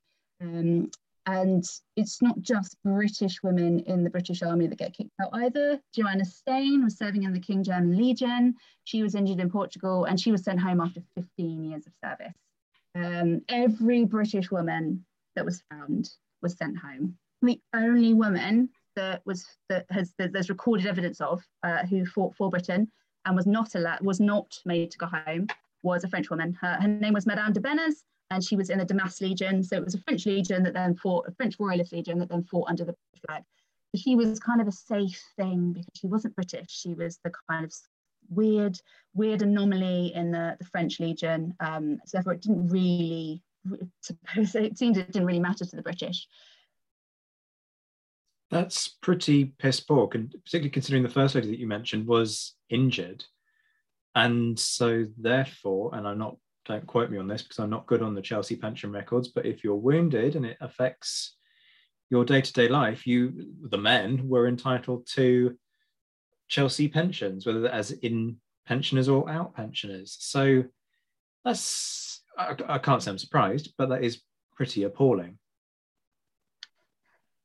Um, 0.40 0.90
and 1.26 1.62
it's 1.94 2.22
not 2.22 2.40
just 2.40 2.82
British 2.82 3.42
women 3.42 3.80
in 3.80 4.02
the 4.02 4.08
British 4.08 4.42
Army 4.42 4.66
that 4.66 4.78
get 4.78 4.94
kicked 4.94 5.10
out 5.20 5.28
either. 5.34 5.78
Joanna 5.94 6.24
Stayne 6.24 6.82
was 6.82 6.96
serving 6.96 7.24
in 7.24 7.34
the 7.34 7.40
King 7.40 7.62
German 7.62 7.98
Legion. 7.98 8.54
She 8.84 9.02
was 9.02 9.14
injured 9.14 9.40
in 9.40 9.50
Portugal 9.50 10.06
and 10.06 10.18
she 10.18 10.32
was 10.32 10.42
sent 10.42 10.58
home 10.58 10.80
after 10.80 11.02
15 11.16 11.64
years 11.64 11.86
of 11.86 11.92
service. 12.02 12.34
Um, 12.94 13.42
every 13.50 14.06
British 14.06 14.50
woman 14.50 15.04
that 15.36 15.44
was 15.44 15.62
found 15.70 16.08
was 16.40 16.56
sent 16.56 16.78
home. 16.78 17.18
The 17.42 17.60
only 17.74 18.14
woman 18.14 18.70
that 18.98 19.22
was 19.24 19.46
that 19.68 19.86
has 19.90 20.12
that 20.18 20.32
there's 20.32 20.50
recorded 20.50 20.86
evidence 20.86 21.20
of 21.20 21.42
uh, 21.62 21.86
who 21.86 22.04
fought 22.04 22.34
for 22.34 22.50
Britain 22.50 22.90
and 23.24 23.36
was 23.36 23.46
not 23.46 23.74
allowed 23.74 24.00
was 24.00 24.20
not 24.20 24.58
made 24.64 24.90
to 24.90 24.98
go 24.98 25.06
home 25.06 25.46
was 25.82 26.04
a 26.04 26.08
French 26.08 26.28
woman. 26.30 26.56
Her, 26.60 26.74
her 26.80 26.88
name 26.88 27.14
was 27.14 27.26
Madame 27.26 27.52
de 27.52 27.60
Benners, 27.60 28.02
and 28.30 28.42
she 28.42 28.56
was 28.56 28.70
in 28.70 28.78
the 28.78 28.84
Damas 28.84 29.20
Legion. 29.20 29.62
So 29.62 29.76
it 29.76 29.84
was 29.84 29.94
a 29.94 30.02
French 30.02 30.26
legion 30.26 30.62
that 30.64 30.74
then 30.74 30.94
fought, 30.96 31.28
a 31.28 31.32
French 31.32 31.56
royalist 31.58 31.92
legion 31.92 32.18
that 32.18 32.28
then 32.28 32.44
fought 32.44 32.68
under 32.68 32.84
the 32.84 32.94
flag. 33.26 33.42
But 33.92 34.00
She 34.00 34.14
was 34.16 34.38
kind 34.38 34.60
of 34.60 34.68
a 34.68 34.72
safe 34.72 35.22
thing 35.36 35.72
because 35.72 35.94
she 35.94 36.06
wasn't 36.06 36.34
British. 36.34 36.70
She 36.70 36.94
was 36.94 37.18
the 37.24 37.32
kind 37.48 37.64
of 37.64 37.72
weird, 38.28 38.78
weird 39.14 39.42
anomaly 39.42 40.12
in 40.14 40.30
the, 40.30 40.56
the 40.58 40.66
French 40.66 41.00
legion. 41.00 41.54
Um, 41.60 41.98
so 42.04 42.18
therefore, 42.18 42.34
it 42.34 42.42
didn't 42.42 42.68
really, 42.68 43.42
suppose 44.00 44.54
it 44.54 44.76
seemed 44.76 44.96
it 44.96 45.12
didn't 45.12 45.26
really 45.26 45.40
matter 45.40 45.64
to 45.64 45.76
the 45.76 45.82
British. 45.82 46.26
That's 48.50 48.88
pretty 48.88 49.46
piss 49.58 49.80
poor, 49.80 50.08
and 50.14 50.30
particularly 50.30 50.70
considering 50.70 51.02
the 51.02 51.08
first 51.08 51.34
lady 51.34 51.48
that 51.48 51.58
you 51.58 51.66
mentioned 51.66 52.06
was 52.06 52.54
injured. 52.70 53.24
And 54.14 54.58
so, 54.58 55.06
therefore, 55.18 55.94
and 55.94 56.08
I'm 56.08 56.18
not 56.18 56.36
don't 56.64 56.86
quote 56.86 57.10
me 57.10 57.18
on 57.18 57.26
this 57.26 57.42
because 57.42 57.58
I'm 57.58 57.70
not 57.70 57.86
good 57.86 58.02
on 58.02 58.14
the 58.14 58.22
Chelsea 58.22 58.54
pension 58.54 58.92
records, 58.92 59.28
but 59.28 59.46
if 59.46 59.64
you're 59.64 59.74
wounded 59.74 60.36
and 60.36 60.44
it 60.44 60.58
affects 60.60 61.34
your 62.10 62.24
day-to-day 62.24 62.68
life, 62.68 63.06
you 63.06 63.52
the 63.70 63.78
men 63.78 64.28
were 64.28 64.46
entitled 64.46 65.06
to 65.14 65.56
Chelsea 66.48 66.88
pensions, 66.88 67.46
whether 67.46 67.68
as 67.68 67.90
in 67.90 68.36
pensioners 68.66 69.08
or 69.08 69.28
out 69.30 69.54
pensioners. 69.54 70.16
So 70.20 70.64
that's 71.44 72.22
I, 72.36 72.54
I 72.68 72.78
can't 72.78 73.02
say 73.02 73.10
I'm 73.10 73.18
surprised, 73.18 73.74
but 73.76 73.88
that 73.88 74.04
is 74.04 74.22
pretty 74.54 74.84
appalling. 74.84 75.38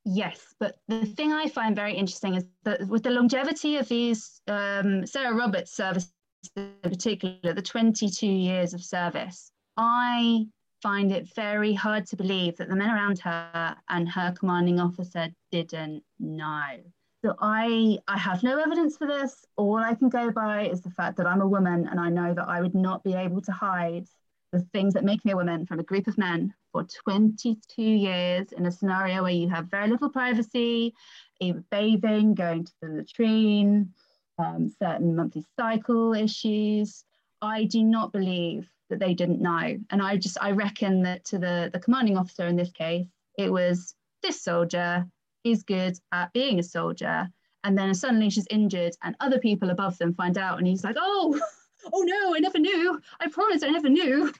Yes, 0.05 0.53
but 0.59 0.75
the 0.87 1.05
thing 1.05 1.31
I 1.31 1.47
find 1.47 1.75
very 1.75 1.93
interesting 1.93 2.35
is 2.35 2.45
that 2.63 2.87
with 2.87 3.03
the 3.03 3.09
longevity 3.09 3.77
of 3.77 3.87
these 3.87 4.41
um, 4.47 5.05
Sarah 5.05 5.33
Roberts 5.33 5.73
service 5.73 6.11
in 6.57 6.73
particular, 6.83 7.53
the 7.53 7.61
22 7.61 8.27
years 8.27 8.73
of 8.73 8.83
service, 8.83 9.51
I 9.77 10.45
find 10.81 11.13
it 11.13 11.33
very 11.33 11.73
hard 11.73 12.05
to 12.07 12.17
believe 12.17 12.57
that 12.57 12.67
the 12.67 12.75
men 12.75 12.89
around 12.89 13.19
her 13.19 13.75
and 13.89 14.09
her 14.09 14.33
commanding 14.37 14.81
officer 14.81 15.29
didn't 15.51 16.03
know. 16.19 16.83
So 17.23 17.35
I, 17.39 17.97
I 18.05 18.17
have 18.17 18.43
no 18.43 18.59
evidence 18.59 18.97
for 18.97 19.07
this. 19.07 19.45
All 19.55 19.77
I 19.77 19.95
can 19.95 20.09
go 20.09 20.29
by 20.29 20.67
is 20.67 20.81
the 20.81 20.89
fact 20.89 21.15
that 21.17 21.25
I'm 21.25 21.41
a 21.41 21.47
woman 21.47 21.87
and 21.87 21.97
I 21.97 22.09
know 22.09 22.33
that 22.33 22.49
I 22.49 22.61
would 22.61 22.75
not 22.75 23.01
be 23.05 23.13
able 23.13 23.41
to 23.43 23.51
hide 23.53 24.07
the 24.53 24.61
things 24.71 24.93
that 24.93 25.03
make 25.03 25.25
me 25.25 25.31
a 25.31 25.35
woman 25.35 25.65
from 25.65 25.79
a 25.79 25.83
group 25.83 26.07
of 26.07 26.17
men 26.17 26.53
for 26.71 26.83
22 26.83 27.81
years 27.81 28.51
in 28.51 28.67
a 28.67 28.71
scenario 28.71 29.23
where 29.23 29.31
you 29.31 29.49
have 29.49 29.65
very 29.65 29.89
little 29.89 30.09
privacy, 30.09 30.93
either 31.41 31.63
bathing, 31.71 32.35
going 32.35 32.63
to 32.63 32.71
the 32.81 32.87
latrine, 32.87 33.89
um, 34.37 34.69
certain 34.79 35.15
monthly 35.15 35.43
cycle 35.59 36.13
issues. 36.13 37.03
I 37.41 37.65
do 37.65 37.83
not 37.83 38.13
believe 38.13 38.69
that 38.89 38.99
they 38.99 39.15
didn't 39.15 39.41
know. 39.41 39.77
And 39.89 40.01
I 40.01 40.17
just, 40.17 40.37
I 40.39 40.51
reckon 40.51 41.01
that 41.03 41.25
to 41.25 41.39
the, 41.39 41.71
the 41.73 41.79
commanding 41.79 42.15
officer 42.15 42.45
in 42.45 42.55
this 42.55 42.71
case, 42.71 43.07
it 43.37 43.51
was 43.51 43.95
this 44.21 44.41
soldier 44.41 45.05
is 45.43 45.63
good 45.63 45.97
at 46.11 46.31
being 46.31 46.59
a 46.59 46.63
soldier. 46.63 47.27
And 47.63 47.77
then 47.77 47.93
suddenly 47.95 48.29
she's 48.29 48.47
injured 48.51 48.93
and 49.03 49.15
other 49.19 49.39
people 49.39 49.71
above 49.71 49.97
them 49.97 50.13
find 50.13 50.37
out. 50.37 50.59
And 50.59 50.67
he's 50.67 50.83
like, 50.83 50.95
oh, 50.99 51.39
oh 51.93 52.01
no, 52.03 52.35
I 52.35 52.39
never 52.39 52.59
knew. 52.59 53.01
I 53.19 53.29
promise 53.29 53.63
I 53.63 53.69
never 53.69 53.89
knew. 53.89 54.31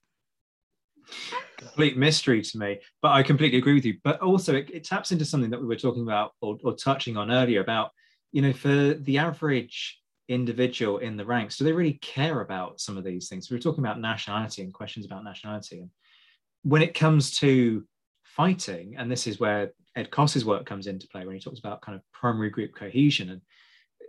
Complete 1.57 1.97
mystery 1.97 2.41
to 2.41 2.57
me, 2.57 2.79
but 3.01 3.11
I 3.11 3.23
completely 3.23 3.57
agree 3.57 3.75
with 3.75 3.85
you. 3.85 3.97
But 4.03 4.19
also, 4.19 4.55
it, 4.55 4.69
it 4.71 4.83
taps 4.83 5.11
into 5.11 5.25
something 5.25 5.49
that 5.49 5.61
we 5.61 5.67
were 5.67 5.75
talking 5.75 6.03
about 6.03 6.33
or, 6.41 6.57
or 6.63 6.75
touching 6.75 7.17
on 7.17 7.31
earlier 7.31 7.61
about 7.61 7.91
you 8.33 8.41
know, 8.41 8.51
for 8.51 8.95
the 8.95 9.19
average 9.19 10.01
individual 10.27 10.97
in 10.97 11.15
the 11.15 11.25
ranks, 11.25 11.57
do 11.57 11.63
they 11.63 11.71
really 11.71 11.99
care 12.01 12.41
about 12.41 12.81
some 12.81 12.97
of 12.97 13.03
these 13.03 13.29
things? 13.29 13.49
We 13.49 13.55
were 13.55 13.61
talking 13.61 13.83
about 13.83 14.01
nationality 14.01 14.63
and 14.63 14.73
questions 14.73 15.05
about 15.05 15.23
nationality. 15.23 15.79
And 15.79 15.89
when 16.63 16.81
it 16.81 16.95
comes 16.95 17.37
to 17.37 17.85
fighting, 18.23 18.95
and 18.97 19.09
this 19.09 19.27
is 19.27 19.39
where 19.39 19.71
Ed 19.95 20.09
Coss's 20.09 20.43
work 20.43 20.65
comes 20.65 20.87
into 20.87 21.07
play 21.07 21.25
when 21.25 21.35
he 21.35 21.41
talks 21.41 21.59
about 21.59 21.83
kind 21.83 21.95
of 21.95 22.01
primary 22.11 22.49
group 22.49 22.73
cohesion. 22.75 23.29
And 23.29 23.41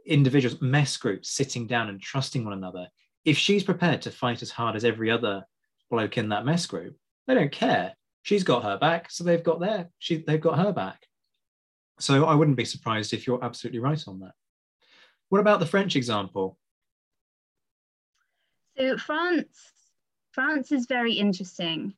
individuals, 0.06 0.60
mess 0.62 0.96
groups 0.96 1.30
sitting 1.30 1.66
down 1.66 1.90
and 1.90 2.00
trusting 2.00 2.44
one 2.44 2.54
another. 2.54 2.88
If 3.26 3.36
she's 3.36 3.62
prepared 3.62 4.00
to 4.02 4.10
fight 4.10 4.40
as 4.40 4.50
hard 4.50 4.74
as 4.74 4.86
every 4.86 5.10
other 5.10 5.44
bloke 5.90 6.18
in 6.18 6.30
that 6.30 6.44
mess 6.44 6.66
group, 6.66 6.96
they 7.26 7.34
don't 7.34 7.52
care. 7.52 7.94
She's 8.22 8.44
got 8.44 8.64
her 8.64 8.78
back, 8.78 9.10
so 9.10 9.24
they've 9.24 9.42
got 9.42 9.60
their 9.60 9.90
she 9.98 10.24
they've 10.26 10.40
got 10.40 10.58
her 10.58 10.72
back. 10.72 11.06
So 12.00 12.24
I 12.24 12.34
wouldn't 12.34 12.56
be 12.56 12.64
surprised 12.64 13.12
if 13.12 13.26
you're 13.26 13.44
absolutely 13.44 13.80
right 13.80 14.02
on 14.08 14.20
that. 14.20 14.32
What 15.28 15.40
about 15.40 15.60
the 15.60 15.66
French 15.66 15.96
example? 15.96 16.58
So 18.76 18.96
France, 18.98 19.72
France 20.32 20.72
is 20.72 20.86
very 20.86 21.12
interesting 21.12 21.94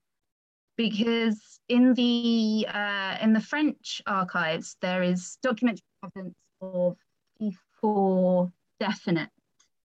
because 0.77 1.61
in 1.69 1.95
the 1.95 2.67
uh, 2.69 3.17
in 3.23 3.33
the 3.33 3.41
French 3.41 4.03
archives 4.07 4.77
there 4.83 5.03
is 5.03 5.39
documentary 5.43 5.83
evidence 6.05 6.35
of 6.61 6.97
four 7.81 8.53
definite 8.79 9.31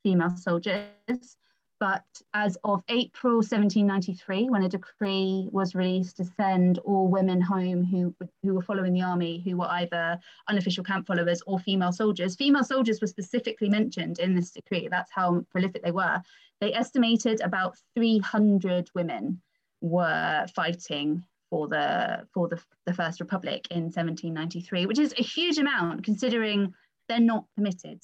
female 0.03 0.35
soldiers. 0.35 1.37
But 1.81 2.05
as 2.35 2.59
of 2.63 2.83
April 2.89 3.37
1793, 3.37 4.51
when 4.51 4.61
a 4.61 4.69
decree 4.69 5.49
was 5.51 5.73
released 5.73 6.15
to 6.17 6.23
send 6.23 6.77
all 6.77 7.07
women 7.07 7.41
home 7.41 7.83
who, 7.83 8.13
who 8.43 8.53
were 8.53 8.61
following 8.61 8.93
the 8.93 9.01
army, 9.01 9.41
who 9.43 9.57
were 9.57 9.65
either 9.65 10.19
unofficial 10.47 10.83
camp 10.83 11.07
followers 11.07 11.41
or 11.47 11.57
female 11.57 11.91
soldiers, 11.91 12.35
female 12.35 12.63
soldiers 12.63 13.01
were 13.01 13.07
specifically 13.07 13.67
mentioned 13.67 14.19
in 14.19 14.35
this 14.35 14.51
decree. 14.51 14.89
That's 14.91 15.11
how 15.11 15.43
prolific 15.49 15.83
they 15.83 15.89
were. 15.89 16.21
They 16.59 16.71
estimated 16.71 17.41
about 17.41 17.79
300 17.95 18.91
women 18.93 19.41
were 19.81 20.45
fighting 20.53 21.23
for 21.49 21.67
the 21.67 22.27
for 22.31 22.47
the, 22.47 22.61
the 22.85 22.93
First 22.93 23.19
Republic 23.19 23.67
in 23.71 23.85
1793, 23.85 24.85
which 24.85 24.99
is 24.99 25.15
a 25.17 25.23
huge 25.23 25.57
amount 25.57 26.03
considering 26.03 26.75
they're 27.09 27.19
not 27.19 27.45
permitted. 27.55 28.01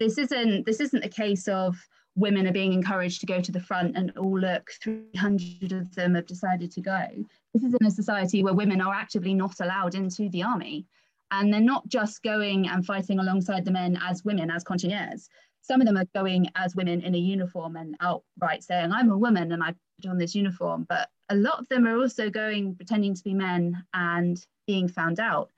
This 0.00 0.18
isn't 0.18 0.66
this 0.66 0.80
isn't 0.80 1.04
a 1.04 1.08
case 1.08 1.46
of 1.46 1.76
women 2.14 2.46
are 2.46 2.52
being 2.52 2.72
encouraged 2.72 3.20
to 3.20 3.26
go 3.26 3.40
to 3.40 3.52
the 3.52 3.60
front 3.60 3.96
and 3.96 4.12
all 4.16 4.38
look 4.38 4.70
300 4.82 5.72
of 5.72 5.94
them 5.94 6.14
have 6.14 6.26
decided 6.26 6.70
to 6.72 6.80
go. 6.80 7.06
This 7.54 7.62
is 7.62 7.74
in 7.74 7.86
a 7.86 7.90
society 7.90 8.42
where 8.42 8.54
women 8.54 8.80
are 8.80 8.94
actively 8.94 9.34
not 9.34 9.60
allowed 9.60 9.94
into 9.94 10.28
the 10.28 10.42
army. 10.42 10.86
And 11.30 11.52
they're 11.52 11.60
not 11.60 11.88
just 11.88 12.22
going 12.22 12.68
and 12.68 12.84
fighting 12.84 13.18
alongside 13.18 13.64
the 13.64 13.70
men 13.70 13.98
as 14.02 14.24
women 14.24 14.50
as 14.50 14.64
contingents 14.64 15.28
some 15.64 15.80
of 15.80 15.86
them 15.86 15.96
are 15.96 16.08
going 16.12 16.48
as 16.56 16.74
women 16.74 17.00
in 17.02 17.14
a 17.14 17.18
uniform 17.18 17.76
and 17.76 17.94
outright 18.00 18.64
saying 18.64 18.90
i'm 18.90 19.12
a 19.12 19.16
woman 19.16 19.52
and 19.52 19.62
i 19.62 19.72
put 20.02 20.10
on 20.10 20.18
this 20.18 20.34
uniform. 20.34 20.86
But 20.88 21.08
a 21.28 21.36
lot 21.36 21.60
of 21.60 21.68
them 21.68 21.86
are 21.86 21.96
also 21.96 22.30
going 22.30 22.74
pretending 22.74 23.14
to 23.14 23.22
be 23.22 23.34
men 23.34 23.84
and 23.94 24.44
being 24.66 24.88
found 24.88 25.20
out. 25.20 25.50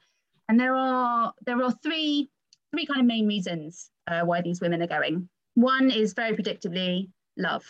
And 0.48 0.58
there 0.58 0.74
are 0.74 1.32
there 1.44 1.62
are 1.62 1.72
three 1.82 2.30
three 2.72 2.86
kind 2.86 3.00
of 3.00 3.06
main 3.06 3.26
reasons 3.26 3.90
uh, 4.06 4.22
why 4.22 4.42
these 4.42 4.60
women 4.60 4.82
are 4.82 4.86
going. 4.86 5.28
One 5.54 5.90
is 5.90 6.14
very 6.14 6.36
predictably 6.36 7.10
love. 7.36 7.64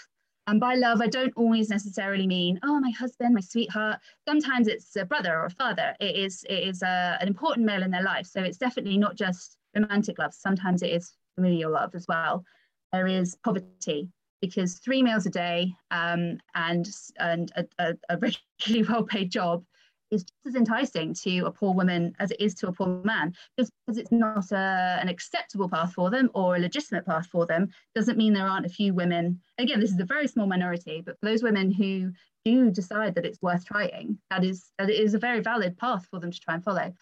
And 0.47 0.61
by 0.61 0.75
love, 0.75 1.01
I 1.01 1.07
don't 1.07 1.33
always 1.37 1.71
necessarily 1.71 2.27
mean, 2.27 2.61
oh, 2.63 2.79
my 2.79 2.91
husband, 2.91 3.35
my 3.35 3.41
sweetheart. 3.41 3.99
Sometimes 4.29 4.69
it's 4.69 4.95
a 4.97 5.05
brother 5.05 5.35
or 5.35 5.47
a 5.47 5.51
father. 5.51 5.95
It 6.01 6.17
is, 6.17 6.45
it 6.51 6.69
is 6.69 6.83
a, 6.83 6.89
uh, 6.89 7.17
an 7.21 7.29
important 7.29 7.65
male 7.65 7.83
in 7.83 7.91
their 7.91 8.03
life. 8.03 8.27
So 8.27 8.43
it's 8.43 8.59
definitely 8.59 8.99
not 8.99 9.17
just 9.17 9.57
romantic 9.75 10.19
love. 10.19 10.35
Sometimes 10.35 10.83
it 10.83 10.91
is 10.91 11.15
familial 11.35 11.73
love 11.73 11.95
as 11.95 12.07
well. 12.09 12.45
There 12.93 13.07
is 13.07 13.37
poverty 13.43 14.11
because 14.43 14.75
three 14.75 15.03
meals 15.03 15.25
a 15.25 15.31
day 15.31 15.75
um, 15.91 16.39
and, 16.55 16.87
and 17.19 17.51
a, 17.57 17.65
a, 17.79 17.95
a 18.11 18.19
regularly 18.19 18.87
well 18.87 19.05
paid 19.05 19.31
job 19.31 19.65
is 20.11 20.23
just 20.25 20.47
as 20.47 20.55
enticing 20.55 21.15
to 21.15 21.41
a 21.41 21.51
poor 21.51 21.75
woman 21.75 22.15
as 22.19 22.31
it 22.31 22.41
is 22.41 22.55
to 22.57 22.69
a 22.69 22.73
poor 22.73 23.03
man. 23.05 23.35
Just 23.59 23.73
because 23.87 23.99
it's 23.99 24.13
not 24.13 24.51
a, 24.53 24.99
an 25.01 25.09
acceptable 25.09 25.69
path 25.69 25.93
for 25.93 26.11
them 26.11 26.31
or 26.35 26.57
a 26.57 26.61
legitimate 26.61 27.07
path 27.07 27.27
for 27.27 27.47
them 27.47 27.69
doesn't 27.95 28.19
mean 28.19 28.33
there 28.33 28.47
aren't 28.47 28.67
a 28.67 28.71
few 28.71 28.95
women. 28.95 29.41
Again, 29.59 29.81
this 29.81 29.93
is 29.93 30.01
a 30.01 30.05
very 30.05 30.29
small 30.29 30.47
minority, 30.47 31.03
but 31.05 31.19
for 31.19 31.27
those 31.27 31.43
women 31.43 31.71
who 31.71 32.13
do 32.45 32.71
decide 32.71 33.15
that 33.15 33.25
it's 33.25 33.43
worth 33.43 33.65
trying, 33.65 34.19
that 34.31 34.45
is 34.45 34.71
that 34.79 34.91
it 34.91 34.99
is 34.99 35.15
a 35.15 35.19
very 35.19 35.41
valid 35.41 35.77
path 35.79 36.07
for 36.11 36.21
them 36.21 36.31
to 36.31 36.41
try 36.41 36.55
and 36.55 36.65
follow. 36.65 36.93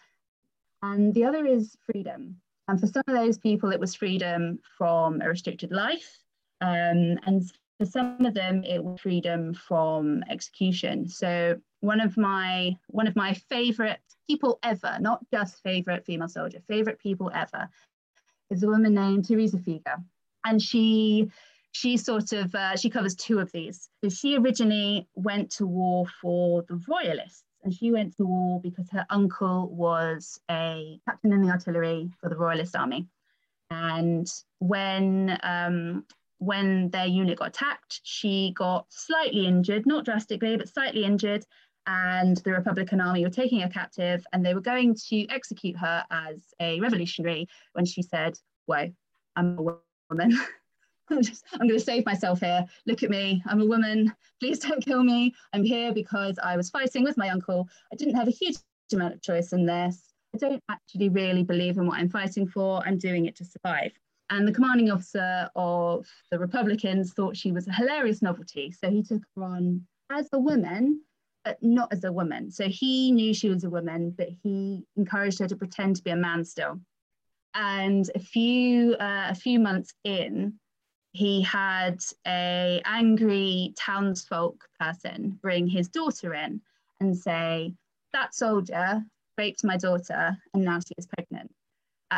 And 0.81 1.13
the 1.13 1.25
other 1.25 1.45
is 1.45 1.77
freedom. 1.85 2.37
And 2.67 2.79
for 2.79 2.87
some 2.87 3.03
of 3.07 3.13
those 3.13 3.37
people, 3.37 3.71
it 3.71 3.79
was 3.79 3.95
freedom 3.95 4.59
from 4.77 5.21
a 5.21 5.27
restricted 5.27 5.71
life. 5.71 6.19
Um, 6.61 7.19
and 7.25 7.43
for 7.77 7.85
some 7.85 8.25
of 8.25 8.33
them, 8.33 8.63
it 8.63 8.83
was 8.83 8.99
freedom 9.01 9.53
from 9.53 10.23
execution. 10.29 11.07
So 11.09 11.59
one 11.83 11.99
of 11.99 12.15
my 12.15 12.75
one 12.87 13.07
of 13.07 13.15
my 13.15 13.33
favorite 13.33 13.99
people 14.25 14.57
ever, 14.63 14.97
not 15.01 15.19
just 15.29 15.61
favorite 15.63 16.05
female 16.05 16.29
soldier, 16.29 16.59
favorite 16.65 16.97
people 16.97 17.29
ever, 17.35 17.67
is 18.49 18.63
a 18.63 18.67
woman 18.67 18.93
named 18.93 19.27
Teresa 19.27 19.57
Figueur, 19.57 19.97
and 20.45 20.61
she 20.61 21.29
she 21.73 21.97
sort 21.97 22.31
of 22.31 22.55
uh, 22.55 22.77
she 22.77 22.89
covers 22.89 23.15
two 23.15 23.39
of 23.39 23.51
these. 23.51 23.89
So 24.01 24.09
she 24.09 24.37
originally 24.37 25.09
went 25.15 25.51
to 25.57 25.67
war 25.67 26.05
for 26.21 26.63
the 26.69 26.81
royalists, 26.87 27.43
and 27.63 27.73
she 27.73 27.91
went 27.91 28.15
to 28.15 28.23
war 28.23 28.61
because 28.61 28.89
her 28.91 29.05
uncle 29.09 29.67
was 29.69 30.39
a 30.49 30.99
captain 31.05 31.33
in 31.33 31.41
the 31.41 31.49
artillery 31.49 32.09
for 32.21 32.29
the 32.29 32.37
royalist 32.37 32.77
army. 32.77 33.07
And 33.69 34.31
when 34.59 35.37
um, 35.43 36.05
when 36.37 36.91
their 36.91 37.07
unit 37.07 37.39
got 37.39 37.49
attacked, 37.49 37.99
she 38.03 38.53
got 38.55 38.85
slightly 38.89 39.45
injured, 39.45 39.85
not 39.85 40.05
drastically, 40.05 40.55
but 40.55 40.69
slightly 40.69 41.03
injured, 41.03 41.45
and 41.87 42.37
the 42.37 42.51
Republican 42.51 43.01
Army 43.01 43.23
were 43.23 43.29
taking 43.29 43.59
her 43.61 43.69
captive 43.69 44.25
and 44.31 44.45
they 44.45 44.53
were 44.53 44.61
going 44.61 44.95
to 45.09 45.27
execute 45.29 45.77
her 45.77 46.05
as 46.11 46.41
a 46.59 46.79
revolutionary 46.79 47.47
when 47.73 47.85
she 47.85 48.01
said, 48.01 48.37
Whoa, 48.65 48.89
I'm 49.35 49.57
a 49.57 49.75
woman. 50.09 50.37
I'm, 51.09 51.21
just, 51.21 51.43
I'm 51.53 51.67
going 51.67 51.79
to 51.79 51.79
save 51.79 52.05
myself 52.05 52.39
here. 52.39 52.65
Look 52.85 53.03
at 53.03 53.09
me. 53.09 53.43
I'm 53.45 53.61
a 53.61 53.65
woman. 53.65 54.13
Please 54.39 54.59
don't 54.59 54.83
kill 54.83 55.03
me. 55.03 55.35
I'm 55.51 55.63
here 55.63 55.93
because 55.93 56.39
I 56.41 56.55
was 56.55 56.69
fighting 56.69 57.03
with 57.03 57.17
my 57.17 57.29
uncle. 57.29 57.67
I 57.91 57.95
didn't 57.97 58.15
have 58.15 58.27
a 58.27 58.31
huge 58.31 58.55
amount 58.93 59.15
of 59.15 59.21
choice 59.21 59.51
in 59.51 59.65
this. 59.65 60.13
I 60.33 60.37
don't 60.37 60.63
actually 60.69 61.09
really 61.09 61.43
believe 61.43 61.77
in 61.77 61.85
what 61.85 61.99
I'm 61.99 62.09
fighting 62.09 62.47
for. 62.47 62.81
I'm 62.85 62.97
doing 62.97 63.25
it 63.25 63.35
to 63.37 63.45
survive. 63.45 63.91
And 64.29 64.47
the 64.47 64.53
commanding 64.53 64.89
officer 64.89 65.49
of 65.55 66.07
the 66.31 66.39
Republicans 66.39 67.13
thought 67.13 67.37
she 67.37 67.51
was 67.51 67.67
a 67.67 67.73
hilarious 67.73 68.21
novelty. 68.21 68.71
So 68.71 68.89
he 68.89 69.03
took 69.03 69.21
her 69.35 69.43
on 69.43 69.85
as 70.09 70.29
a 70.31 70.39
woman 70.39 71.01
not 71.61 71.91
as 71.91 72.03
a 72.03 72.11
woman. 72.11 72.51
So 72.51 72.67
he 72.67 73.11
knew 73.11 73.33
she 73.33 73.49
was 73.49 73.63
a 73.63 73.69
woman, 73.69 74.11
but 74.11 74.29
he 74.43 74.85
encouraged 74.95 75.39
her 75.39 75.47
to 75.47 75.55
pretend 75.55 75.97
to 75.97 76.03
be 76.03 76.11
a 76.11 76.15
man 76.15 76.45
still. 76.45 76.79
And 77.53 78.09
a 78.15 78.19
few 78.19 78.95
uh, 78.95 79.27
a 79.29 79.35
few 79.35 79.59
months 79.59 79.93
in, 80.03 80.53
he 81.11 81.41
had 81.43 81.99
a 82.25 82.81
angry 82.85 83.73
townsfolk 83.77 84.67
person 84.79 85.37
bring 85.41 85.67
his 85.67 85.87
daughter 85.87 86.33
in 86.33 86.61
and 86.99 87.15
say, 87.15 87.75
"That 88.11 88.33
soldier 88.33 89.03
raped 89.37 89.63
my 89.63 89.77
daughter, 89.77 90.37
and 90.53 90.63
now 90.63 90.79
she 90.79 90.95
is 90.97 91.05
pregnant." 91.05 91.52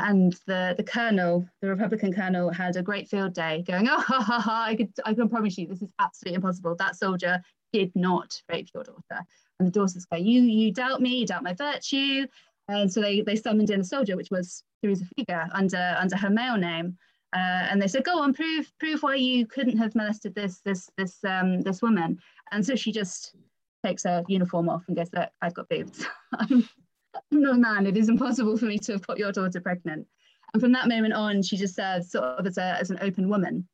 And 0.04 0.34
the, 0.46 0.74
the 0.78 0.84
colonel, 0.84 1.48
the 1.62 1.70
Republican 1.70 2.14
colonel, 2.14 2.52
had 2.52 2.76
a 2.76 2.82
great 2.82 3.08
field 3.08 3.34
day 3.34 3.64
going, 3.68 3.88
oh, 3.88 4.00
ha, 4.00 4.22
ha, 4.22 4.40
ha, 4.40 4.64
I, 4.68 4.76
could, 4.76 4.92
I 5.06 5.14
can 5.14 5.30
promise 5.30 5.58
you 5.58 5.68
this 5.68 5.82
is 5.82 5.90
absolutely 6.00 6.36
impossible. 6.36 6.76
That 6.76 6.96
soldier 6.96 7.42
did 7.74 7.92
not 7.96 8.42
rape 8.50 8.70
your 8.74 8.84
daughter. 8.84 9.24
And 9.60 9.68
the 9.68 9.72
daughters 9.72 10.06
go, 10.06 10.18
you, 10.18 10.42
you 10.42 10.72
doubt 10.72 11.02
me, 11.02 11.20
you 11.20 11.26
doubt 11.26 11.44
my 11.44 11.54
virtue. 11.54 12.28
And 12.68 12.92
so 12.92 13.02
they, 13.02 13.22
they 13.22 13.36
summoned 13.36 13.70
in 13.70 13.82
a 13.82 13.84
soldier, 13.86 14.16
which 14.16 14.32
was 14.32 14.64
Teresa 14.84 15.06
Figueur, 15.16 15.48
under, 15.54 15.96
under 16.00 16.18
her 16.18 16.30
male 16.30 16.58
name. 16.58 16.98
Uh, 17.36 17.68
and 17.70 17.82
they 17.82 17.88
said, 17.88 18.06
"Go 18.06 18.22
on, 18.22 18.34
prove 18.34 18.72
prove 18.80 19.04
why 19.04 19.16
you 19.16 19.46
couldn't 19.46 19.78
have 19.78 19.94
molested 19.94 20.34
this 20.34 20.60
this 20.60 20.90
this 20.98 21.22
um, 21.26 21.60
this 21.62 21.82
woman." 21.82 22.18
And 22.52 22.66
so 22.66 22.78
she 22.78 22.94
just 22.94 23.36
takes 23.84 24.04
her 24.04 24.24
uniform 24.30 24.70
off 24.70 24.86
and 24.88 24.96
goes, 24.96 25.10
"Look, 25.12 25.30
I've 25.42 25.54
got 25.54 25.68
boobs. 25.68 26.06
I'm, 26.34 26.68
A 27.32 27.36
man. 27.58 27.86
It 27.86 27.98
is 27.98 28.10
impossible 28.10 28.58
for 28.58 28.66
me 28.66 28.78
to 28.80 28.94
have 28.94 29.08
got 29.08 29.18
your 29.18 29.32
daughter 29.32 29.62
pregnant." 29.62 30.08
And 30.54 30.62
from 30.62 30.72
that 30.72 30.88
moment 30.88 31.14
on, 31.14 31.42
she 31.42 31.58
just 31.58 31.76
serves 31.76 32.12
sort 32.12 32.24
of 32.24 32.48
as, 32.48 32.58
a, 32.58 32.78
as 32.80 32.90
an 32.90 32.98
open 33.02 33.28
woman. 33.30 33.68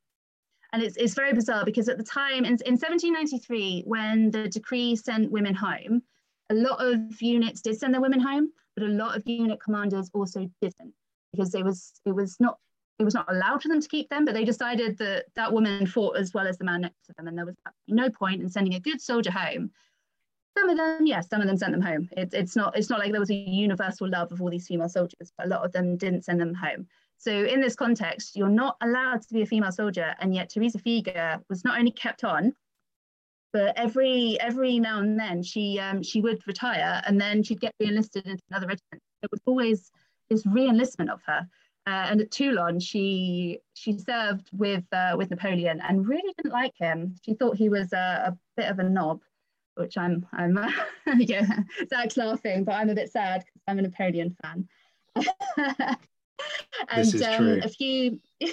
And 0.73 0.81
it's, 0.81 0.97
it's 0.97 1.13
very 1.13 1.33
bizarre 1.33 1.65
because 1.65 1.89
at 1.89 1.97
the 1.97 2.03
time, 2.03 2.39
in, 2.39 2.57
in 2.65 2.73
1793, 2.73 3.83
when 3.85 4.31
the 4.31 4.47
decree 4.47 4.95
sent 4.95 5.31
women 5.31 5.53
home, 5.53 6.01
a 6.49 6.53
lot 6.53 6.83
of 6.83 7.21
units 7.21 7.61
did 7.61 7.77
send 7.77 7.93
their 7.93 8.01
women 8.01 8.19
home, 8.19 8.51
but 8.75 8.85
a 8.85 8.87
lot 8.87 9.15
of 9.15 9.23
unit 9.27 9.59
commanders 9.61 10.09
also 10.13 10.49
didn't 10.61 10.93
because 11.31 11.53
it 11.55 11.63
was 11.63 11.93
it 12.05 12.13
was 12.13 12.39
not 12.39 12.57
it 12.99 13.03
was 13.03 13.13
not 13.13 13.31
allowed 13.31 13.61
for 13.61 13.67
them 13.67 13.81
to 13.81 13.87
keep 13.87 14.09
them, 14.09 14.25
but 14.25 14.33
they 14.33 14.45
decided 14.45 14.97
that 14.99 15.25
that 15.35 15.51
woman 15.51 15.87
fought 15.87 16.17
as 16.17 16.33
well 16.33 16.47
as 16.47 16.57
the 16.57 16.65
man 16.65 16.81
next 16.81 17.05
to 17.07 17.13
them, 17.17 17.27
and 17.27 17.37
there 17.37 17.45
was 17.45 17.55
no 17.87 18.09
point 18.09 18.41
in 18.41 18.49
sending 18.49 18.75
a 18.75 18.79
good 18.79 19.01
soldier 19.01 19.31
home. 19.31 19.71
Some 20.57 20.69
of 20.69 20.77
them, 20.77 21.05
yes, 21.05 21.29
some 21.29 21.41
of 21.41 21.47
them 21.47 21.57
sent 21.57 21.71
them 21.71 21.81
home. 21.81 22.09
It, 22.11 22.33
it's 22.33 22.55
not 22.55 22.77
it's 22.77 22.89
not 22.89 22.99
like 22.99 23.11
there 23.11 23.19
was 23.19 23.31
a 23.31 23.35
universal 23.35 24.09
love 24.09 24.31
of 24.31 24.41
all 24.41 24.49
these 24.49 24.67
female 24.67 24.89
soldiers, 24.89 25.31
but 25.37 25.47
a 25.47 25.49
lot 25.49 25.65
of 25.65 25.71
them 25.71 25.97
didn't 25.97 26.25
send 26.25 26.39
them 26.39 26.53
home. 26.53 26.87
So 27.17 27.31
in 27.31 27.61
this 27.61 27.75
context, 27.75 28.35
you're 28.35 28.49
not 28.49 28.75
allowed 28.81 29.21
to 29.21 29.33
be 29.33 29.43
a 29.43 29.45
female 29.45 29.71
soldier, 29.71 30.15
and 30.19 30.33
yet 30.35 30.49
Teresa 30.49 30.79
Figueur 30.79 31.39
was 31.49 31.63
not 31.63 31.77
only 31.79 31.91
kept 31.91 32.23
on, 32.23 32.53
but 33.53 33.77
every 33.77 34.37
every 34.39 34.79
now 34.79 34.99
and 34.99 35.19
then 35.19 35.41
she 35.43 35.79
um, 35.79 36.03
she 36.03 36.19
would 36.21 36.45
retire, 36.47 37.01
and 37.05 37.19
then 37.19 37.43
she'd 37.43 37.61
get 37.61 37.73
re-enlisted 37.79 38.25
into 38.25 38.43
another 38.49 38.67
regiment. 38.67 39.01
It 39.23 39.31
was 39.31 39.41
always 39.45 39.91
this 40.29 40.45
re-enlistment 40.45 41.09
of 41.09 41.21
her, 41.27 41.47
Uh, 41.87 42.07
and 42.09 42.21
at 42.21 42.31
Toulon, 42.31 42.79
she 42.79 43.59
she 43.73 43.97
served 43.97 44.49
with 44.53 44.83
uh, 44.91 45.15
with 45.17 45.29
Napoleon 45.31 45.81
and 45.81 46.07
really 46.07 46.33
didn't 46.37 46.53
like 46.53 46.75
him. 46.77 47.15
She 47.25 47.33
thought 47.33 47.55
he 47.57 47.69
was 47.69 47.91
a, 47.93 48.29
a 48.29 48.37
bit 48.55 48.69
of 48.69 48.79
a 48.79 48.83
knob, 48.83 49.21
which 49.81 49.97
I'm 49.97 50.25
I'm 50.33 50.57
yeah 51.17 51.45
Zach's 51.89 52.17
laughing, 52.17 52.63
but 52.63 52.75
I'm 52.75 52.89
a 52.89 52.95
bit 52.95 53.11
sad 53.11 53.43
because 53.45 53.61
I'm 53.67 53.79
a 53.79 53.81
Napoleon 53.81 54.35
fan. 54.41 54.67
and 55.57 55.97
this 56.95 57.13
is 57.13 57.21
um, 57.21 57.37
true. 57.37 57.59
a 57.63 57.67
few. 57.67 58.19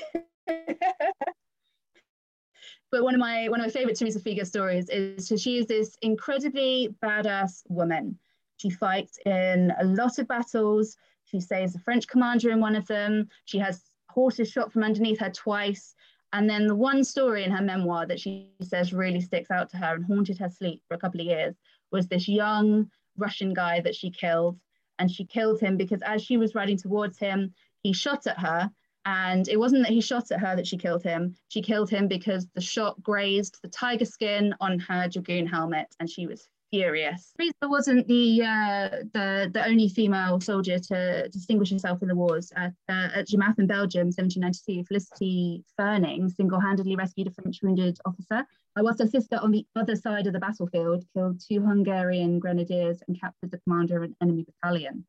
but 2.90 3.04
one 3.04 3.14
of 3.14 3.20
my 3.20 3.48
one 3.48 3.60
of 3.60 3.66
my 3.66 3.70
favorite 3.70 3.96
Teresa 3.98 4.20
Figueur 4.20 4.44
stories 4.44 4.88
is 4.88 5.28
so 5.28 5.36
she 5.36 5.58
is 5.58 5.66
this 5.66 5.96
incredibly 6.02 6.94
badass 7.02 7.62
woman. 7.68 8.18
She 8.56 8.70
fights 8.70 9.18
in 9.24 9.72
a 9.80 9.84
lot 9.84 10.18
of 10.18 10.26
battles. 10.26 10.96
She 11.26 11.40
saves 11.40 11.74
a 11.74 11.78
French 11.78 12.08
commander 12.08 12.50
in 12.50 12.60
one 12.60 12.74
of 12.74 12.86
them. 12.86 13.28
She 13.44 13.58
has 13.58 13.82
horses 14.08 14.50
shot 14.50 14.72
from 14.72 14.82
underneath 14.82 15.20
her 15.20 15.30
twice. 15.30 15.94
And 16.32 16.48
then 16.48 16.66
the 16.66 16.74
one 16.74 17.04
story 17.04 17.44
in 17.44 17.50
her 17.50 17.62
memoir 17.62 18.06
that 18.06 18.20
she 18.20 18.50
says 18.60 18.92
really 18.92 19.20
sticks 19.20 19.50
out 19.50 19.70
to 19.70 19.78
her 19.78 19.94
and 19.94 20.04
haunted 20.04 20.38
her 20.38 20.50
sleep 20.50 20.82
for 20.86 20.94
a 20.94 20.98
couple 20.98 21.20
of 21.20 21.26
years 21.26 21.54
was 21.90 22.06
this 22.06 22.28
young 22.28 22.90
Russian 23.16 23.54
guy 23.54 23.80
that 23.80 23.94
she 23.94 24.10
killed. 24.10 24.58
And 24.98 25.10
she 25.10 25.24
killed 25.24 25.60
him 25.60 25.76
because 25.76 26.02
as 26.02 26.22
she 26.22 26.36
was 26.36 26.54
riding 26.54 26.76
towards 26.76 27.18
him, 27.18 27.54
he 27.82 27.92
shot 27.92 28.26
at 28.26 28.38
her. 28.38 28.70
And 29.04 29.48
it 29.48 29.56
wasn't 29.56 29.84
that 29.84 29.92
he 29.92 30.00
shot 30.00 30.30
at 30.30 30.40
her 30.40 30.54
that 30.56 30.66
she 30.66 30.76
killed 30.76 31.02
him. 31.02 31.34
She 31.48 31.62
killed 31.62 31.88
him 31.88 32.08
because 32.08 32.46
the 32.54 32.60
shot 32.60 33.02
grazed 33.02 33.58
the 33.62 33.68
tiger 33.68 34.04
skin 34.04 34.54
on 34.60 34.78
her 34.80 35.08
dragoon 35.08 35.46
helmet 35.46 35.94
and 35.98 36.10
she 36.10 36.26
was 36.26 36.48
furious. 36.70 37.32
Teresa 37.36 37.68
wasn't 37.68 38.06
the 38.08 38.42
uh, 38.42 38.88
the 39.12 39.50
the 39.52 39.64
only 39.66 39.88
female 39.88 40.40
soldier 40.40 40.78
to 40.78 41.28
distinguish 41.28 41.70
herself 41.70 42.02
in 42.02 42.08
the 42.08 42.14
wars. 42.14 42.52
At, 42.56 42.72
uh, 42.88 43.08
at 43.14 43.32
in 43.32 43.66
Belgium, 43.66 44.08
1792, 44.08 44.84
Felicity 44.84 45.64
Fernig 45.78 46.30
single-handedly 46.34 46.96
rescued 46.96 47.28
a 47.28 47.30
French 47.30 47.60
wounded 47.62 47.98
officer, 48.04 48.38
uh, 48.38 48.82
whilst 48.82 49.00
her 49.00 49.06
sister 49.06 49.38
on 49.42 49.50
the 49.50 49.66
other 49.76 49.96
side 49.96 50.26
of 50.26 50.32
the 50.32 50.40
battlefield 50.40 51.04
killed 51.14 51.40
two 51.40 51.60
Hungarian 51.60 52.38
grenadiers 52.38 53.02
and 53.06 53.20
captured 53.20 53.50
the 53.50 53.60
commander 53.60 53.98
of 53.98 54.02
an 54.04 54.16
enemy 54.20 54.44
battalion. 54.44 55.04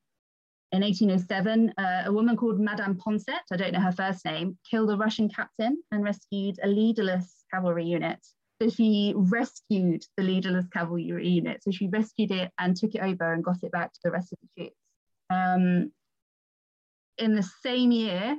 In 0.72 0.84
1807, 0.84 1.74
uh, 1.78 2.04
a 2.06 2.14
woman 2.14 2.38
called 2.38 2.60
Madame 2.60 2.96
Poncet, 2.96 3.42
I 3.52 3.58
don't 3.58 3.74
know 3.74 3.80
her 3.80 3.92
first 3.92 4.24
name, 4.24 4.56
killed 4.70 4.92
a 4.92 4.98
Russian 4.98 5.28
captain 5.28 5.82
and 5.92 6.04
rescued 6.04 6.60
a 6.62 6.68
leaderless 6.68 7.44
cavalry 7.52 7.86
unit. 7.86 8.20
So 8.62 8.70
she 8.70 9.14
rescued 9.16 10.04
the 10.18 10.24
leaderless 10.24 10.68
cavalry 10.68 11.04
unit. 11.04 11.64
So 11.64 11.72
she 11.72 11.88
rescued 11.88 12.32
it 12.32 12.52
and 12.60 12.76
took 12.76 12.94
it 12.94 13.02
over 13.02 13.34
and 13.34 13.44
got 13.44 13.64
it 13.64 13.72
back 13.72 13.94
to 13.94 14.00
the 14.04 14.12
rest 14.12 14.34
of 14.34 14.40
the 14.42 14.64
troops. 14.64 14.76
Um, 15.30 15.92
in 17.18 17.36
the 17.36 17.44
same 17.64 17.92
year, 17.92 18.38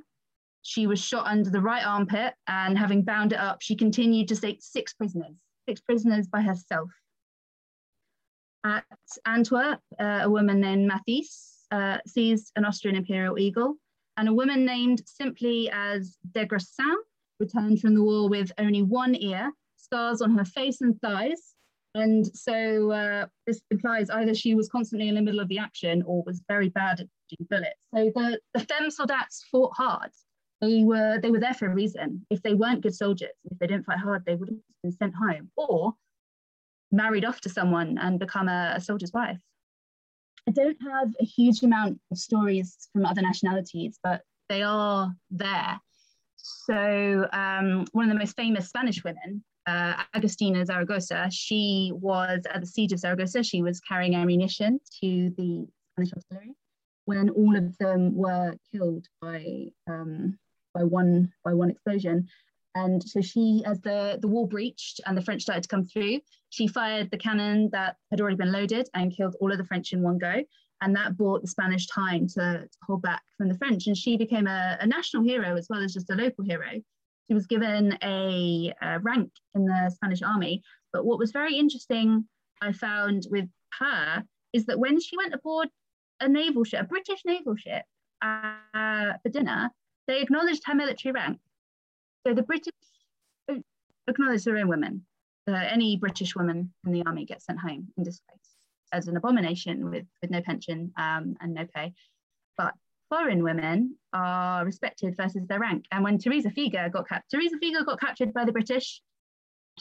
she 0.63 0.87
was 0.87 1.01
shot 1.01 1.27
under 1.27 1.49
the 1.49 1.61
right 1.61 1.87
armpit, 1.87 2.35
and 2.47 2.77
having 2.77 3.03
bound 3.03 3.33
it 3.33 3.39
up, 3.39 3.63
she 3.63 3.75
continued 3.75 4.29
to 4.29 4.37
take 4.37 4.59
six 4.61 4.93
prisoners, 4.93 5.37
six 5.67 5.81
prisoners 5.81 6.27
by 6.29 6.43
herself. 6.43 6.91
At 8.65 8.85
Antwerp, 9.25 9.81
uh, 9.99 10.21
a 10.23 10.31
woman 10.31 10.61
named 10.61 10.87
Mathis 10.87 11.65
uh, 11.71 11.99
seized 12.07 12.53
an 12.57 12.67
Austrian 12.67 12.97
imperial 12.97 13.39
eagle, 13.39 13.77
and 14.19 14.29
a 14.29 14.35
woman 14.35 14.67
named 14.67 15.03
simply 15.07 15.71
as 15.73 16.19
Desgrassins 16.33 16.97
returned 17.39 17.81
from 17.81 17.95
the 17.95 18.03
war 18.03 18.29
with 18.29 18.53
only 18.59 18.83
one 18.83 19.15
ear, 19.15 19.51
scars 19.83 20.21
on 20.21 20.37
her 20.37 20.45
face 20.45 20.81
and 20.81 21.01
thighs. 21.01 21.55
And 21.95 22.25
so 22.37 22.93
uh, 22.93 23.27
this 23.47 23.61
implies 23.71 24.11
either 24.11 24.35
she 24.35 24.55
was 24.55 24.69
constantly 24.69 25.09
in 25.09 25.17
the 25.17 25.23
middle 25.23 25.41
of 25.41 25.49
the 25.49 25.59
action 25.59 26.03
or 26.07 26.23
was 26.25 26.43
very 26.49 26.69
bad 26.69 27.01
at 27.01 27.07
dodging 27.29 27.47
bullets. 27.51 27.87
So 27.95 28.13
the, 28.15 28.41
the 28.55 28.61
femme 28.61 28.91
soldats 28.91 29.43
fought 29.51 29.73
hard. 29.77 30.11
They 30.61 30.85
were 30.85 31.19
they 31.21 31.31
were 31.31 31.41
there 31.41 31.55
for 31.55 31.67
a 31.67 31.75
reason. 31.75 32.27
If 32.31 32.43
they 32.43 32.55
weren't 32.55 32.83
good 32.83 32.95
soldiers, 32.95 33.31
if 33.51 33.59
they 33.59 33.67
didn't 33.67 33.87
fight 33.87 33.99
hard, 33.99 34.25
they 34.25 34.35
would 34.35 34.51
have 34.51 34.59
been 34.83 34.93
sent 34.93 35.15
home 35.15 35.51
or 35.57 35.95
married 36.93 37.25
off 37.25 37.41
to 37.41 37.49
someone 37.49 37.99
and 37.99 38.19
become 38.19 38.49
a, 38.49 38.75
a 38.77 38.81
soldier's 38.81 39.13
wife. 39.13 39.41
I 40.49 40.53
don't 40.53 40.77
have 40.83 41.15
a 41.21 41.25
huge 41.25 41.63
amount 41.63 42.01
of 42.11 42.19
stories 42.19 42.89
from 42.93 43.07
other 43.07 43.23
nationalities, 43.23 43.99
but 44.03 44.23
they 44.49 44.63
are 44.63 45.15
there. 45.31 45.81
So 46.37 47.29
um, 47.33 47.85
one 47.93 48.07
of 48.07 48.13
the 48.13 48.19
most 48.19 48.37
famous 48.37 48.69
Spanish 48.69 49.05
women, 49.05 49.45
uh, 49.71 50.03
Agustina 50.15 50.67
Zaragoza, 50.67 51.29
she 51.31 51.93
was 51.95 52.43
at 52.53 52.61
the 52.61 52.67
siege 52.67 52.93
of 52.93 52.99
Zaragoza. 52.99 53.43
She 53.43 53.63
was 53.63 53.81
carrying 53.81 54.15
ammunition 54.15 54.81
to 55.03 55.31
the 55.37 55.67
Spanish 55.93 56.13
artillery 56.13 56.55
when 57.05 57.31
all 57.31 57.57
of 57.57 57.77
them 57.79 58.15
were 58.15 58.55
killed 58.73 59.07
by 59.21 59.67
um, 59.89 60.39
by 60.75 60.85
one 60.85 61.33
by 61.45 61.55
one 61.55 61.71
explosion. 61.71 62.29
And 62.77 63.03
so 63.03 63.21
she, 63.21 63.63
as 63.67 63.81
the, 63.81 64.19
the 64.23 64.29
wall 64.29 64.47
breached 64.47 65.01
and 65.05 65.17
the 65.17 65.23
French 65.23 65.43
started 65.43 65.65
to 65.65 65.69
come 65.69 65.85
through, 65.85 66.21
she 66.51 66.69
fired 66.69 67.11
the 67.11 67.19
cannon 67.19 67.69
that 67.73 67.97
had 68.11 68.21
already 68.21 68.37
been 68.37 68.53
loaded 68.53 68.89
and 68.95 69.15
killed 69.15 69.35
all 69.41 69.51
of 69.51 69.59
the 69.59 69.65
French 69.65 69.93
in 69.93 70.03
one 70.03 70.19
go. 70.19 70.45
And 70.81 70.95
that 70.95 71.17
bought 71.17 71.43
the 71.43 71.49
Spanish 71.49 71.89
time 71.89 72.29
to, 72.29 72.61
to 72.61 72.79
hold 72.87 73.03
back 73.03 73.23
from 73.37 73.49
the 73.49 73.59
French. 73.59 73.89
And 73.89 73.97
she 73.97 74.17
became 74.17 74.47
a, 74.47 74.79
a, 74.81 74.87
national 74.87 75.25
hero 75.25 75.57
as 75.57 75.67
well 75.69 75.83
as 75.83 75.93
just 75.93 76.11
a 76.11 76.15
local 76.15 76.45
hero. 76.45 76.81
She 77.31 77.35
was 77.35 77.47
given 77.47 77.97
a, 78.03 78.75
a 78.83 78.99
rank 78.99 79.31
in 79.55 79.65
the 79.65 79.89
Spanish 79.95 80.21
army. 80.21 80.65
But 80.93 81.05
what 81.05 81.21
was 81.21 81.31
very 81.31 81.57
interesting, 81.57 82.27
I 82.61 82.73
found 82.73 83.29
with 83.31 83.49
her, 83.79 84.25
is 84.53 84.67
that 84.67 84.81
when 84.81 84.99
she 84.99 85.17
went 85.17 85.33
aboard 85.33 85.69
a 86.19 86.29
naval 86.29 86.65
ship, 86.65 86.81
a 86.81 86.85
British 86.85 87.21
naval 87.25 87.55
ship, 87.55 87.85
uh, 88.21 89.13
for 89.23 89.29
dinner, 89.31 89.71
they 90.09 90.21
acknowledged 90.21 90.63
her 90.67 90.75
military 90.75 91.13
rank. 91.13 91.39
So 92.27 92.35
the 92.35 92.43
British 92.43 92.75
acknowledge 94.09 94.43
their 94.43 94.57
own 94.57 94.67
women. 94.67 95.07
Uh, 95.47 95.53
any 95.53 95.97
British 95.97 96.35
woman 96.35 96.73
in 96.85 96.91
the 96.91 97.05
army 97.07 97.27
gets 97.27 97.45
sent 97.45 97.61
home 97.61 97.87
in 97.97 98.03
disgrace 98.03 98.57
as 98.93 99.07
an 99.07 99.17
abomination 99.17 99.89
with, 99.89 100.05
with 100.21 100.33
no 100.33 100.43
pension 100.43 100.93
um, 100.97 101.37
and 101.41 101.55
no 101.55 101.65
pay. 101.73 101.93
But 102.59 102.75
foreign 103.11 103.43
women 103.43 103.97
are 104.15 104.65
respected 104.65 105.17
versus 105.17 105.47
their 105.49 105.61
rank. 105.61 105.85
And 105.91 106.03
when 106.03 106.19
Teresa 106.19 106.51
Figueur 106.51 106.89
got 106.89 107.09
captured, 107.09 107.37
Teresa 107.37 107.59
Figueur 107.59 107.85
got 107.85 108.01
captured 108.01 108.33
by 108.33 108.45
the 108.45 108.53
British. 108.53 109.03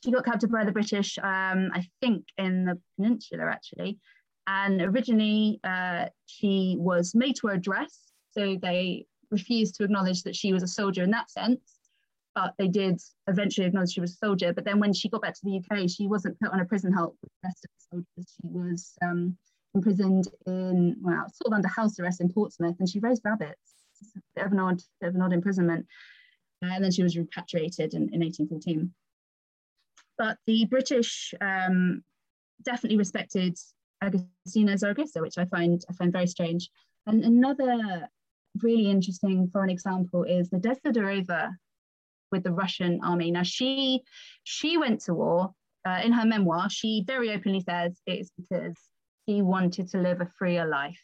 She 0.04 0.12
got 0.12 0.26
captured 0.26 0.52
by 0.52 0.66
the 0.66 0.72
British, 0.72 1.18
um, 1.20 1.70
I 1.74 1.88
think, 2.02 2.26
in 2.38 2.66
the 2.66 2.78
peninsula 2.96 3.46
actually. 3.46 4.00
And 4.48 4.82
originally, 4.82 5.60
uh, 5.64 6.08
she 6.26 6.76
was 6.78 7.14
made 7.14 7.36
to 7.38 7.48
wear 7.48 7.56
a 7.56 7.60
dress, 7.60 8.12
so 8.32 8.58
they 8.62 9.06
refused 9.30 9.76
to 9.76 9.84
acknowledge 9.84 10.24
that 10.24 10.36
she 10.36 10.54
was 10.54 10.64
a 10.64 10.68
soldier 10.68 11.04
in 11.04 11.12
that 11.12 11.30
sense 11.30 11.80
but 12.36 12.54
they 12.58 12.68
did 12.68 13.02
eventually 13.28 13.68
acknowledge 13.68 13.92
she 13.92 14.02
was 14.02 14.14
a 14.14 14.26
soldier. 14.26 14.54
But 14.54 14.64
then 14.66 14.80
when 14.80 14.94
she 14.94 15.10
got 15.10 15.22
back 15.22 15.34
to 15.34 15.42
the 15.44 15.58
UK, 15.58 15.90
she 15.90 16.08
wasn't 16.08 16.40
put 16.40 16.52
on 16.52 16.60
a 16.60 16.66
prison 16.66 16.94
help 16.94 17.18
with 17.22 17.32
the 17.32 17.48
rest 17.48 17.66
of 17.66 17.72
the 17.76 17.98
soldiers. 18.16 18.34
She 18.36 18.48
was 18.48 18.94
um, 19.04 19.38
imprisoned 19.76 20.28
in, 20.46 20.96
well, 21.02 21.26
sort 21.34 21.48
of 21.48 21.54
under 21.54 21.68
house 21.68 22.00
arrest 22.00 22.22
in 22.22 22.32
Portsmouth, 22.32 22.76
and 22.80 22.90
she 22.90 23.00
raised 23.00 23.22
rabbits. 23.24 23.58
It's 24.02 24.16
a 24.16 24.22
bit 24.36 24.46
of 24.46 24.52
an 24.52 24.60
odd, 24.60 24.82
bit 25.02 25.10
of 25.10 25.16
an 25.16 25.22
odd 25.22 25.34
imprisonment. 25.34 25.86
And 26.62 26.84
then 26.84 26.92
she 26.92 27.04
was 27.04 27.18
repatriated 27.18 27.94
in, 27.94 28.14
in 28.14 28.22
1814. 28.22 28.94
But 30.18 30.38
the 30.46 30.66
British 30.66 31.34
um, 31.40 32.04
definitely 32.64 32.98
respected 32.98 33.58
Agustina 34.04 34.78
Zaragoza, 34.78 35.22
which 35.22 35.38
I 35.38 35.46
find 35.46 35.82
I 35.90 35.94
find 35.94 36.12
very 36.12 36.28
strange. 36.28 36.70
And 37.08 37.24
another 37.24 38.10
really 38.62 38.90
interesting 38.90 39.50
foreign 39.52 39.70
example 39.70 40.24
is 40.24 40.50
Nadezhda 40.50 40.92
Durova, 40.92 41.52
with 42.32 42.44
the 42.44 42.52
Russian 42.52 43.00
army. 43.04 43.32
Now 43.32 43.44
she 43.44 44.02
she 44.44 44.78
went 44.78 45.02
to 45.02 45.14
war. 45.14 45.54
Uh, 45.86 46.02
in 46.04 46.12
her 46.12 46.26
memoir, 46.26 46.70
she 46.70 47.04
very 47.08 47.32
openly 47.32 47.62
says 47.62 47.98
it's 48.06 48.30
because 48.38 48.76
she 49.30 49.44
wanted 49.44 49.88
to 49.88 50.00
live 50.00 50.22
a 50.22 50.26
freer 50.26 50.66
life. 50.66 51.00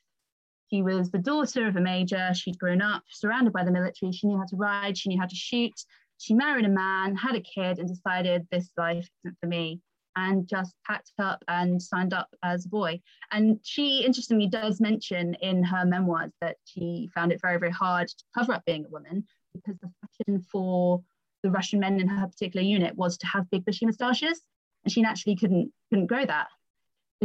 She 0.71 0.81
was 0.81 1.11
the 1.11 1.19
daughter 1.19 1.67
of 1.67 1.75
a 1.75 1.81
major. 1.81 2.33
She'd 2.33 2.57
grown 2.57 2.81
up 2.81 3.03
surrounded 3.07 3.53
by 3.53 3.63
the 3.63 3.71
military. 3.71 4.11
She 4.11 4.25
knew 4.25 4.37
how 4.37 4.45
to 4.45 4.55
ride. 4.55 4.97
She 4.97 5.09
knew 5.09 5.19
how 5.19 5.27
to 5.27 5.35
shoot. 5.35 5.73
She 6.17 6.33
married 6.33 6.65
a 6.65 6.69
man, 6.69 7.15
had 7.15 7.35
a 7.35 7.41
kid, 7.41 7.77
and 7.77 7.87
decided 7.87 8.47
this 8.49 8.71
life 8.77 9.07
isn't 9.23 9.37
for 9.39 9.45
me 9.45 9.79
and 10.15 10.47
just 10.47 10.73
packed 10.87 11.11
up 11.19 11.43
and 11.49 11.79
signed 11.79 12.13
up 12.13 12.29
as 12.41 12.65
a 12.65 12.69
boy. 12.69 12.99
And 13.31 13.59
she 13.63 14.03
interestingly 14.03 14.47
does 14.47 14.81
mention 14.81 15.35
in 15.35 15.61
her 15.63 15.85
memoirs 15.85 16.31
that 16.41 16.55
she 16.63 17.11
found 17.13 17.31
it 17.31 17.41
very, 17.41 17.59
very 17.59 17.71
hard 17.71 18.07
to 18.07 18.23
cover 18.35 18.53
up 18.53 18.65
being 18.65 18.85
a 18.85 18.89
woman 18.89 19.25
because 19.53 19.77
the 19.81 19.91
fashion 20.01 20.41
for 20.51 21.03
the 21.43 21.51
Russian 21.51 21.79
men 21.79 21.99
in 21.99 22.07
her 22.07 22.27
particular 22.27 22.65
unit 22.65 22.95
was 22.95 23.19
to 23.19 23.27
have 23.27 23.51
big 23.51 23.65
bushy 23.65 23.85
moustaches, 23.85 24.41
and 24.83 24.91
she 24.91 25.03
naturally 25.03 25.35
couldn't 25.35 25.71
couldn't 25.91 26.07
grow 26.07 26.25
that. 26.25 26.47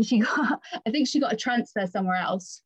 And 0.00 0.06
she 0.06 0.20
got, 0.20 0.58
I 0.86 0.90
think 0.90 1.06
she 1.06 1.20
got 1.20 1.34
a 1.34 1.36
transfer 1.36 1.86
somewhere 1.86 2.16
else. 2.16 2.62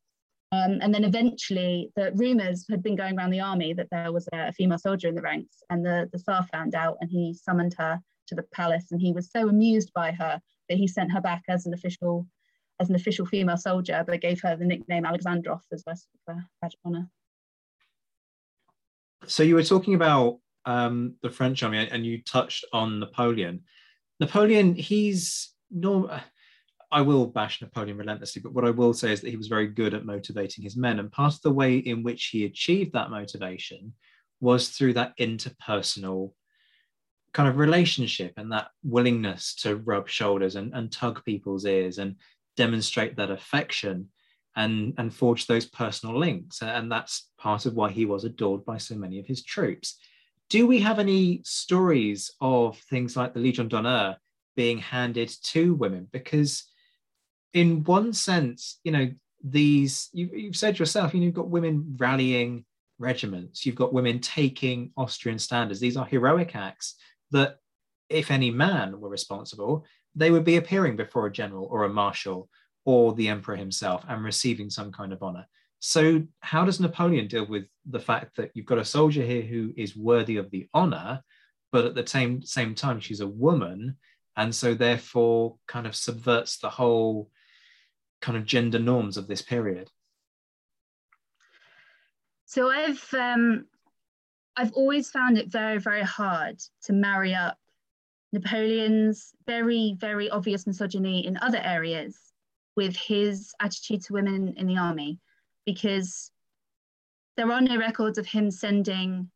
Um, 0.53 0.78
and 0.80 0.95
then 0.95 1.03
eventually, 1.03 1.91
the 1.97 2.12
rumors 2.14 2.64
had 2.70 2.80
been 2.80 2.95
going 2.95 3.18
around 3.18 3.30
the 3.30 3.41
army 3.41 3.72
that 3.72 3.89
there 3.91 4.12
was 4.12 4.28
a 4.32 4.53
female 4.53 4.78
soldier 4.78 5.09
in 5.09 5.16
the 5.16 5.20
ranks, 5.20 5.57
and 5.68 5.85
the, 5.85 6.09
the 6.12 6.18
Tsar 6.20 6.47
found 6.53 6.76
out, 6.76 6.97
and 7.01 7.11
he 7.11 7.35
summoned 7.35 7.74
her 7.76 7.99
to 8.28 8.37
the 8.37 8.45
palace, 8.55 8.93
and 8.93 9.01
he 9.01 9.11
was 9.11 9.32
so 9.32 9.49
amused 9.49 9.93
by 9.95 10.12
her 10.12 10.41
that 10.68 10.78
he 10.78 10.87
sent 10.87 11.11
her 11.11 11.20
back 11.20 11.43
as 11.49 11.66
an 11.66 11.74
official 11.74 12.28
as 12.80 12.89
an 12.89 12.95
official 12.95 13.26
female 13.26 13.57
soldier, 13.57 14.05
but 14.07 14.20
gave 14.20 14.41
her 14.43 14.55
the 14.57 14.64
nickname 14.64 15.05
Alexandrov 15.05 15.61
as 15.72 15.82
a 15.89 15.95
badge 16.61 16.74
of 16.74 16.80
honor. 16.85 17.09
So 19.26 19.43
you 19.43 19.57
were 19.57 19.64
talking 19.64 19.95
about 19.95 20.39
um, 20.66 21.16
the 21.22 21.30
French 21.30 21.64
army, 21.64 21.89
and 21.91 22.07
you 22.07 22.22
touched 22.22 22.64
on 22.72 23.01
Napoleon. 23.01 23.62
Napoleon, 24.20 24.76
he's 24.76 25.53
no. 25.72 26.09
I 26.95 27.01
will 27.01 27.26
bash 27.26 27.61
Napoleon 27.61 27.99
relentlessly, 27.99 28.40
but 28.40 28.55
what 28.55 28.64
I 28.64 28.70
will 28.70 28.95
say 28.95 29.12
is 29.12 29.20
that 29.20 29.30
he 29.30 29.36
was 29.36 29.49
very 29.49 29.66
good 29.66 29.95
at 29.95 30.07
motivating 30.07 30.62
his 30.62 30.76
men, 30.76 31.01
and 31.01 31.11
part 31.11 31.34
of 31.34 31.42
the 31.42 31.53
way 31.53 31.78
in 31.78 32.05
which 32.05 32.26
he 32.26 32.45
achieved 32.45 32.92
that 32.92 33.11
motivation 33.11 33.92
was 34.40 34.68
through 34.68 34.92
that 34.95 35.16
interpersonal 35.18 36.32
kind 37.32 37.49
of 37.49 37.59
relationship 37.59 38.32
and 38.36 38.53
that 38.53 38.68
willingness 38.84 39.57
to 39.57 39.76
rub 39.76 40.09
shoulders 40.09 40.55
and, 40.55 40.72
and 40.72 40.92
tug 40.92 41.24
people's 41.24 41.66
ears 41.66 41.99
and 41.99 42.14
demonstrate 42.57 43.16
that 43.16 43.30
affection 43.30 44.09
and, 44.55 44.95
and 44.99 45.12
forge 45.12 45.47
those 45.47 45.66
personal 45.66 46.16
links. 46.16 46.62
And 46.62 46.92
that's 46.92 47.28
part 47.38 47.66
of 47.66 47.74
why 47.74 47.90
he 47.90 48.07
was 48.07 48.22
adored 48.24 48.64
by 48.64 48.78
so 48.78 48.95
many 48.95 49.18
of 49.18 49.26
his 49.26 49.42
troops. 49.42 49.99
Do 50.49 50.68
we 50.68 50.78
have 50.80 51.01
any 51.01 51.40
stories 51.45 52.30
of 52.40 52.78
things 52.78 53.16
like 53.16 53.34
the 53.34 53.40
Legion 53.40 53.66
d'honneur 53.66 54.16
being 54.55 54.78
handed 54.78 55.32
to 55.47 55.74
women? 55.74 56.07
Because, 56.12 56.70
in 57.55 57.84
one 57.84 58.12
sense, 58.12 58.80
you 58.84 58.92
know, 58.92 59.11
these, 59.42 60.11
you, 60.12 60.28
you've 60.34 60.57
said 60.57 60.78
yourself, 60.78 61.14
you 61.14 61.20
know, 61.20 61.26
you've 61.26 61.34
got 61.34 61.48
women 61.48 61.94
rallying 61.96 62.64
regiments, 62.98 63.64
you've 63.64 63.76
got 63.76 63.92
women 63.92 64.18
taking 64.18 64.90
Austrian 64.96 65.38
standards. 65.38 65.80
These 65.80 65.96
are 65.96 66.05
heroic 66.05 66.55
acts 66.55 66.96
that, 67.30 67.59
if 68.11 68.30
any 68.30 68.50
man 68.50 69.00
were 69.00 69.09
responsible, 69.09 69.86
they 70.14 70.30
would 70.30 70.44
be 70.44 70.57
appearing 70.57 70.94
before 70.94 71.26
a 71.26 71.32
general 71.32 71.66
or 71.70 71.84
a 71.84 71.88
marshal 71.88 72.50
or 72.84 73.14
the 73.14 73.28
emperor 73.28 73.57
himself 73.57 74.05
and 74.09 74.22
receiving 74.22 74.68
some 74.68 74.92
kind 74.92 75.12
of 75.12 75.22
honor. 75.22 75.46
So, 75.80 76.22
how 76.40 76.64
does 76.64 76.80
Napoleon 76.80 77.28
deal 77.28 77.46
with 77.46 77.64
the 77.86 78.00
fact 78.00 78.36
that 78.36 78.50
you've 78.55 78.66
got 78.66 78.78
a 78.78 78.84
soldier 78.84 79.22
here 79.22 79.42
who 79.42 79.72
is 79.76 79.96
worthy 79.96 80.36
of 80.36 80.50
the 80.50 80.68
honor, 80.74 81.22
but 81.72 81.84
at 81.84 81.94
the 81.94 82.07
same 82.07 82.42
same 82.42 82.74
time 82.74 83.00
she's 83.00 83.20
a 83.20 83.26
woman, 83.26 83.96
and 84.36 84.55
so 84.55 84.74
therefore 84.74 85.57
kind 85.66 85.86
of 85.86 85.96
subverts 85.96 86.59
the 86.59 86.70
whole 86.70 87.30
kind 88.25 88.39
of 88.39 88.47
gender 88.47 88.79
norms 88.79 89.18
of 89.18 89.27
this 89.27 89.43
period? 89.43 89.91
So 92.47 92.70
I've 92.70 93.07
um, 93.12 93.66
I've 94.57 94.72
always 94.72 95.11
found 95.11 95.37
it 95.37 95.49
very 95.49 95.79
very 95.79 96.03
hard 96.03 96.59
to 96.85 96.93
marry 96.95 97.35
up 97.35 97.59
Napoleon's 98.33 99.35
very 99.47 99.95
very 100.01 100.31
obvious 100.31 100.66
misogyny 100.66 101.27
in 101.27 101.37
other 101.37 101.61
areas 101.62 102.18
with 102.77 102.97
his 102.97 103.55
attitude 103.61 104.03
to 104.05 104.14
women 104.14 104.55
in 104.57 104.66
the 104.66 104.79
army 104.79 105.20
because 105.66 106.31
there 107.37 107.53
are 107.53 107.61
no 107.61 107.77
records 107.77 108.16
of 108.16 108.27
him 108.27 108.51
sending 108.51 109.31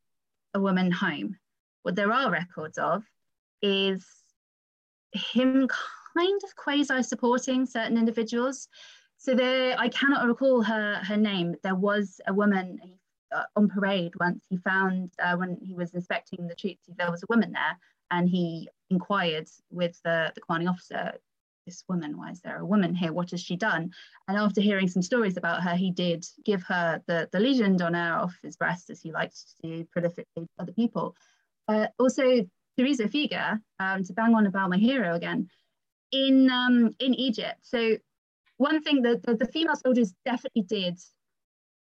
a 0.55 0.61
woman 0.61 0.91
home. 0.91 1.37
What 1.83 1.95
there 1.95 2.13
are 2.13 2.31
records 2.31 2.79
of 2.79 3.05
is 3.61 4.07
him 5.13 5.69
kind 6.19 6.41
of 6.45 6.57
quasi 6.57 7.03
supporting 7.03 7.67
certain 7.67 7.97
individuals. 7.99 8.69
So 9.19 9.35
there, 9.35 9.77
I 9.79 9.89
cannot 9.89 10.27
recall 10.27 10.63
her 10.63 10.87
her 11.09 11.17
name. 11.17 11.49
There 11.63 11.81
was 11.89 12.21
a 12.27 12.35
woman 12.35 12.67
uh, 13.37 13.47
on 13.57 13.69
parade 13.69 14.13
once. 14.21 14.43
He 14.49 14.57
found 14.57 15.13
uh, 15.25 15.37
when 15.37 15.59
he 15.69 15.75
was 15.75 15.95
inspecting 15.95 16.47
the 16.47 16.55
troops, 16.55 16.85
there 16.87 17.11
was 17.11 17.23
a 17.23 17.33
woman 17.33 17.53
there, 17.53 17.75
and 18.11 18.29
he 18.29 18.69
inquired 18.91 19.49
with 19.71 19.95
the, 20.05 20.33
the 20.35 20.41
commanding 20.41 20.69
officer, 20.69 21.05
this 21.67 21.85
woman? 21.89 22.17
Why 22.17 22.31
is 22.31 22.41
there 22.41 22.59
a 22.59 22.67
woman 22.75 22.95
here? 22.95 23.13
What 23.13 23.31
has 23.33 23.43
she 23.43 23.57
done? 23.57 23.91
And 24.27 24.39
after 24.39 24.61
hearing 24.61 24.89
some 24.89 25.03
stories 25.03 25.37
about 25.37 25.63
her, 25.63 25.75
he 25.75 25.91
did 25.91 26.25
give 26.45 26.63
her 26.65 27.03
the, 27.07 27.29
the 27.33 27.41
Legion 27.41 27.77
d'honneur 27.77 28.15
off 28.23 28.35
his 28.43 28.57
breast, 28.57 28.89
as 28.91 29.03
he 29.03 29.13
liked 29.13 29.37
to 29.61 29.69
do 29.69 29.87
prolifically 29.95 30.47
to 30.47 30.49
other 30.59 30.73
people. 30.73 31.15
Uh, 31.69 31.89
also, 31.99 32.25
Teresa 32.79 33.09
Figueur, 33.09 33.61
um, 33.81 34.03
to 34.05 34.13
bang 34.15 34.35
on 34.35 34.47
about 34.47 34.71
my 34.71 34.79
hero 34.79 35.15
again, 35.15 35.49
in, 36.13 36.51
um, 36.51 36.95
in 36.99 37.15
Egypt. 37.15 37.59
So 37.63 37.97
one 38.57 38.83
thing 38.83 39.03
that 39.03 39.23
the, 39.23 39.35
the, 39.35 39.47
female 39.47 39.77
soldiers 39.77 40.15
definitely 40.25 40.63
did 40.63 40.99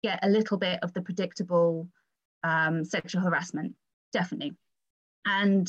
get 0.02 0.20
a 0.22 0.28
little 0.28 0.56
bit 0.56 0.78
of 0.82 0.92
the 0.92 1.02
predictable 1.02 1.88
um, 2.44 2.84
sexual 2.84 3.20
harassment, 3.22 3.74
definitely. 4.12 4.54
And 5.26 5.68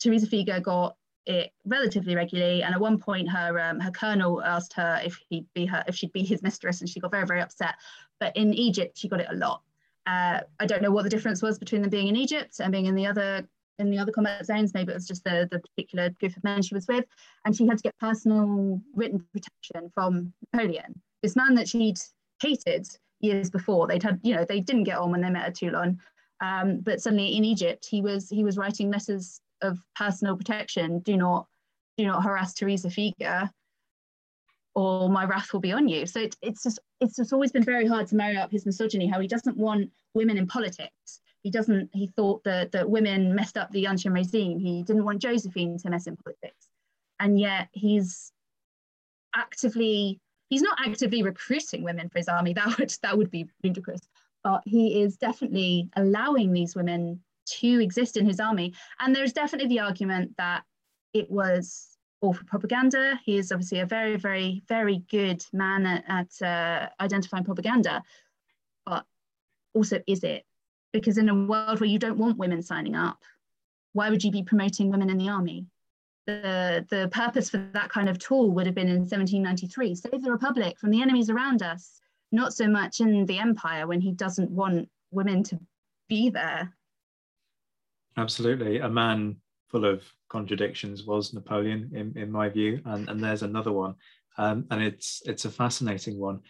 Teresa 0.00 0.26
Figueur 0.26 0.60
got 0.60 0.96
it 1.26 1.52
relatively 1.64 2.14
regularly. 2.14 2.62
And 2.62 2.74
at 2.74 2.80
one 2.80 2.98
point, 2.98 3.30
her 3.30 3.58
um, 3.60 3.80
her 3.80 3.90
colonel 3.90 4.42
asked 4.42 4.72
her 4.74 5.00
if 5.04 5.18
he'd 5.28 5.46
be 5.54 5.66
her 5.66 5.84
if 5.86 5.96
she'd 5.96 6.12
be 6.12 6.24
his 6.24 6.42
mistress, 6.42 6.80
and 6.80 6.88
she 6.88 7.00
got 7.00 7.10
very 7.10 7.26
very 7.26 7.40
upset. 7.40 7.76
But 8.18 8.36
in 8.36 8.52
Egypt, 8.54 8.98
she 8.98 9.08
got 9.08 9.20
it 9.20 9.28
a 9.30 9.36
lot. 9.36 9.62
Uh, 10.06 10.40
I 10.58 10.66
don't 10.66 10.82
know 10.82 10.90
what 10.90 11.04
the 11.04 11.10
difference 11.10 11.42
was 11.42 11.58
between 11.58 11.82
them 11.82 11.90
being 11.90 12.08
in 12.08 12.16
Egypt 12.16 12.60
and 12.60 12.72
being 12.72 12.86
in 12.86 12.94
the 12.94 13.06
other 13.06 13.46
in 13.80 13.90
the 13.90 13.98
other 13.98 14.12
combat 14.12 14.44
zones. 14.44 14.74
Maybe 14.74 14.92
it 14.92 14.94
was 14.94 15.06
just 15.06 15.24
the, 15.24 15.48
the 15.50 15.58
particular 15.58 16.10
group 16.10 16.36
of 16.36 16.44
men 16.44 16.62
she 16.62 16.74
was 16.74 16.86
with, 16.86 17.04
and 17.44 17.56
she 17.56 17.66
had 17.66 17.78
to 17.78 17.82
get 17.82 17.98
personal 17.98 18.80
written 18.94 19.24
protection 19.32 19.90
from 19.94 20.32
Napoleon, 20.52 21.00
this 21.22 21.36
man 21.36 21.54
that 21.54 21.68
she'd 21.68 21.98
hated 22.40 22.86
years 23.20 23.50
before. 23.50 23.86
They'd 23.86 24.02
had, 24.02 24.20
you 24.22 24.34
know, 24.34 24.44
they 24.44 24.60
didn't 24.60 24.84
get 24.84 24.98
on 24.98 25.10
when 25.10 25.20
they 25.20 25.30
met 25.30 25.46
at 25.46 25.54
Toulon, 25.54 25.98
um, 26.40 26.80
but 26.80 27.00
suddenly 27.00 27.36
in 27.36 27.44
Egypt, 27.44 27.86
he 27.88 28.00
was 28.00 28.28
he 28.28 28.44
was 28.44 28.56
writing 28.56 28.90
letters 28.90 29.40
of 29.62 29.78
personal 29.96 30.36
protection, 30.36 31.00
do 31.00 31.16
not 31.16 31.46
do 31.98 32.06
not 32.06 32.22
harass 32.22 32.54
Teresa 32.54 32.88
Figueur 32.88 33.50
or 34.74 35.08
my 35.08 35.24
wrath 35.24 35.52
will 35.52 35.60
be 35.60 35.72
on 35.72 35.88
you. 35.88 36.06
So 36.06 36.20
it, 36.20 36.36
it's 36.42 36.62
just 36.62 36.78
it's 37.00 37.16
just 37.16 37.32
always 37.32 37.52
been 37.52 37.64
very 37.64 37.86
hard 37.86 38.06
to 38.08 38.16
marry 38.16 38.36
up 38.36 38.50
his 38.50 38.66
misogyny, 38.66 39.06
how 39.06 39.20
he 39.20 39.28
doesn't 39.28 39.56
want 39.56 39.90
women 40.14 40.38
in 40.38 40.46
politics. 40.46 41.20
He 41.42 41.50
doesn't, 41.50 41.90
he 41.92 42.06
thought 42.06 42.44
that, 42.44 42.72
that 42.72 42.88
women 42.88 43.34
messed 43.34 43.56
up 43.56 43.70
the 43.70 43.86
ancien 43.86 44.12
regime. 44.12 44.58
He 44.58 44.82
didn't 44.82 45.04
want 45.04 45.22
Josephine 45.22 45.78
to 45.78 45.90
mess 45.90 46.06
in 46.06 46.16
politics. 46.16 46.68
And 47.18 47.38
yet 47.38 47.68
he's 47.72 48.32
actively, 49.34 50.20
he's 50.48 50.62
not 50.62 50.78
actively 50.84 51.22
recruiting 51.22 51.82
women 51.82 52.08
for 52.08 52.18
his 52.18 52.28
army. 52.28 52.54
That 52.60 52.78
would 52.78 52.94
that 53.02 53.16
would 53.16 53.30
be 53.30 53.48
ludicrous. 53.64 54.00
But 54.44 54.62
he 54.64 55.02
is 55.02 55.16
definitely 55.16 55.90
allowing 55.96 56.52
these 56.52 56.74
women 56.74 57.20
to 57.46 57.82
exist 57.82 58.16
in 58.16 58.26
his 58.26 58.40
army. 58.40 58.74
And 58.98 59.14
there's 59.14 59.32
definitely 59.32 59.68
the 59.68 59.80
argument 59.80 60.36
that 60.38 60.64
it 61.12 61.30
was 61.30 61.96
all 62.20 62.32
for 62.32 62.44
propaganda. 62.44 63.18
He 63.24 63.38
is 63.38 63.50
obviously 63.52 63.80
a 63.80 63.86
very, 63.86 64.16
very, 64.16 64.62
very 64.68 64.98
good 65.10 65.44
man 65.52 65.86
at, 65.86 66.04
at 66.08 66.46
uh, 66.46 66.88
identifying 67.00 67.44
propaganda. 67.44 68.02
But 68.84 69.04
also, 69.74 70.00
is 70.06 70.24
it? 70.24 70.44
Because 70.92 71.18
in 71.18 71.28
a 71.28 71.34
world 71.34 71.80
where 71.80 71.88
you 71.88 71.98
don't 71.98 72.18
want 72.18 72.38
women 72.38 72.62
signing 72.62 72.96
up, 72.96 73.18
why 73.92 74.10
would 74.10 74.24
you 74.24 74.30
be 74.30 74.42
promoting 74.42 74.90
women 74.90 75.10
in 75.10 75.18
the 75.18 75.28
army? 75.28 75.66
The, 76.26 76.86
the 76.90 77.08
purpose 77.12 77.50
for 77.50 77.58
that 77.72 77.88
kind 77.88 78.08
of 78.08 78.18
tool 78.18 78.50
would 78.52 78.66
have 78.66 78.74
been 78.74 78.88
in 78.88 79.00
1793 79.00 79.94
save 79.94 80.22
the 80.22 80.30
republic 80.30 80.78
from 80.78 80.90
the 80.90 81.02
enemies 81.02 81.30
around 81.30 81.62
us, 81.62 82.00
not 82.30 82.52
so 82.52 82.68
much 82.68 83.00
in 83.00 83.26
the 83.26 83.38
empire 83.38 83.86
when 83.86 84.00
he 84.00 84.12
doesn't 84.12 84.50
want 84.50 84.88
women 85.10 85.42
to 85.44 85.58
be 86.08 86.30
there 86.30 86.72
Absolutely. 88.16 88.80
A 88.80 88.88
man 88.88 89.36
full 89.68 89.84
of 89.84 90.04
contradictions 90.28 91.04
was 91.04 91.32
Napoleon, 91.32 91.90
in, 91.94 92.16
in 92.20 92.30
my 92.30 92.48
view. 92.48 92.80
And, 92.84 93.08
and 93.08 93.22
there's 93.22 93.42
another 93.42 93.72
one. 93.72 93.94
Um, 94.38 94.66
and 94.70 94.82
it's 94.82 95.22
it's 95.26 95.44
a 95.44 95.50
fascinating 95.50 96.18
one. 96.18 96.40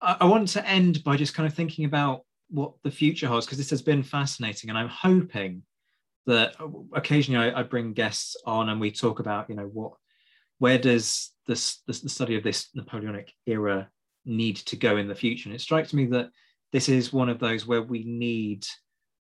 I, 0.00 0.16
I 0.20 0.24
want 0.26 0.48
to 0.48 0.66
end 0.66 1.02
by 1.04 1.16
just 1.16 1.34
kind 1.34 1.46
of 1.46 1.54
thinking 1.54 1.84
about 1.84 2.22
what 2.50 2.72
the 2.82 2.90
future 2.90 3.26
holds, 3.26 3.46
because 3.46 3.58
this 3.58 3.70
has 3.70 3.82
been 3.82 4.02
fascinating. 4.02 4.70
And 4.70 4.78
I'm 4.78 4.88
hoping 4.88 5.62
that 6.26 6.54
uh, 6.60 6.68
occasionally 6.94 7.50
I, 7.50 7.60
I, 7.60 7.62
bring 7.62 7.92
guests 7.92 8.36
on 8.46 8.68
and 8.68 8.80
we 8.80 8.90
talk 8.90 9.20
about, 9.20 9.48
you 9.48 9.56
know, 9.56 9.70
what 9.72 9.92
where 10.58 10.78
does 10.78 11.32
this, 11.46 11.82
this 11.86 12.00
the 12.00 12.08
study 12.08 12.36
of 12.36 12.42
this 12.42 12.68
Napoleonic 12.74 13.32
era 13.46 13.88
need 14.24 14.56
to 14.56 14.76
go 14.76 14.96
in 14.96 15.08
the 15.08 15.14
future? 15.14 15.48
And 15.48 15.54
it 15.54 15.60
strikes 15.60 15.92
me 15.92 16.06
that 16.06 16.30
this 16.72 16.88
is 16.88 17.12
one 17.12 17.28
of 17.28 17.38
those 17.38 17.66
where 17.66 17.82
we 17.82 18.04
need 18.04 18.66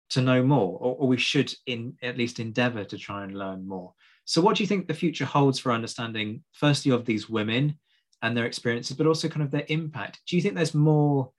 to 0.10 0.22
know 0.22 0.42
more, 0.42 0.78
or, 0.80 0.96
or 0.96 1.08
we 1.08 1.18
should 1.18 1.54
in 1.66 1.96
at 2.02 2.18
least 2.18 2.40
endeavor 2.40 2.84
to 2.86 2.98
try 2.98 3.24
and 3.24 3.38
learn 3.38 3.68
more. 3.68 3.94
So, 4.26 4.42
what 4.42 4.56
do 4.56 4.64
you 4.64 4.68
think 4.68 4.88
the 4.88 4.94
future 4.94 5.26
holds 5.26 5.60
for 5.60 5.72
understanding, 5.72 6.44
firstly, 6.54 6.92
of 6.92 7.06
these 7.06 7.30
women 7.30 7.78
and 8.22 8.36
their 8.36 8.46
experiences, 8.46 8.96
but 8.96 9.08
also 9.08 9.28
kind 9.28 9.44
of 9.44 9.52
their 9.52 9.66
impact? 9.68 10.20
Do 10.28 10.36
you 10.36 10.42
think 10.42 10.56
there's 10.56 10.74
more 10.74 11.32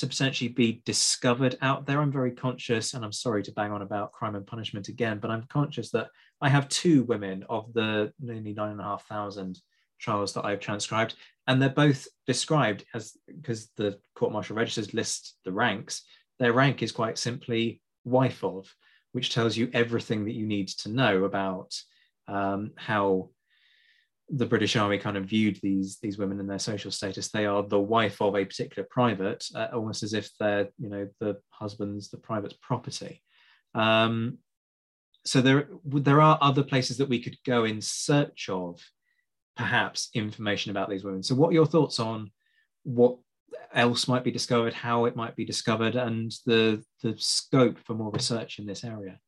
to 0.00 0.06
potentially 0.06 0.48
be 0.48 0.82
discovered 0.84 1.56
out 1.62 1.86
there? 1.86 2.00
I'm 2.00 2.12
very 2.12 2.32
conscious, 2.32 2.94
and 2.94 3.04
I'm 3.04 3.12
sorry 3.12 3.42
to 3.44 3.52
bang 3.52 3.72
on 3.72 3.82
about 3.82 4.12
crime 4.12 4.34
and 4.34 4.46
punishment 4.46 4.88
again, 4.88 5.18
but 5.18 5.30
I'm 5.30 5.44
conscious 5.48 5.90
that 5.92 6.08
I 6.40 6.48
have 6.48 6.68
two 6.68 7.04
women 7.04 7.44
of 7.48 7.72
the 7.72 8.12
nearly 8.20 8.52
nine 8.52 8.72
and 8.72 8.80
a 8.80 8.84
half 8.84 9.06
thousand 9.06 9.58
trials 9.98 10.32
that 10.34 10.44
I've 10.44 10.60
transcribed, 10.60 11.14
and 11.46 11.60
they're 11.60 11.68
both 11.68 12.06
described 12.26 12.84
as 12.94 13.16
because 13.26 13.70
the 13.76 13.98
court 14.14 14.32
martial 14.32 14.56
registers 14.56 14.94
list 14.94 15.36
the 15.44 15.52
ranks. 15.52 16.02
Their 16.38 16.52
rank 16.52 16.82
is 16.82 16.92
quite 16.92 17.18
simply 17.18 17.80
wife 18.04 18.42
of, 18.42 18.74
which 19.12 19.32
tells 19.32 19.56
you 19.56 19.70
everything 19.72 20.24
that 20.24 20.34
you 20.34 20.46
need 20.46 20.68
to 20.68 20.88
know 20.88 21.24
about 21.24 21.78
um, 22.28 22.72
how 22.76 23.30
the 24.32 24.46
British 24.46 24.76
Army 24.76 24.98
kind 24.98 25.16
of 25.16 25.24
viewed 25.24 25.58
these 25.62 25.98
these 26.00 26.18
women 26.18 26.40
and 26.40 26.48
their 26.48 26.58
social 26.58 26.90
status. 26.90 27.28
They 27.28 27.46
are 27.46 27.62
the 27.62 27.80
wife 27.80 28.20
of 28.22 28.36
a 28.36 28.44
particular 28.44 28.86
private, 28.90 29.44
uh, 29.54 29.68
almost 29.72 30.02
as 30.02 30.14
if 30.14 30.30
they're 30.38 30.68
you 30.78 30.88
know 30.88 31.08
the 31.20 31.38
husband's 31.50 32.10
the 32.10 32.18
private's 32.18 32.56
property. 32.60 33.22
Um, 33.74 34.38
so 35.24 35.40
there, 35.40 35.68
there 35.84 36.20
are 36.20 36.38
other 36.40 36.62
places 36.62 36.96
that 36.96 37.08
we 37.08 37.22
could 37.22 37.36
go 37.44 37.64
in 37.64 37.80
search 37.80 38.48
of 38.48 38.80
perhaps 39.56 40.08
information 40.14 40.70
about 40.70 40.88
these 40.88 41.04
women. 41.04 41.22
So, 41.22 41.34
what 41.34 41.50
are 41.50 41.54
your 41.54 41.66
thoughts 41.66 42.00
on 42.00 42.30
what 42.84 43.18
else 43.74 44.08
might 44.08 44.24
be 44.24 44.30
discovered, 44.30 44.72
how 44.72 45.04
it 45.04 45.16
might 45.16 45.36
be 45.36 45.44
discovered, 45.44 45.96
and 45.96 46.32
the 46.46 46.82
the 47.02 47.14
scope 47.18 47.78
for 47.84 47.94
more 47.94 48.10
research 48.10 48.58
in 48.58 48.66
this 48.66 48.84
area? 48.84 49.18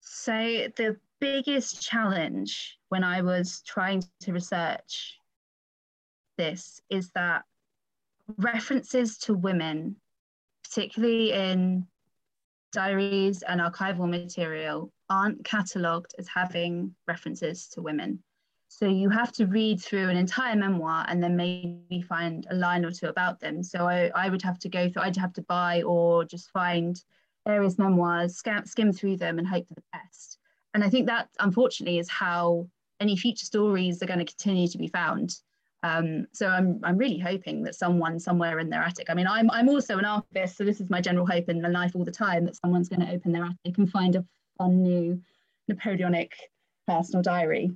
So 0.00 0.32
the 0.32 0.96
biggest 1.20 1.82
challenge 1.82 2.78
when 2.88 3.04
I 3.04 3.22
was 3.22 3.62
trying 3.66 4.04
to 4.20 4.32
research 4.32 5.18
this 6.36 6.80
is 6.88 7.10
that 7.10 7.44
references 8.36 9.18
to 9.18 9.34
women, 9.34 9.96
particularly 10.62 11.32
in 11.32 11.86
diaries 12.72 13.42
and 13.42 13.60
archival 13.60 14.08
material, 14.08 14.92
aren't 15.10 15.44
catalogued 15.44 16.14
as 16.18 16.28
having 16.28 16.94
references 17.06 17.68
to 17.68 17.82
women. 17.82 18.22
So 18.68 18.86
you 18.86 19.08
have 19.08 19.32
to 19.32 19.46
read 19.46 19.80
through 19.80 20.10
an 20.10 20.16
entire 20.16 20.54
memoir 20.54 21.06
and 21.08 21.22
then 21.22 21.36
maybe 21.36 22.02
find 22.02 22.46
a 22.50 22.54
line 22.54 22.84
or 22.84 22.92
two 22.92 23.06
about 23.06 23.40
them. 23.40 23.62
So 23.62 23.88
I, 23.88 24.10
I 24.14 24.28
would 24.28 24.42
have 24.42 24.58
to 24.60 24.68
go 24.68 24.90
through, 24.90 25.02
I'd 25.02 25.16
have 25.16 25.32
to 25.34 25.42
buy 25.42 25.82
or 25.82 26.24
just 26.24 26.50
find 26.50 27.02
various 27.46 27.78
memoirs, 27.78 28.36
skim, 28.36 28.66
skim 28.66 28.92
through 28.92 29.16
them 29.16 29.38
and 29.38 29.48
hope 29.48 29.66
for 29.66 29.74
the 29.74 29.82
best. 29.92 30.37
And 30.78 30.84
I 30.84 30.90
think 30.90 31.06
that 31.06 31.28
unfortunately 31.40 31.98
is 31.98 32.08
how 32.08 32.68
any 33.00 33.16
future 33.16 33.44
stories 33.44 34.00
are 34.00 34.06
going 34.06 34.20
to 34.20 34.24
continue 34.24 34.68
to 34.68 34.78
be 34.78 34.86
found. 34.86 35.34
Um, 35.82 36.28
so 36.32 36.46
I'm, 36.46 36.78
I'm 36.84 36.96
really 36.96 37.18
hoping 37.18 37.64
that 37.64 37.74
someone 37.74 38.20
somewhere 38.20 38.60
in 38.60 38.70
their 38.70 38.82
attic, 38.82 39.10
I 39.10 39.14
mean, 39.14 39.26
I'm, 39.26 39.50
I'm 39.50 39.68
also 39.68 39.98
an 39.98 40.04
archivist, 40.04 40.56
so 40.56 40.64
this 40.64 40.80
is 40.80 40.88
my 40.88 41.00
general 41.00 41.26
hope 41.26 41.48
in 41.48 41.60
life 41.72 41.96
all 41.96 42.04
the 42.04 42.12
time 42.12 42.44
that 42.44 42.54
someone's 42.54 42.88
going 42.88 43.04
to 43.04 43.12
open 43.12 43.32
their 43.32 43.44
attic 43.44 43.76
and 43.76 43.90
find 43.90 44.14
a 44.14 44.24
fun 44.56 44.82
new 44.84 45.20
Napoleonic 45.66 46.32
personal 46.86 47.22
diary 47.22 47.72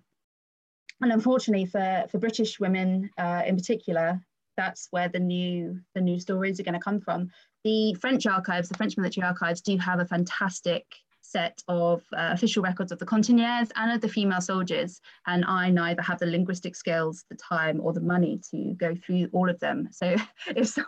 and 1.03 1.13
unfortunately 1.13 1.67
for, 1.67 2.07
for 2.11 2.19
British 2.19 2.61
women 2.61 3.11
uh, 3.19 3.43
in 3.45 3.57
particular, 3.57 4.21
that's 4.57 4.87
where 4.93 5.09
the 5.09 5.19
new 5.19 5.81
the 5.95 6.01
new 6.01 6.21
stories 6.21 6.61
are 6.61 6.63
going 6.63 6.75
to 6.75 6.81
come 6.81 7.01
from. 7.01 7.29
The 7.65 7.95
French 7.95 8.27
archives, 8.27 8.69
the 8.69 8.77
French 8.77 8.97
military 8.97 9.27
archives, 9.27 9.61
do 9.61 9.77
have 9.79 9.99
a 9.99 10.07
fantastic 10.07 10.85
set 11.33 11.63
of 11.69 12.03
uh, 12.13 12.31
official 12.33 12.63
records 12.63 12.93
of 12.93 12.99
the 12.99 13.07
cantinières 13.07 13.71
and 13.77 13.91
of 13.91 14.01
the 14.01 14.09
female 14.09 14.41
soldiers, 14.41 15.01
and 15.27 15.45
I 15.45 15.71
neither 15.71 16.03
have 16.03 16.19
the 16.19 16.27
linguistic 16.27 16.77
skills, 16.77 17.25
the 17.31 17.37
time, 17.37 17.81
or 17.81 17.93
the 17.93 18.01
money 18.01 18.41
to 18.51 18.75
go 18.75 18.95
through 18.95 19.29
all 19.33 19.49
of 19.49 19.59
them. 19.59 19.89
So 19.91 20.17
if 20.49 20.69
so, 20.71 20.85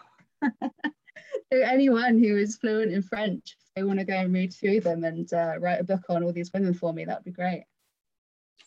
anyone 1.52 2.18
who 2.18 2.36
is 2.36 2.56
fluent 2.56 2.92
in 2.92 3.02
French, 3.02 3.56
if 3.60 3.74
they 3.74 3.82
want 3.82 3.98
to 3.98 4.04
go 4.04 4.14
and 4.14 4.32
read 4.32 4.52
through 4.52 4.80
them 4.80 5.04
and 5.04 5.32
uh, 5.32 5.54
write 5.58 5.80
a 5.80 5.84
book 5.84 6.02
on 6.08 6.22
all 6.22 6.32
these 6.32 6.52
women 6.52 6.74
for 6.74 6.92
me, 6.92 7.04
that 7.04 7.18
would 7.18 7.24
be 7.24 7.30
great. 7.30 7.64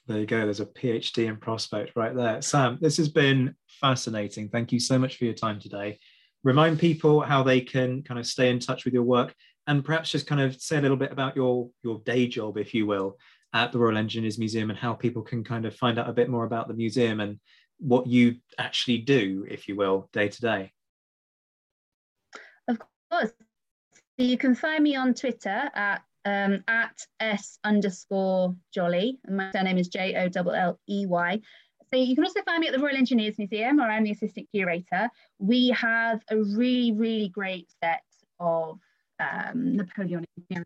There 0.08 0.20
you 0.20 0.26
go. 0.26 0.40
There's 0.40 0.62
a 0.62 0.66
PhD 0.66 1.28
in 1.28 1.38
prospect 1.38 1.92
right 1.96 2.16
there. 2.16 2.42
Sam, 2.42 2.78
this 2.82 2.96
has 2.98 3.10
been 3.10 3.56
fascinating. 3.82 4.48
Thank 4.48 4.72
you 4.72 4.80
so 4.80 4.98
much 4.98 5.18
for 5.18 5.26
your 5.26 5.34
time 5.34 5.60
today. 5.60 6.00
Remind 6.44 6.80
people 6.80 7.20
how 7.20 7.44
they 7.44 7.60
can 7.60 8.04
kind 8.04 8.20
of 8.20 8.26
stay 8.26 8.50
in 8.50 8.60
touch 8.60 8.86
with 8.86 8.94
your 8.94 9.04
work 9.04 9.36
and 9.68 9.84
perhaps 9.84 10.10
just 10.10 10.28
kind 10.28 10.42
of 10.42 10.60
say 10.60 10.78
a 10.78 10.82
little 10.82 10.98
bit 10.98 11.12
about 11.12 11.36
your 11.36 11.70
your 11.84 12.00
day 12.00 12.28
job, 12.28 12.58
if 12.58 12.74
you 12.74 12.88
will, 12.88 13.18
at 13.54 13.72
the 13.72 13.78
Royal 13.78 13.98
Engineers 13.98 14.40
Museum 14.40 14.70
and 14.70 14.80
how 14.80 14.94
people 14.94 15.22
can 15.22 15.44
kind 15.44 15.66
of 15.66 15.76
find 15.76 16.00
out 16.00 16.10
a 16.10 16.14
bit 16.14 16.30
more 16.30 16.46
about 16.46 16.68
the 16.68 16.74
museum 16.74 17.20
and 17.20 17.40
what 17.80 18.08
you 18.08 18.38
actually 18.58 19.00
do, 19.00 19.46
if 19.50 19.68
you 19.68 19.76
will, 19.76 20.10
day 20.14 20.30
to 20.30 20.42
day. 20.42 20.72
Of 22.68 22.80
course. 23.12 23.32
You 24.18 24.38
can 24.38 24.56
find 24.56 24.84
me 24.84 24.96
on 24.96 25.14
Twitter 25.14 25.70
at 25.76 26.02
um, 26.26 26.64
at 26.68 27.00
s 27.20 27.60
underscore 27.64 28.56
jolley, 28.74 29.20
and 29.26 29.38
my 29.38 29.52
surname 29.52 29.78
is 29.78 29.90
J 29.90 30.16
O 30.16 30.30
L 30.36 30.52
L 30.52 30.80
E 30.90 31.06
Y. 31.06 31.42
So 31.90 31.98
you 31.98 32.16
can 32.16 32.26
also 32.26 32.42
find 32.42 32.60
me 32.60 32.68
at 32.68 32.74
the 32.74 32.84
Royal 32.84 32.98
Engineers 32.98 33.38
Museum, 33.38 33.78
where 33.78 33.90
I'm 33.90 34.04
the 34.04 34.12
assistant 34.12 34.50
curator. 34.52 35.10
We 35.40 35.70
have 35.70 36.22
a 36.30 36.38
really, 36.38 36.92
really 36.92 37.30
great 37.30 37.72
set 37.82 38.02
of 38.40 38.80
um, 39.20 39.76
Napoleonic 39.76 40.30
material. 40.38 40.66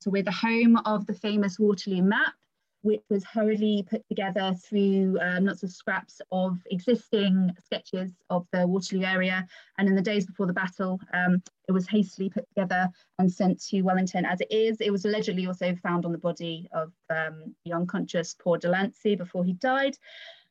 So 0.00 0.10
we're 0.10 0.22
the 0.22 0.30
home 0.30 0.76
of 0.84 1.06
the 1.06 1.14
famous 1.14 1.58
Waterloo 1.58 2.02
map, 2.02 2.34
which 2.82 3.02
was 3.10 3.24
hurriedly 3.24 3.86
put 3.88 4.06
together 4.08 4.54
through 4.62 5.18
um, 5.20 5.46
lots 5.46 5.62
of 5.62 5.70
scraps 5.70 6.20
of 6.32 6.58
existing 6.70 7.50
sketches 7.64 8.12
of 8.30 8.46
the 8.52 8.66
Waterloo 8.66 9.04
area. 9.04 9.46
And 9.78 9.88
in 9.88 9.94
the 9.94 10.02
days 10.02 10.26
before 10.26 10.46
the 10.46 10.52
battle, 10.52 11.00
um, 11.12 11.42
it 11.68 11.72
was 11.72 11.88
hastily 11.88 12.30
put 12.30 12.48
together 12.48 12.88
and 13.18 13.30
sent 13.30 13.62
to 13.68 13.82
Wellington 13.82 14.24
as 14.24 14.40
it 14.40 14.50
is. 14.50 14.80
It 14.80 14.90
was 14.90 15.04
allegedly 15.04 15.46
also 15.46 15.74
found 15.76 16.04
on 16.04 16.12
the 16.12 16.18
body 16.18 16.68
of 16.72 16.92
um, 17.10 17.54
the 17.64 17.72
unconscious 17.72 18.34
poor 18.38 18.58
De 18.58 18.68
Lancey 18.68 19.14
before 19.14 19.44
he 19.44 19.54
died. 19.54 19.96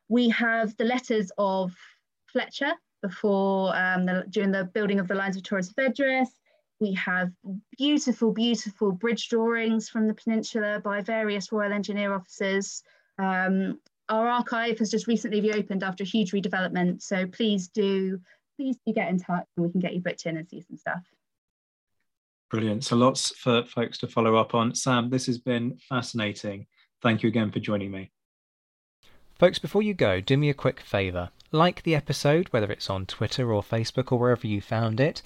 We 0.07 0.29
have 0.29 0.75
the 0.77 0.85
letters 0.85 1.31
of 1.37 1.75
Fletcher 2.27 2.73
before 3.01 3.75
um, 3.75 4.05
the, 4.05 4.25
during 4.29 4.51
the 4.51 4.65
building 4.65 4.99
of 4.99 5.07
the 5.07 5.15
lines 5.15 5.37
of 5.37 5.43
Torres 5.43 5.71
Vedras. 5.73 6.29
We 6.79 6.93
have 6.93 7.31
beautiful, 7.77 8.31
beautiful 8.31 8.91
bridge 8.93 9.27
drawings 9.27 9.89
from 9.89 10.07
the 10.07 10.13
peninsula 10.13 10.79
by 10.83 11.01
various 11.01 11.51
Royal 11.51 11.73
Engineer 11.73 12.13
officers. 12.13 12.83
Um, 13.17 13.79
our 14.07 14.27
archive 14.27 14.79
has 14.79 14.89
just 14.89 15.07
recently 15.07 15.41
reopened 15.41 15.83
after 15.83 16.03
a 16.03 16.07
huge 16.07 16.31
redevelopment, 16.31 17.01
so 17.01 17.27
please 17.27 17.67
do, 17.67 18.19
please 18.57 18.77
do 18.85 18.93
get 18.93 19.09
in 19.09 19.19
touch 19.19 19.45
and 19.57 19.65
we 19.65 19.71
can 19.71 19.81
get 19.81 19.93
you 19.93 20.01
booked 20.01 20.25
in 20.25 20.37
and 20.37 20.49
see 20.49 20.61
some 20.61 20.77
stuff. 20.77 21.03
Brilliant. 22.49 22.83
So 22.85 22.95
lots 22.95 23.35
for 23.37 23.63
folks 23.63 23.99
to 23.99 24.07
follow 24.07 24.35
up 24.35 24.55
on. 24.55 24.73
Sam, 24.73 25.09
this 25.09 25.27
has 25.27 25.37
been 25.37 25.77
fascinating. 25.87 26.65
Thank 27.01 27.21
you 27.21 27.29
again 27.29 27.51
for 27.51 27.59
joining 27.59 27.91
me. 27.91 28.11
Folks, 29.37 29.59
before 29.59 29.83
you 29.83 29.93
go, 29.93 30.19
do 30.19 30.35
me 30.35 30.49
a 30.49 30.53
quick 30.53 30.79
favour. 30.79 31.29
Like 31.51 31.83
the 31.83 31.95
episode, 31.95 32.47
whether 32.49 32.71
it's 32.71 32.89
on 32.89 33.05
Twitter 33.05 33.53
or 33.53 33.61
Facebook 33.61 34.11
or 34.11 34.19
wherever 34.19 34.47
you 34.47 34.61
found 34.61 34.99
it 34.99 35.21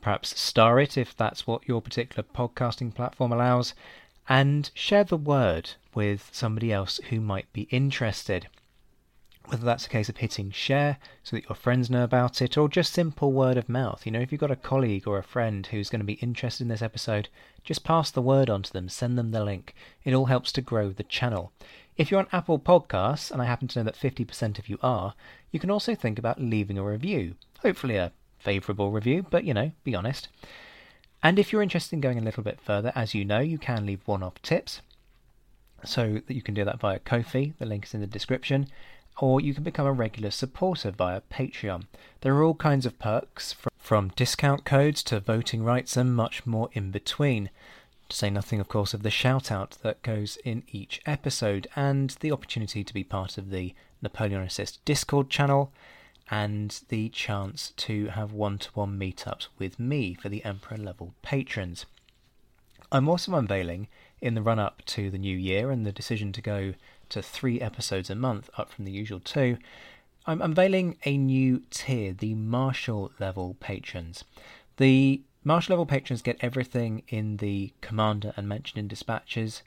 perhaps 0.00 0.38
star 0.38 0.78
it 0.80 0.96
if 0.96 1.16
that's 1.16 1.46
what 1.46 1.66
your 1.66 1.82
particular 1.82 2.22
podcasting 2.34 2.94
platform 2.94 3.32
allows, 3.32 3.74
and 4.28 4.70
share 4.74 5.04
the 5.04 5.16
word 5.16 5.70
with 5.94 6.28
somebody 6.32 6.72
else 6.72 7.00
who 7.10 7.20
might 7.20 7.52
be 7.52 7.62
interested. 7.70 8.48
Whether 9.46 9.64
that's 9.64 9.86
a 9.86 9.90
case 9.90 10.10
of 10.10 10.18
hitting 10.18 10.50
share 10.50 10.98
so 11.22 11.34
that 11.34 11.48
your 11.48 11.56
friends 11.56 11.88
know 11.88 12.04
about 12.04 12.42
it, 12.42 12.58
or 12.58 12.68
just 12.68 12.92
simple 12.92 13.32
word 13.32 13.56
of 13.56 13.68
mouth. 13.68 14.04
You 14.04 14.12
know, 14.12 14.20
if 14.20 14.30
you've 14.30 14.40
got 14.40 14.50
a 14.50 14.56
colleague 14.56 15.08
or 15.08 15.16
a 15.16 15.22
friend 15.22 15.66
who's 15.66 15.88
going 15.88 16.00
to 16.00 16.04
be 16.04 16.14
interested 16.14 16.64
in 16.64 16.68
this 16.68 16.82
episode, 16.82 17.28
just 17.64 17.84
pass 17.84 18.10
the 18.10 18.20
word 18.20 18.50
on 18.50 18.62
to 18.62 18.72
them, 18.72 18.90
send 18.90 19.16
them 19.16 19.30
the 19.30 19.42
link. 19.42 19.74
It 20.04 20.12
all 20.12 20.26
helps 20.26 20.52
to 20.52 20.60
grow 20.60 20.90
the 20.90 21.02
channel. 21.02 21.52
If 21.96 22.10
you're 22.10 22.20
on 22.20 22.28
Apple 22.30 22.58
Podcasts, 22.58 23.30
and 23.30 23.42
I 23.42 23.46
happen 23.46 23.66
to 23.68 23.78
know 23.78 23.84
that 23.84 23.96
50% 23.96 24.58
of 24.58 24.68
you 24.68 24.78
are, 24.82 25.14
you 25.50 25.58
can 25.58 25.70
also 25.70 25.94
think 25.94 26.18
about 26.18 26.40
leaving 26.40 26.76
a 26.76 26.84
review. 26.84 27.34
Hopefully, 27.62 27.96
a 27.96 28.12
favourable 28.38 28.90
review, 28.90 29.26
but 29.28 29.44
you 29.44 29.54
know, 29.54 29.72
be 29.84 29.94
honest. 29.94 30.28
And 31.22 31.38
if 31.38 31.52
you're 31.52 31.62
interested 31.62 31.94
in 31.96 32.00
going 32.00 32.18
a 32.18 32.22
little 32.22 32.42
bit 32.42 32.60
further, 32.60 32.92
as 32.94 33.14
you 33.14 33.24
know, 33.24 33.40
you 33.40 33.58
can 33.58 33.86
leave 33.86 34.00
one 34.06 34.22
off 34.22 34.40
tips. 34.42 34.80
So 35.84 36.20
that 36.26 36.34
you 36.34 36.42
can 36.42 36.54
do 36.54 36.64
that 36.64 36.80
via 36.80 36.98
Ko-fi, 36.98 37.54
the 37.58 37.66
link 37.66 37.84
is 37.84 37.94
in 37.94 38.00
the 38.00 38.06
description, 38.06 38.66
or 39.20 39.40
you 39.40 39.54
can 39.54 39.64
become 39.64 39.86
a 39.86 39.92
regular 39.92 40.30
supporter 40.30 40.90
via 40.90 41.20
Patreon. 41.30 41.84
There 42.20 42.34
are 42.34 42.42
all 42.42 42.54
kinds 42.54 42.86
of 42.86 42.98
perks, 42.98 43.54
from 43.88 44.12
discount 44.16 44.64
codes 44.64 45.02
to 45.04 45.18
voting 45.18 45.64
rights 45.64 45.96
and 45.96 46.14
much 46.14 46.44
more 46.44 46.68
in 46.72 46.90
between. 46.90 47.48
To 48.10 48.16
say 48.16 48.28
nothing, 48.28 48.60
of 48.60 48.68
course, 48.68 48.92
of 48.92 49.02
the 49.02 49.10
shout 49.10 49.50
out 49.50 49.78
that 49.82 50.02
goes 50.02 50.38
in 50.44 50.62
each 50.72 51.00
episode 51.06 51.68
and 51.74 52.10
the 52.20 52.32
opportunity 52.32 52.84
to 52.84 52.94
be 52.94 53.04
part 53.04 53.38
of 53.38 53.50
the 53.50 53.74
Napoleonicist 54.04 54.78
Discord 54.84 55.30
channel 55.30 55.72
and 56.30 56.80
the 56.88 57.08
chance 57.08 57.72
to 57.76 58.08
have 58.08 58.32
one 58.32 58.58
to 58.58 58.70
one 58.74 58.98
meetups 58.98 59.48
with 59.58 59.78
me 59.78 60.14
for 60.14 60.28
the 60.28 60.44
Emperor 60.44 60.76
level 60.76 61.14
patrons. 61.22 61.86
I'm 62.90 63.08
also 63.08 63.34
unveiling, 63.34 63.88
in 64.20 64.34
the 64.34 64.42
run 64.42 64.58
up 64.58 64.84
to 64.86 65.10
the 65.10 65.18
new 65.18 65.36
year 65.36 65.70
and 65.70 65.86
the 65.86 65.92
decision 65.92 66.32
to 66.32 66.42
go 66.42 66.74
to 67.10 67.22
three 67.22 67.60
episodes 67.60 68.10
a 68.10 68.14
month, 68.14 68.50
up 68.58 68.70
from 68.70 68.84
the 68.84 68.92
usual 68.92 69.20
two, 69.20 69.58
I'm 70.26 70.42
unveiling 70.42 70.98
a 71.04 71.16
new 71.16 71.62
tier, 71.70 72.12
the 72.12 72.34
Marshal 72.34 73.12
level 73.18 73.56
patrons. 73.60 74.24
The 74.76 75.22
Marshal 75.44 75.72
level 75.72 75.86
patrons 75.86 76.20
get 76.20 76.36
everything 76.40 77.02
in 77.08 77.38
the 77.38 77.72
Commander 77.80 78.34
and 78.36 78.48
Mentioned 78.48 78.78
in 78.78 78.88
Dispatches 78.88 79.62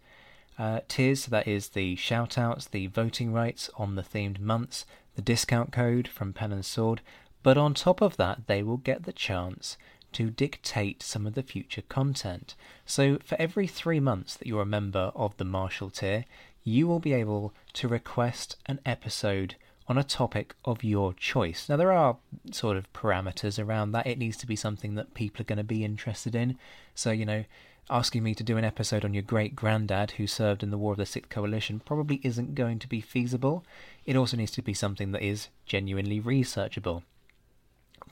uh, 0.57 0.81
tiers, 0.87 1.23
so 1.23 1.31
that 1.31 1.47
is 1.47 1.69
the 1.69 1.95
shout 1.95 2.37
outs, 2.37 2.67
the 2.67 2.87
voting 2.87 3.33
rights 3.33 3.69
on 3.77 3.95
the 3.95 4.03
themed 4.03 4.39
months, 4.39 4.85
the 5.15 5.21
discount 5.21 5.71
code 5.71 6.07
from 6.07 6.33
Pen 6.33 6.51
and 6.51 6.65
Sword, 6.65 7.01
but 7.43 7.57
on 7.57 7.73
top 7.73 8.01
of 8.01 8.17
that, 8.17 8.47
they 8.47 8.61
will 8.61 8.77
get 8.77 9.03
the 9.03 9.13
chance 9.13 9.77
to 10.13 10.29
dictate 10.29 11.01
some 11.01 11.25
of 11.25 11.33
the 11.35 11.43
future 11.43 11.81
content. 11.81 12.55
So, 12.85 13.17
for 13.23 13.39
every 13.39 13.67
three 13.67 13.99
months 13.99 14.35
that 14.35 14.47
you're 14.47 14.61
a 14.61 14.65
member 14.65 15.11
of 15.15 15.35
the 15.37 15.45
Marshal 15.45 15.89
tier, 15.89 16.25
you 16.63 16.87
will 16.87 16.99
be 16.99 17.13
able 17.13 17.53
to 17.73 17.87
request 17.87 18.57
an 18.65 18.79
episode 18.85 19.55
on 19.87 19.97
a 19.97 20.03
topic 20.03 20.55
of 20.63 20.83
your 20.83 21.13
choice. 21.13 21.67
Now, 21.67 21.77
there 21.77 21.91
are 21.91 22.17
sort 22.51 22.77
of 22.77 22.91
parameters 22.93 23.63
around 23.63 23.91
that. 23.91 24.07
It 24.07 24.17
needs 24.17 24.37
to 24.37 24.47
be 24.47 24.55
something 24.55 24.95
that 24.95 25.13
people 25.13 25.41
are 25.41 25.45
going 25.45 25.57
to 25.57 25.63
be 25.63 25.83
interested 25.83 26.35
in. 26.35 26.57
So, 26.93 27.11
you 27.11 27.25
know, 27.25 27.45
asking 27.89 28.23
me 28.23 28.35
to 28.35 28.43
do 28.43 28.57
an 28.57 28.63
episode 28.63 29.03
on 29.03 29.13
your 29.13 29.23
great 29.23 29.55
granddad 29.55 30.11
who 30.11 30.27
served 30.27 30.63
in 30.63 30.71
the 30.71 30.77
War 30.77 30.93
of 30.93 30.97
the 30.97 31.05
Sixth 31.05 31.29
Coalition 31.29 31.81
probably 31.81 32.21
isn't 32.23 32.55
going 32.55 32.79
to 32.79 32.87
be 32.87 33.01
feasible. 33.01 33.65
It 34.05 34.15
also 34.15 34.37
needs 34.37 34.51
to 34.51 34.61
be 34.61 34.73
something 34.73 35.11
that 35.11 35.21
is 35.21 35.49
genuinely 35.65 36.21
researchable. 36.21 37.03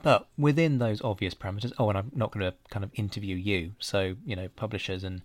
But 0.01 0.27
within 0.37 0.77
those 0.77 1.01
obvious 1.01 1.33
parameters, 1.33 1.73
oh, 1.77 1.89
and 1.89 1.97
I'm 1.97 2.11
not 2.13 2.31
going 2.31 2.49
to 2.49 2.55
kind 2.69 2.83
of 2.83 2.91
interview 2.95 3.35
you, 3.35 3.73
so 3.79 4.15
you 4.25 4.35
know, 4.35 4.47
publishers 4.55 5.03
and 5.03 5.21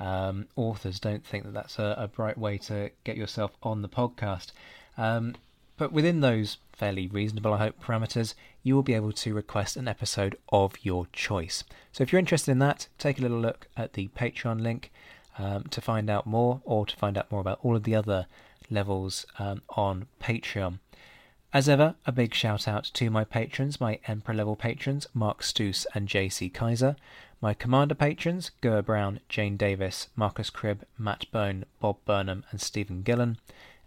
um, 0.00 0.48
authors 0.56 0.98
don't 0.98 1.24
think 1.24 1.44
that 1.44 1.54
that's 1.54 1.78
a, 1.78 1.94
a, 1.98 2.08
bright 2.08 2.38
way 2.38 2.56
to 2.58 2.90
get 3.04 3.16
yourself 3.16 3.52
on 3.62 3.82
the 3.82 3.88
podcast. 3.88 4.52
Um, 4.96 5.34
but 5.80 5.92
within 5.92 6.20
those 6.20 6.58
fairly 6.74 7.06
reasonable, 7.06 7.54
I 7.54 7.56
hope, 7.56 7.82
parameters, 7.82 8.34
you 8.62 8.74
will 8.74 8.82
be 8.82 8.92
able 8.92 9.12
to 9.12 9.32
request 9.32 9.78
an 9.78 9.88
episode 9.88 10.36
of 10.50 10.74
your 10.82 11.06
choice. 11.10 11.64
So 11.90 12.02
if 12.02 12.12
you're 12.12 12.18
interested 12.18 12.50
in 12.50 12.58
that, 12.58 12.88
take 12.98 13.18
a 13.18 13.22
little 13.22 13.40
look 13.40 13.66
at 13.78 13.94
the 13.94 14.08
Patreon 14.08 14.60
link 14.60 14.92
um, 15.38 15.64
to 15.70 15.80
find 15.80 16.10
out 16.10 16.26
more, 16.26 16.60
or 16.66 16.84
to 16.84 16.94
find 16.94 17.16
out 17.16 17.32
more 17.32 17.40
about 17.40 17.60
all 17.62 17.76
of 17.76 17.84
the 17.84 17.94
other 17.94 18.26
levels 18.68 19.24
um, 19.38 19.62
on 19.70 20.06
Patreon. 20.22 20.80
As 21.50 21.66
ever, 21.66 21.94
a 22.04 22.12
big 22.12 22.34
shout 22.34 22.68
out 22.68 22.84
to 22.92 23.08
my 23.08 23.24
patrons, 23.24 23.80
my 23.80 24.00
Emperor 24.06 24.34
level 24.34 24.56
patrons, 24.56 25.06
Mark 25.14 25.42
Stoos 25.42 25.86
and 25.94 26.08
JC 26.10 26.52
Kaiser, 26.52 26.94
my 27.40 27.54
Commander 27.54 27.94
patrons, 27.94 28.50
Goa 28.60 28.82
Brown, 28.82 29.20
Jane 29.30 29.56
Davis, 29.56 30.08
Marcus 30.14 30.50
Cribb, 30.50 30.84
Matt 30.98 31.24
Bone, 31.32 31.64
Bob 31.80 31.96
Burnham, 32.04 32.44
and 32.50 32.60
Stephen 32.60 33.00
Gillen, 33.00 33.38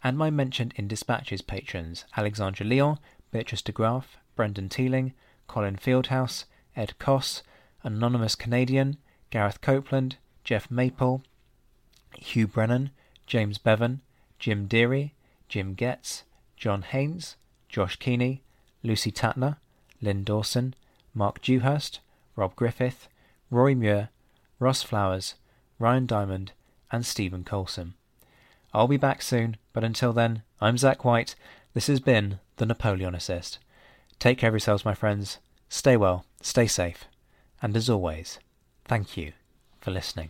and 0.03 0.17
my 0.17 0.29
mentioned 0.29 0.73
in 0.75 0.87
dispatches 0.87 1.41
patrons, 1.41 2.05
Alexandra 2.17 2.65
Leon, 2.65 2.99
Beatrice 3.31 3.61
de 3.61 3.71
Graaf, 3.71 4.17
Brendan 4.35 4.69
Teeling, 4.69 5.13
Colin 5.47 5.77
Fieldhouse, 5.77 6.45
Ed 6.75 6.97
Coss, 6.99 7.41
Anonymous 7.83 8.35
Canadian, 8.35 8.97
Gareth 9.29 9.61
Copeland, 9.61 10.17
Jeff 10.43 10.69
Maple, 10.69 11.23
Hugh 12.17 12.47
Brennan, 12.47 12.91
James 13.25 13.57
Bevan, 13.57 14.01
Jim 14.39 14.67
Deary, 14.67 15.13
Jim 15.47 15.73
Getz, 15.73 16.23
John 16.57 16.81
Haynes, 16.81 17.37
Josh 17.69 17.95
Keeney, 17.95 18.43
Lucy 18.83 19.11
Tatner, 19.11 19.57
Lynn 20.01 20.23
Dawson, 20.23 20.75
Mark 21.13 21.41
Dewhurst, 21.41 21.99
Rob 22.35 22.55
Griffith, 22.55 23.07
Roy 23.49 23.73
Muir, 23.73 24.09
Ross 24.59 24.83
Flowers, 24.83 25.35
Ryan 25.79 26.05
Diamond, 26.05 26.51
and 26.91 27.05
Stephen 27.05 27.43
Colson. 27.43 27.93
I'll 28.73 28.87
be 28.87 28.97
back 28.97 29.21
soon, 29.21 29.57
but 29.73 29.83
until 29.83 30.13
then, 30.13 30.43
I'm 30.61 30.77
Zach 30.77 31.03
White. 31.03 31.35
This 31.73 31.87
has 31.87 31.99
been 31.99 32.39
The 32.57 32.65
Napoleonicist. 32.65 33.57
Take 34.19 34.37
care 34.37 34.49
of 34.49 34.53
yourselves, 34.53 34.85
my 34.85 34.93
friends. 34.93 35.39
Stay 35.67 35.97
well, 35.97 36.25
stay 36.41 36.67
safe, 36.67 37.05
and 37.61 37.75
as 37.75 37.89
always, 37.89 38.39
thank 38.85 39.17
you 39.17 39.33
for 39.81 39.91
listening. 39.91 40.29